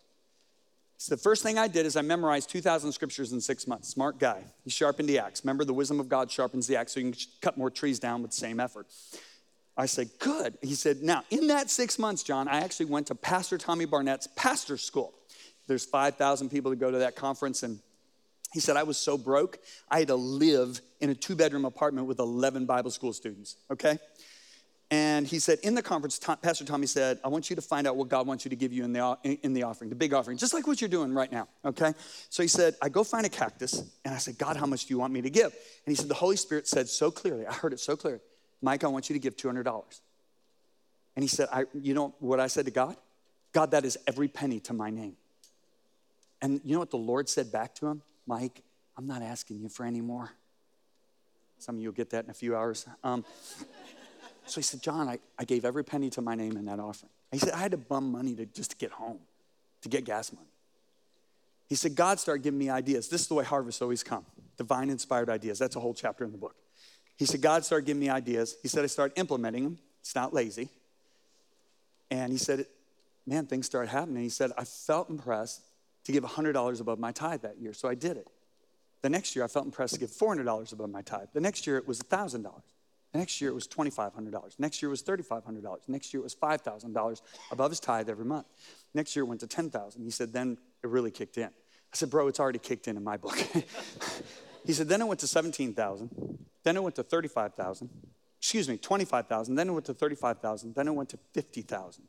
So 1.03 1.15
the 1.15 1.21
first 1.21 1.43
thing 1.43 1.59
I 1.59 1.67
did 1.67 1.85
is 1.85 1.97
I 1.97 2.03
memorized 2.03 2.49
2,000 2.51 2.93
scriptures 2.93 3.33
in 3.33 3.41
six 3.41 3.67
months. 3.67 3.89
Smart 3.89 4.21
guy. 4.21 4.45
He 4.63 4.71
sharpened 4.71 5.09
the 5.09 5.19
axe. 5.19 5.43
Remember, 5.45 5.65
the 5.65 5.75
wisdom 5.75 5.99
of 5.99 6.09
God 6.09 6.31
sharpens 6.31 6.69
the 6.69 6.77
axe 6.77 6.93
so 6.93 7.01
you 7.01 7.11
can 7.11 7.21
cut 7.41 7.59
more 7.59 7.71
trees 7.71 7.99
down 7.99 8.23
with 8.23 8.31
the 8.31 8.37
same 8.37 8.61
effort. 8.61 8.87
I 9.77 9.87
said, 9.87 10.11
Good. 10.19 10.59
He 10.63 10.75
said, 10.75 11.03
Now, 11.03 11.25
in 11.31 11.49
that 11.49 11.71
six 11.71 11.99
months, 11.99 12.23
John, 12.23 12.47
I 12.47 12.61
actually 12.61 12.87
went 12.87 13.09
to 13.09 13.15
Pastor 13.15 13.59
Tommy 13.59 13.85
Barnett's 13.85 14.29
pastor 14.37 14.77
school. 14.77 15.13
There's 15.67 15.85
5,000 15.85 16.51
people 16.51 16.71
that 16.71 16.79
go 16.79 16.91
to 16.91 16.99
that 16.99 17.17
conference, 17.17 17.63
and 17.63 17.81
he 18.53 18.61
said, 18.61 18.77
I 18.77 18.83
was 18.83 18.99
so 18.99 19.17
broke, 19.17 19.59
I 19.91 20.01
had 20.01 20.09
to 20.09 20.15
live 20.15 20.81
in 21.01 21.11
a 21.11 21.15
two 21.15 21.35
bedroom 21.35 21.65
apartment 21.65 22.07
with 22.07 22.19
11 22.19 22.67
Bible 22.67 22.91
school 22.91 23.13
students, 23.13 23.57
okay? 23.71 23.99
And 24.91 25.27
he 25.27 25.39
said, 25.39 25.59
in 25.63 25.75
the 25.75 25.81
conference, 25.83 26.19
Pastor 26.19 26.67
Tommy 26.67 26.87
said, 26.87 27.19
I 27.25 27.29
want 27.29 27.49
you 27.49 27.57
to 27.57 27.63
find 27.63 27.87
out 27.87 27.97
what 27.97 28.11
God 28.11 28.27
wants 28.27 28.45
you 28.45 28.51
to 28.51 28.57
give 28.57 28.75
you 28.75 28.85
in 28.85 28.93
the, 28.93 29.17
in 29.43 29.55
the 29.55 29.63
offering, 29.63 29.89
the 29.89 29.97
big 29.97 30.13
offering, 30.13 30.37
just 30.37 30.53
like 30.53 30.67
what 30.67 30.83
you're 30.83 30.91
doing 30.91 31.15
right 31.15 31.33
now, 31.33 31.49
okay? 31.65 31.95
So 32.29 32.43
he 32.43 32.49
said, 32.49 32.75
I 32.83 32.91
go 32.91 33.03
find 33.03 33.25
a 33.25 33.31
cactus, 33.31 33.91
and 34.05 34.15
I 34.15 34.19
said, 34.19 34.37
God, 34.37 34.59
how 34.59 34.67
much 34.67 34.87
do 34.87 34.93
you 34.93 34.99
want 34.99 35.15
me 35.15 35.23
to 35.23 35.31
give? 35.31 35.47
And 35.47 35.87
he 35.87 35.95
said, 35.95 36.09
the 36.09 36.15
Holy 36.15 36.37
Spirit 36.37 36.69
said 36.69 36.91
so 36.91 37.11
clearly, 37.11 37.47
I 37.47 37.55
heard 37.55 37.73
it 37.73 37.81
so 37.81 37.97
clearly, 37.97 38.21
Mike, 38.61 38.85
I 38.85 38.89
want 38.89 39.09
you 39.09 39.15
to 39.15 39.21
give 39.21 39.35
$200. 39.35 40.01
And 41.17 41.23
he 41.23 41.29
said, 41.29 41.49
I, 41.51 41.65
you 41.75 41.95
know 41.95 42.15
what 42.21 42.39
I 42.39 42.47
said 42.47 42.67
to 42.67 42.71
God? 42.71 42.97
God, 43.53 43.71
that 43.71 43.87
is 43.87 43.99
every 44.07 44.29
penny 44.29 44.61
to 44.61 44.73
my 44.73 44.91
name. 44.91 45.17
And 46.41 46.61
you 46.65 46.75
know 46.75 46.81
what 46.81 46.91
the 46.91 46.97
Lord 46.97 47.29
said 47.29 47.51
back 47.53 47.75
to 47.77 47.87
him? 47.87 48.03
Mike, 48.27 48.63
I'm 48.97 49.07
not 49.07 49.23
asking 49.23 49.61
you 49.61 49.69
for 49.69 49.85
any 49.85 50.01
more. 50.01 50.31
Some 51.59 51.77
of 51.77 51.81
you 51.81 51.89
will 51.89 51.95
get 51.95 52.11
that 52.11 52.25
in 52.25 52.31
a 52.31 52.35
few 52.35 52.57
hours. 52.57 52.87
Um, 53.05 53.25
so 54.47 54.61
he 54.61 54.63
said, 54.63 54.83
John, 54.83 55.09
I, 55.09 55.19
I 55.39 55.45
gave 55.45 55.65
every 55.65 55.85
penny 55.85 56.11
to 56.11 56.23
my 56.23 56.35
name 56.35 56.57
in 56.57 56.65
that 56.67 56.81
offering. 56.81 57.11
He 57.31 57.39
said, 57.39 57.53
I 57.53 57.59
had 57.59 57.71
to 57.71 57.79
bum 57.79 58.11
money 58.13 58.35
to 58.35 58.47
just 58.47 58.73
to 58.73 58.77
get 58.77 58.91
home, 58.91 59.19
to 59.83 59.89
get 59.89 60.05
gas 60.05 60.33
money. 60.33 60.49
He 61.69 61.77
said, 61.77 61.95
God 61.95 62.21
started 62.21 62.43
giving 62.43 62.59
me 62.59 62.69
ideas. 62.69 63.09
This 63.09 63.23
is 63.23 63.29
the 63.29 63.35
way 63.35 63.45
harvests 63.45 63.81
always 63.81 64.03
come 64.03 64.27
divine 64.59 64.91
inspired 64.91 65.29
ideas. 65.31 65.59
That's 65.59 65.77
a 65.77 65.81
whole 65.81 65.95
chapter 65.95 66.25
in 66.25 66.33
the 66.33 66.39
book. 66.39 66.55
He 67.17 67.25
said, 67.25 67.41
God 67.41 67.65
started 67.65 67.87
giving 67.87 68.01
me 68.01 68.09
ideas. 68.09 68.57
He 68.63 68.69
said, 68.69 68.85
I 68.85 68.87
started 68.87 69.19
implementing 69.19 69.65
them. 69.65 69.79
It's 70.01 70.15
not 70.15 70.33
lazy. 70.33 70.69
And 72.11 72.31
he 72.31 72.39
said, 72.39 72.67
man, 73.27 73.47
things 73.47 73.67
started 73.67 73.91
happening. 73.91 74.23
He 74.23 74.29
said, 74.29 74.53
I 74.59 74.65
felt 74.65 75.09
impressed 75.09 75.63
to 76.05 76.13
give 76.13 76.25
$100 76.25 76.81
above 76.81 76.99
my 76.99 77.13
tithe 77.13 77.43
that 77.43 77.59
year, 77.59 77.73
so 77.73 77.89
I 77.89 77.95
did 77.95 78.17
it. 78.17 78.29
The 79.03 79.11
next 79.11 79.35
year, 79.35 79.45
I 79.45 79.49
felt 79.49 79.65
impressed 79.65 79.95
to 79.95 80.01
give 80.01 80.11
$400 80.11 80.73
above 80.73 80.91
my 80.91 81.03
tithe. 81.03 81.29
The 81.33 81.41
next 81.41 81.67
year, 81.67 81.77
it 81.77 81.89
was 81.89 82.01
$1,000. 82.01 82.45
The 83.13 83.19
next 83.19 83.41
year 83.41 83.51
it 83.51 83.55
was 83.55 83.69
$2,500. 83.69 84.59
Next 84.59 84.83
year 84.83 84.89
it 84.89 84.91
was 84.91 85.03
$3,500. 85.03 85.81
Next 85.87 86.15
year 86.15 86.21
it 86.21 86.25
was 86.25 86.35
$5,000 86.35 87.23
above 87.51 87.71
his 87.71 87.79
tithe 87.79 88.09
every 88.09 88.25
month. 88.25 88.47
Next 88.95 89.15
year 89.15 89.25
it 89.25 89.27
went 89.27 89.41
to 89.41 89.47
10,000. 89.47 90.03
He 90.03 90.11
said, 90.11 90.33
then 90.33 90.57
it 90.83 90.89
really 90.89 91.11
kicked 91.11 91.37
in. 91.37 91.45
I 91.45 91.97
said, 91.97 92.09
bro, 92.09 92.29
it's 92.29 92.41
already 92.41 92.59
kicked 92.59 92.89
in 92.89 92.97
in 92.97 93.05
my 93.05 93.19
book. 93.19 93.37
he 94.65 94.73
said, 94.73 94.89
then 94.89 95.03
it 95.03 95.07
went 95.07 95.21
to 95.21 95.27
17,000. 95.27 96.39
Then 96.65 96.77
it 96.77 96.83
went 96.83 96.95
to 96.95 97.03
35,000. 97.03 97.91
Excuse 98.39 98.69
me, 98.69 98.79
25,000. 98.79 99.55
Then 99.55 99.69
it 99.69 99.73
went 99.73 99.85
to 99.87 99.95
35,000. 99.95 100.75
Then 100.75 100.89
it 100.89 100.93
went 100.93 101.11
to 101.11 101.19
50,000. 101.35 102.05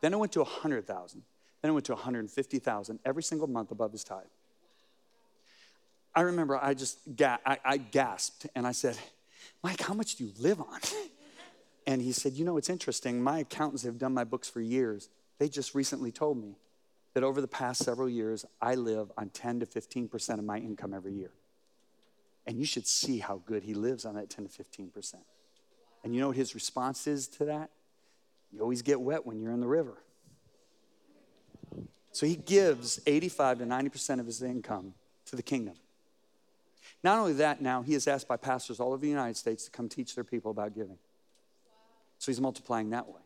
Then 0.00 0.14
it 0.14 0.18
went 0.18 0.32
to 0.32 0.40
100,000. 0.40 1.22
Then 1.62 1.70
it 1.70 1.72
went 1.72 1.86
to 1.86 1.94
150,000 1.94 3.00
every 3.04 3.22
single 3.22 3.48
month 3.48 3.70
above 3.70 3.92
his 3.92 4.04
tithe. 4.04 4.24
I 6.14 6.22
remember 6.22 6.58
I 6.60 6.74
just 6.74 6.98
ga- 7.16 7.38
I, 7.44 7.58
I 7.64 7.76
gasped 7.76 8.46
and 8.54 8.66
I 8.66 8.72
said, 8.72 8.96
Mike, 9.62 9.80
how 9.80 9.94
much 9.94 10.16
do 10.16 10.24
you 10.24 10.32
live 10.38 10.60
on? 10.60 10.80
And 11.86 12.02
he 12.02 12.12
said, 12.12 12.34
You 12.34 12.44
know, 12.44 12.58
it's 12.58 12.68
interesting. 12.68 13.22
My 13.22 13.38
accountants 13.38 13.82
have 13.84 13.96
done 13.96 14.12
my 14.12 14.24
books 14.24 14.46
for 14.46 14.60
years. 14.60 15.08
They 15.38 15.48
just 15.48 15.74
recently 15.74 16.12
told 16.12 16.36
me 16.36 16.56
that 17.14 17.24
over 17.24 17.40
the 17.40 17.48
past 17.48 17.82
several 17.82 18.10
years, 18.10 18.44
I 18.60 18.74
live 18.74 19.10
on 19.16 19.30
10 19.30 19.60
to 19.60 19.66
15% 19.66 20.38
of 20.38 20.44
my 20.44 20.58
income 20.58 20.92
every 20.92 21.14
year. 21.14 21.30
And 22.46 22.58
you 22.58 22.66
should 22.66 22.86
see 22.86 23.20
how 23.20 23.40
good 23.46 23.62
he 23.62 23.72
lives 23.72 24.04
on 24.04 24.16
that 24.16 24.28
10 24.28 24.48
to 24.48 24.62
15%. 24.62 25.14
And 26.04 26.14
you 26.14 26.20
know 26.20 26.28
what 26.28 26.36
his 26.36 26.54
response 26.54 27.06
is 27.06 27.26
to 27.28 27.46
that? 27.46 27.70
You 28.52 28.60
always 28.60 28.82
get 28.82 29.00
wet 29.00 29.24
when 29.24 29.40
you're 29.40 29.52
in 29.52 29.60
the 29.60 29.66
river. 29.66 29.96
So 32.12 32.26
he 32.26 32.36
gives 32.36 33.00
85 33.06 33.58
to 33.58 33.64
90% 33.64 34.20
of 34.20 34.26
his 34.26 34.42
income 34.42 34.94
to 35.26 35.36
the 35.36 35.42
kingdom. 35.42 35.74
Not 37.04 37.18
only 37.18 37.34
that, 37.34 37.60
now 37.60 37.82
he 37.82 37.94
is 37.94 38.08
asked 38.08 38.26
by 38.26 38.36
pastors 38.36 38.80
all 38.80 38.92
over 38.92 39.02
the 39.02 39.08
United 39.08 39.36
States 39.36 39.64
to 39.66 39.70
come 39.70 39.88
teach 39.88 40.14
their 40.14 40.24
people 40.24 40.50
about 40.50 40.74
giving. 40.74 40.98
So 42.18 42.32
he's 42.32 42.40
multiplying 42.40 42.90
that 42.90 43.08
way. 43.08 43.20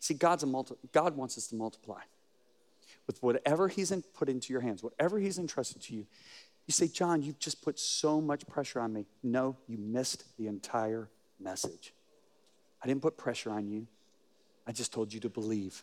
See, 0.00 0.14
God's 0.14 0.42
a 0.42 0.46
multi- 0.46 0.76
God 0.92 1.16
wants 1.16 1.38
us 1.38 1.46
to 1.48 1.54
multiply 1.54 2.02
with 3.06 3.22
whatever 3.22 3.68
he's 3.68 3.90
in, 3.90 4.02
put 4.02 4.28
into 4.28 4.52
your 4.52 4.62
hands, 4.62 4.82
whatever 4.82 5.18
he's 5.18 5.38
entrusted 5.38 5.82
to 5.82 5.94
you. 5.94 6.06
You 6.66 6.72
say, 6.72 6.88
John, 6.88 7.22
you've 7.22 7.38
just 7.38 7.62
put 7.62 7.78
so 7.78 8.20
much 8.20 8.46
pressure 8.46 8.80
on 8.80 8.92
me. 8.92 9.06
No, 9.22 9.56
you 9.66 9.76
missed 9.76 10.24
the 10.38 10.46
entire 10.46 11.08
message. 11.38 11.92
I 12.82 12.86
didn't 12.86 13.02
put 13.02 13.16
pressure 13.16 13.50
on 13.50 13.68
you. 13.68 13.86
I 14.66 14.72
just 14.72 14.92
told 14.92 15.12
you 15.12 15.20
to 15.20 15.28
believe. 15.28 15.82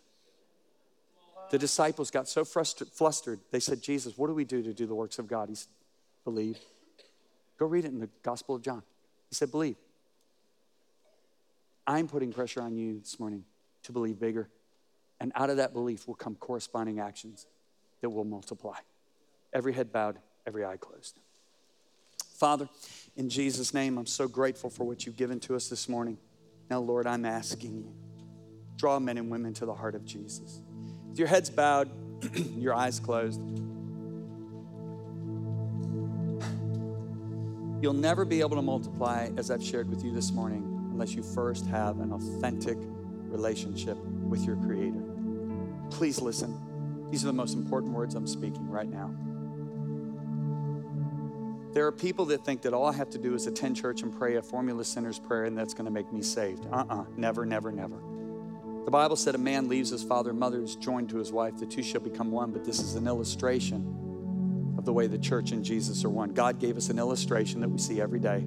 The 1.51 1.59
disciples 1.59 2.09
got 2.09 2.27
so 2.27 2.43
frustrated, 2.45 2.93
flustered, 2.93 3.39
they 3.51 3.59
said, 3.59 3.81
Jesus, 3.81 4.17
what 4.17 4.27
do 4.27 4.33
we 4.33 4.45
do 4.45 4.63
to 4.63 4.73
do 4.73 4.85
the 4.87 4.95
works 4.95 5.19
of 5.19 5.27
God? 5.27 5.49
He 5.49 5.55
said, 5.55 5.67
believe. 6.23 6.57
Go 7.61 7.67
read 7.67 7.85
it 7.85 7.89
in 7.89 7.99
the 7.99 8.09
Gospel 8.23 8.55
of 8.55 8.63
John. 8.63 8.81
He 9.29 9.35
said, 9.35 9.51
Believe. 9.51 9.75
I'm 11.85 12.07
putting 12.07 12.33
pressure 12.33 12.59
on 12.59 12.75
you 12.75 12.97
this 12.97 13.19
morning 13.19 13.45
to 13.83 13.91
believe 13.91 14.19
bigger. 14.19 14.49
And 15.19 15.31
out 15.35 15.51
of 15.51 15.57
that 15.57 15.71
belief 15.71 16.07
will 16.07 16.15
come 16.15 16.33
corresponding 16.33 16.99
actions 16.99 17.45
that 18.01 18.09
will 18.09 18.23
multiply. 18.23 18.77
Every 19.53 19.73
head 19.73 19.93
bowed, 19.93 20.17
every 20.47 20.65
eye 20.65 20.77
closed. 20.77 21.19
Father, 22.33 22.67
in 23.15 23.29
Jesus' 23.29 23.75
name, 23.75 23.99
I'm 23.99 24.07
so 24.07 24.27
grateful 24.27 24.71
for 24.71 24.83
what 24.83 25.05
you've 25.05 25.17
given 25.17 25.39
to 25.41 25.55
us 25.55 25.69
this 25.69 25.87
morning. 25.87 26.17
Now, 26.67 26.79
Lord, 26.79 27.05
I'm 27.05 27.25
asking 27.25 27.75
you, 27.75 27.93
draw 28.75 28.99
men 28.99 29.19
and 29.19 29.29
women 29.29 29.53
to 29.53 29.67
the 29.67 29.75
heart 29.75 29.93
of 29.93 30.03
Jesus. 30.03 30.61
With 31.11 31.19
your 31.19 31.27
heads 31.27 31.49
bowed, 31.49 31.91
your 32.57 32.73
eyes 32.73 32.97
closed, 32.97 33.41
You'll 37.81 37.93
never 37.93 38.23
be 38.25 38.39
able 38.39 38.55
to 38.55 38.61
multiply, 38.61 39.29
as 39.37 39.49
I've 39.49 39.63
shared 39.63 39.89
with 39.89 40.05
you 40.05 40.13
this 40.13 40.31
morning, 40.31 40.61
unless 40.91 41.13
you 41.15 41.23
first 41.23 41.65
have 41.65 41.99
an 41.99 42.13
authentic 42.13 42.77
relationship 43.23 43.97
with 43.97 44.45
your 44.45 44.55
Creator. 44.57 45.01
Please 45.89 46.21
listen. 46.21 47.09
These 47.09 47.23
are 47.23 47.27
the 47.27 47.33
most 47.33 47.55
important 47.55 47.91
words 47.91 48.13
I'm 48.13 48.27
speaking 48.27 48.69
right 48.69 48.87
now. 48.87 49.13
There 51.73 51.87
are 51.87 51.91
people 51.91 52.25
that 52.25 52.45
think 52.45 52.61
that 52.61 52.73
all 52.73 52.85
I 52.85 52.93
have 52.93 53.09
to 53.09 53.17
do 53.17 53.33
is 53.33 53.47
attend 53.47 53.77
church 53.77 54.03
and 54.03 54.15
pray 54.15 54.35
a 54.35 54.41
formula 54.41 54.85
sinner's 54.85 55.17
prayer 55.19 55.45
and 55.45 55.57
that's 55.57 55.73
going 55.73 55.85
to 55.85 55.91
make 55.91 56.13
me 56.13 56.21
saved. 56.21 56.67
Uh 56.67 56.85
uh-uh. 56.89 57.01
uh 57.01 57.05
never, 57.17 57.45
never, 57.45 57.71
never. 57.71 57.99
The 58.85 58.91
Bible 58.91 59.15
said 59.15 59.35
a 59.35 59.37
man 59.37 59.69
leaves 59.69 59.91
his 59.91 60.03
father 60.03 60.31
and 60.31 60.39
mother 60.39 60.61
is 60.61 60.75
joined 60.75 61.09
to 61.09 61.17
his 61.17 61.31
wife, 61.31 61.57
the 61.57 61.65
two 61.65 61.83
shall 61.83 62.01
become 62.01 62.31
one, 62.31 62.51
but 62.51 62.65
this 62.65 62.79
is 62.79 62.95
an 62.95 63.07
illustration 63.07 64.75
of 64.77 64.85
the 64.85 64.93
way 64.93 65.05
the 65.07 65.19
church 65.19 65.51
and 65.51 65.63
Jesus 65.63 66.03
are 66.03 66.09
one. 66.09 66.33
God 66.33 66.59
gave 66.59 66.77
us 66.77 66.89
an 66.89 66.97
illustration 66.97 67.61
that 67.61 67.69
we 67.69 67.77
see 67.77 68.01
every 68.01 68.19
day 68.19 68.43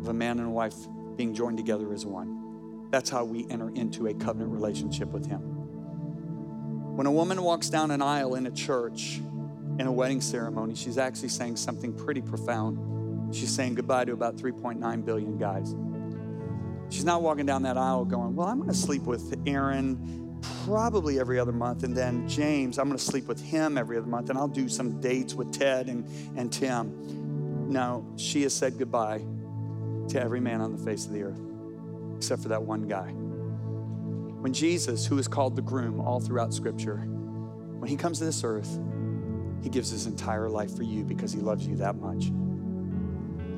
of 0.00 0.08
a 0.08 0.12
man 0.12 0.38
and 0.38 0.48
a 0.48 0.50
wife 0.50 0.74
being 1.16 1.34
joined 1.34 1.56
together 1.56 1.92
as 1.92 2.04
one. 2.04 2.88
That's 2.90 3.08
how 3.08 3.24
we 3.24 3.46
enter 3.48 3.70
into 3.70 4.08
a 4.08 4.14
covenant 4.14 4.50
relationship 4.52 5.08
with 5.08 5.26
Him. 5.26 5.40
When 6.96 7.06
a 7.06 7.12
woman 7.12 7.42
walks 7.42 7.68
down 7.68 7.90
an 7.90 8.02
aisle 8.02 8.34
in 8.34 8.46
a 8.46 8.50
church 8.50 9.20
in 9.78 9.82
a 9.82 9.92
wedding 9.92 10.20
ceremony, 10.20 10.74
she's 10.74 10.98
actually 10.98 11.28
saying 11.28 11.56
something 11.56 11.92
pretty 11.92 12.20
profound. 12.20 13.34
She's 13.34 13.54
saying 13.54 13.76
goodbye 13.76 14.04
to 14.04 14.12
about 14.12 14.36
3.9 14.36 15.04
billion 15.04 15.38
guys. 15.38 15.74
She's 16.94 17.04
not 17.04 17.22
walking 17.22 17.44
down 17.44 17.64
that 17.64 17.76
aisle 17.76 18.04
going, 18.04 18.36
Well, 18.36 18.46
I'm 18.46 18.58
going 18.58 18.70
to 18.70 18.76
sleep 18.76 19.02
with 19.02 19.36
Aaron 19.48 20.38
probably 20.64 21.18
every 21.18 21.40
other 21.40 21.50
month. 21.50 21.82
And 21.82 21.96
then 21.96 22.28
James, 22.28 22.78
I'm 22.78 22.86
going 22.86 22.96
to 22.96 23.04
sleep 23.04 23.26
with 23.26 23.42
him 23.42 23.76
every 23.76 23.98
other 23.98 24.06
month. 24.06 24.30
And 24.30 24.38
I'll 24.38 24.46
do 24.46 24.68
some 24.68 25.00
dates 25.00 25.34
with 25.34 25.52
Ted 25.52 25.88
and, 25.88 26.06
and 26.38 26.52
Tim. 26.52 27.68
No, 27.68 28.06
she 28.16 28.42
has 28.42 28.54
said 28.54 28.78
goodbye 28.78 29.24
to 30.10 30.20
every 30.20 30.38
man 30.38 30.60
on 30.60 30.70
the 30.70 30.78
face 30.78 31.04
of 31.04 31.12
the 31.12 31.24
earth, 31.24 31.40
except 32.16 32.42
for 32.42 32.48
that 32.50 32.62
one 32.62 32.86
guy. 32.86 33.10
When 33.10 34.52
Jesus, 34.52 35.04
who 35.04 35.18
is 35.18 35.26
called 35.26 35.56
the 35.56 35.62
groom 35.62 36.00
all 36.00 36.20
throughout 36.20 36.54
Scripture, 36.54 36.98
when 36.98 37.88
he 37.88 37.96
comes 37.96 38.20
to 38.20 38.24
this 38.24 38.44
earth, 38.44 38.78
he 39.64 39.68
gives 39.68 39.90
his 39.90 40.06
entire 40.06 40.48
life 40.48 40.76
for 40.76 40.84
you 40.84 41.02
because 41.02 41.32
he 41.32 41.40
loves 41.40 41.66
you 41.66 41.74
that 41.76 41.96
much. 41.96 42.30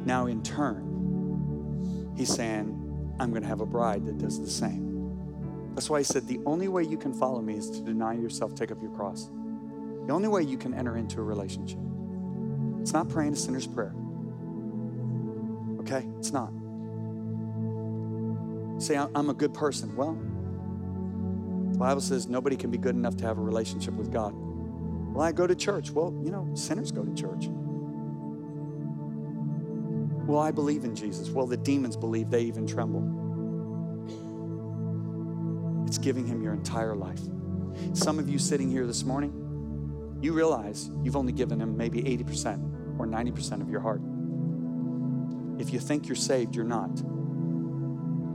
Now, 0.07 0.25
in 0.25 0.43
turn, 0.43 2.15
he's 2.17 2.33
saying, 2.33 2.85
I'm 3.19 3.31
going 3.31 3.43
to 3.43 3.49
have 3.49 3.61
a 3.61 3.67
bride 3.67 4.05
that 4.07 4.19
does 4.19 4.41
the 4.41 4.51
same. 4.51 4.87
That's 5.75 5.91
why 5.91 5.99
he 5.99 6.05
said, 6.05 6.27
The 6.27 6.41
only 6.47 6.69
way 6.69 6.83
you 6.85 6.97
can 6.97 7.13
follow 7.13 7.41
me 7.41 7.55
is 7.55 7.71
to 7.71 7.81
deny 7.83 8.15
yourself, 8.15 8.55
take 8.55 8.71
up 8.71 8.81
your 8.81 8.91
cross. 8.93 9.31
The 10.07 10.13
only 10.13 10.29
way 10.29 10.43
you 10.43 10.57
can 10.57 10.73
enter 10.75 10.97
into 10.97 11.21
a 11.21 11.23
relationship. 11.23 11.79
It's 12.81 12.93
not 12.93 13.09
praying 13.09 13.33
a 13.33 13.37
sinner's 13.37 13.67
prayer. 13.67 13.95
Okay? 15.81 16.07
It's 16.19 16.33
not. 16.33 16.53
Say, 18.81 18.97
I'm 18.97 19.31
a 19.31 19.35
good 19.35 19.55
person. 19.55 19.97
Well, 19.97 20.15
the 21.73 21.79
Bible 21.79 22.01
says 22.01 22.29
nobody 22.29 22.57
can 22.57 22.71
be 22.71 22.79
good 22.79 22.95
enough 22.95 23.17
to 23.19 23.25
have 23.25 23.39
a 23.39 23.43
relationship 23.43 23.95
with 23.95 24.13
God. 24.13 24.35
Well, 24.35 25.23
I 25.23 25.33
go 25.33 25.47
to 25.47 25.55
church. 25.55 25.91
Well, 25.91 26.15
you 26.23 26.31
know, 26.31 26.49
sinners 26.55 26.93
go 26.93 27.05
to 27.05 27.15
church. 27.15 27.49
Well, 30.27 30.41
I 30.41 30.51
believe 30.51 30.85
in 30.85 30.97
Jesus. 30.97 31.31
Well, 31.31 31.47
the 31.47 31.57
demons 31.57 31.97
believe, 31.97 32.31
they 32.31 32.43
even 32.43 32.67
tremble. 32.67 33.25
It's 35.87 35.99
giving 35.99 36.27
him 36.27 36.43
your 36.43 36.53
entire 36.53 36.97
life. 36.97 37.21
Some 37.93 38.19
of 38.19 38.29
you 38.29 38.39
sitting 38.39 38.69
here 38.69 38.87
this 38.87 39.05
morning, 39.05 40.19
you 40.21 40.33
realize 40.33 40.91
you've 41.03 41.15
only 41.15 41.33
given 41.33 41.61
him 41.61 41.77
maybe 41.77 42.03
80% 42.03 42.99
or 42.99 43.07
90% 43.07 43.61
of 43.61 43.71
your 43.71 43.81
heart. 43.81 44.01
If 45.61 45.73
you 45.73 45.79
think 45.79 46.09
you're 46.09 46.17
saved, 46.17 46.57
you're 46.57 46.65
not. 46.65 46.91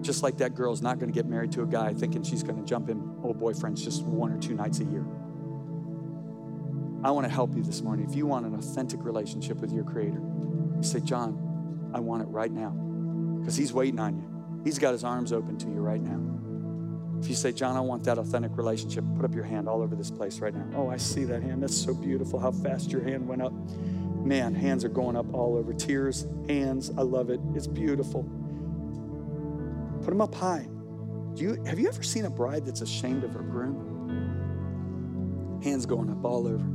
Just 0.02 0.24
like 0.24 0.38
that 0.38 0.56
girl's 0.56 0.82
not 0.82 0.98
going 0.98 1.12
to 1.12 1.14
get 1.14 1.26
married 1.26 1.52
to 1.54 1.64
a 1.64 1.68
guy 1.68 1.94
thinking 1.94 2.24
she's 2.24 2.42
going 2.42 2.58
to 2.58 2.64
jump 2.64 2.89
in 2.89 3.18
old 3.22 3.39
boyfriends 3.39 3.84
just 3.84 4.04
one 4.04 4.32
or 4.32 4.39
two 4.39 4.56
nights 4.56 4.80
a 4.80 4.86
year. 4.86 5.06
I 7.04 7.12
want 7.12 7.26
to 7.28 7.34
help 7.34 7.56
you 7.56 7.64
this 7.64 7.82
morning. 7.82 8.08
If 8.08 8.16
you 8.16 8.28
want 8.28 8.46
an 8.46 8.56
authentic 8.56 9.04
relationship 9.04 9.58
with 9.58 9.74
your 9.74 9.84
Creator, 9.84 10.22
you 10.78 10.84
say, 10.84 11.02
John, 11.02 11.51
I 11.94 12.00
want 12.00 12.24
it 12.24 12.28
right 12.30 12.52
now. 12.52 12.72
Because 13.39 13.56
He's 13.56 13.74
waiting 13.74 14.00
on 14.00 14.16
you. 14.18 14.62
He's 14.64 14.80
got 14.80 14.92
His 14.94 15.04
arms 15.04 15.34
open 15.34 15.58
to 15.60 15.68
you 15.68 15.80
right 15.80 16.02
now. 16.02 16.20
If 17.22 17.30
you 17.30 17.36
say, 17.36 17.52
John, 17.52 17.78
I 17.78 17.82
want 17.82 18.04
that 18.06 18.18
authentic 18.18 18.58
relationship, 18.58 19.04
put 19.16 19.26
up 19.26 19.36
your 19.36 19.44
hand 19.44 19.70
all 19.70 19.84
over 19.84 19.96
this 19.96 20.10
place 20.10 20.39
right 20.39 20.56
now. 20.56 20.66
Oh, 20.76 20.89
I 20.89 20.98
see 20.98 21.24
that 21.26 21.44
hand. 21.44 21.62
That's 21.62 21.78
so 21.78 21.94
beautiful 21.94 22.39
how 22.39 22.52
fast 22.52 22.92
your 22.92 23.04
hand 23.04 23.28
went 23.28 23.44
up. 23.44 23.54
Man, 24.24 24.56
hands 24.56 24.84
are 24.84 24.89
going 24.89 25.16
up 25.16 25.32
all 25.34 25.56
over. 25.56 25.72
Tears, 25.74 26.26
hands. 26.48 26.92
I 26.98 27.04
love 27.04 27.30
it. 27.30 27.39
It's 27.54 27.68
beautiful. 27.68 28.24
Put 30.02 30.10
them 30.10 30.22
up 30.22 30.34
high. 30.34 30.68
Do 31.36 31.44
you, 31.44 31.64
have 31.66 31.78
you 31.80 31.88
ever 31.88 32.02
seen 32.02 32.26
a 32.26 32.30
bride 32.30 32.66
that's 32.66 32.82
ashamed 32.82 33.24
of 33.24 33.34
her 33.34 33.44
groom? 33.44 33.89
Hands 35.64 35.86
going 35.86 36.10
up 36.10 36.26
all 36.26 36.48
over. 36.48 36.66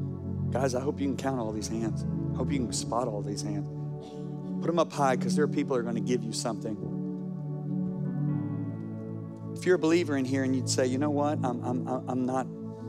Guys, 0.51 0.77
I 0.77 0.81
hope 0.81 1.01
you 1.01 1.07
can 1.07 1.17
count 1.17 1.41
all 1.41 1.51
these 1.51 1.69
hands. 1.69 2.07
I 2.35 2.37
hope 2.37 2.53
you 2.53 2.59
can 2.59 2.73
spot 2.73 3.09
all 3.09 3.21
these 3.21 3.43
hands. 3.43 3.69
Put 4.61 4.67
them 4.67 4.79
up 4.79 4.93
high 4.93 5.17
because 5.17 5.37
there 5.37 5.45
are 5.45 5.49
people 5.49 5.77
that 5.77 5.81
are 5.81 5.85
going 5.85 5.97
to 5.97 6.01
give 6.01 6.23
you 6.23 6.33
something. 6.33 6.77
If 9.57 9.65
you're 9.65 9.77
a 9.77 9.79
believer 9.79 10.17
in 10.17 10.25
here 10.25 10.45
and 10.45 10.55
you'd 10.55 10.69
say, 10.69 10.87
you 10.87 10.99
know 10.99 11.11
what, 11.11 11.39
I'm, 11.43 11.63
I'm, 11.65 11.89
I'm, 12.09 12.27
not, 12.27 12.47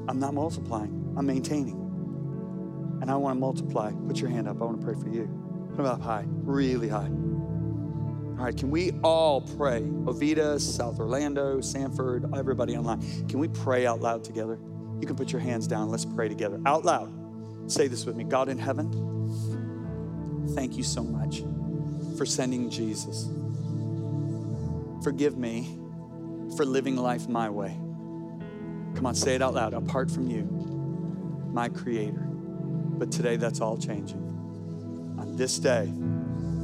I'm 0.08 0.20
not 0.20 0.34
multiplying, 0.34 1.14
I'm 1.18 1.26
maintaining. 1.26 1.84
And 3.02 3.12
I 3.12 3.16
want 3.16 3.36
to 3.36 3.40
multiply. 3.40 3.92
Put 4.08 4.20
your 4.20 4.30
hand 4.30 4.48
up. 4.48 4.62
I 4.62 4.66
want 4.66 4.80
to 4.82 4.86
pray 4.86 4.96
for 4.96 5.08
you. 5.08 5.30
Put 5.70 5.78
them 5.78 5.86
up 5.86 6.02
high, 6.02 6.26
really 6.28 6.90
high. 6.90 7.12
All 8.38 8.44
right, 8.44 8.56
can 8.56 8.70
we 8.70 8.92
all 9.04 9.42
pray? 9.42 9.84
Oviedo, 10.08 10.58
South 10.58 11.00
Orlando, 11.00 11.62
Sanford, 11.62 12.26
everybody 12.36 12.76
online. 12.76 13.02
Can 13.28 13.40
we 13.40 13.48
pray 13.48 13.86
out 13.86 14.02
loud 14.02 14.24
together? 14.24 14.60
You 15.00 15.08
can 15.08 15.16
put 15.16 15.32
your 15.32 15.42
hands 15.42 15.68
down. 15.68 15.90
Let's 15.90 16.06
pray 16.06 16.28
together. 16.28 16.60
Out 16.66 16.86
loud. 16.86 17.14
Say 17.72 17.88
this 17.88 18.06
with 18.06 18.16
me 18.16 18.24
God 18.24 18.50
in 18.50 18.58
heaven, 18.58 18.92
thank 20.56 20.78
you 20.78 20.84
so 20.84 21.04
much 21.04 21.42
for 22.18 22.26
sending 22.26 22.70
Jesus. 22.70 23.30
Forgive 25.04 25.38
me 25.38 25.78
for 26.56 26.66
living 26.66 26.96
life 26.96 27.28
my 27.28 27.50
way. 27.50 27.78
Come 28.96 29.06
on, 29.06 29.16
say 29.16 29.36
it 29.36 29.42
out 29.42 29.54
loud. 29.54 29.74
Apart 29.74 30.10
from 30.10 30.28
you, 30.28 30.44
my 31.54 31.70
Creator. 31.70 32.26
But 32.98 33.12
today, 33.12 33.36
that's 33.36 33.62
all 33.62 33.78
changing. 33.78 34.24
On 35.20 35.36
this 35.36 35.60
day, 35.60 35.92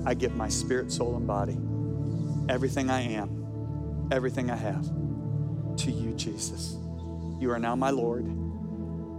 I 0.06 0.16
give 0.16 0.36
my 0.36 0.49
spirit, 0.49 0.91
soul, 0.91 1.16
and 1.16 1.28
body, 1.28 1.58
everything 2.49 2.89
I 2.89 3.01
am, 3.01 4.10
everything 4.12 4.49
I 4.49 4.56
have, 4.56 4.84
to 5.78 5.91
you, 5.91 6.14
Jesus. 6.16 6.76
You 7.39 7.51
are 7.51 7.60
now 7.60 7.76
my 7.76 7.91
Lord, 7.91 8.26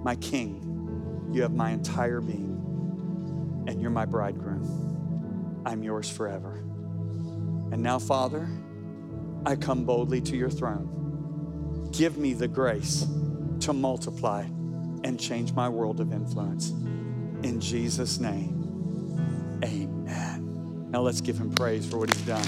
my 0.04 0.16
King. 0.16 1.30
You 1.32 1.42
have 1.42 1.52
my 1.52 1.70
entire 1.70 2.20
being, 2.20 3.64
and 3.68 3.80
you're 3.80 3.90
my 3.90 4.06
bridegroom. 4.06 4.93
I'm 5.66 5.82
yours 5.82 6.08
forever. 6.10 6.56
And 7.72 7.82
now, 7.82 7.98
Father, 7.98 8.48
I 9.46 9.56
come 9.56 9.84
boldly 9.84 10.20
to 10.22 10.36
your 10.36 10.50
throne. 10.50 11.88
Give 11.92 12.16
me 12.16 12.32
the 12.32 12.48
grace 12.48 13.06
to 13.60 13.72
multiply 13.72 14.42
and 15.04 15.18
change 15.18 15.52
my 15.52 15.68
world 15.68 16.00
of 16.00 16.12
influence. 16.12 16.70
In 16.70 17.60
Jesus' 17.60 18.18
name, 18.20 19.60
amen. 19.64 20.90
Now 20.90 21.00
let's 21.00 21.20
give 21.20 21.38
him 21.38 21.50
praise 21.54 21.86
for 21.86 21.98
what 21.98 22.12
he's 22.12 22.22
done. 22.22 22.46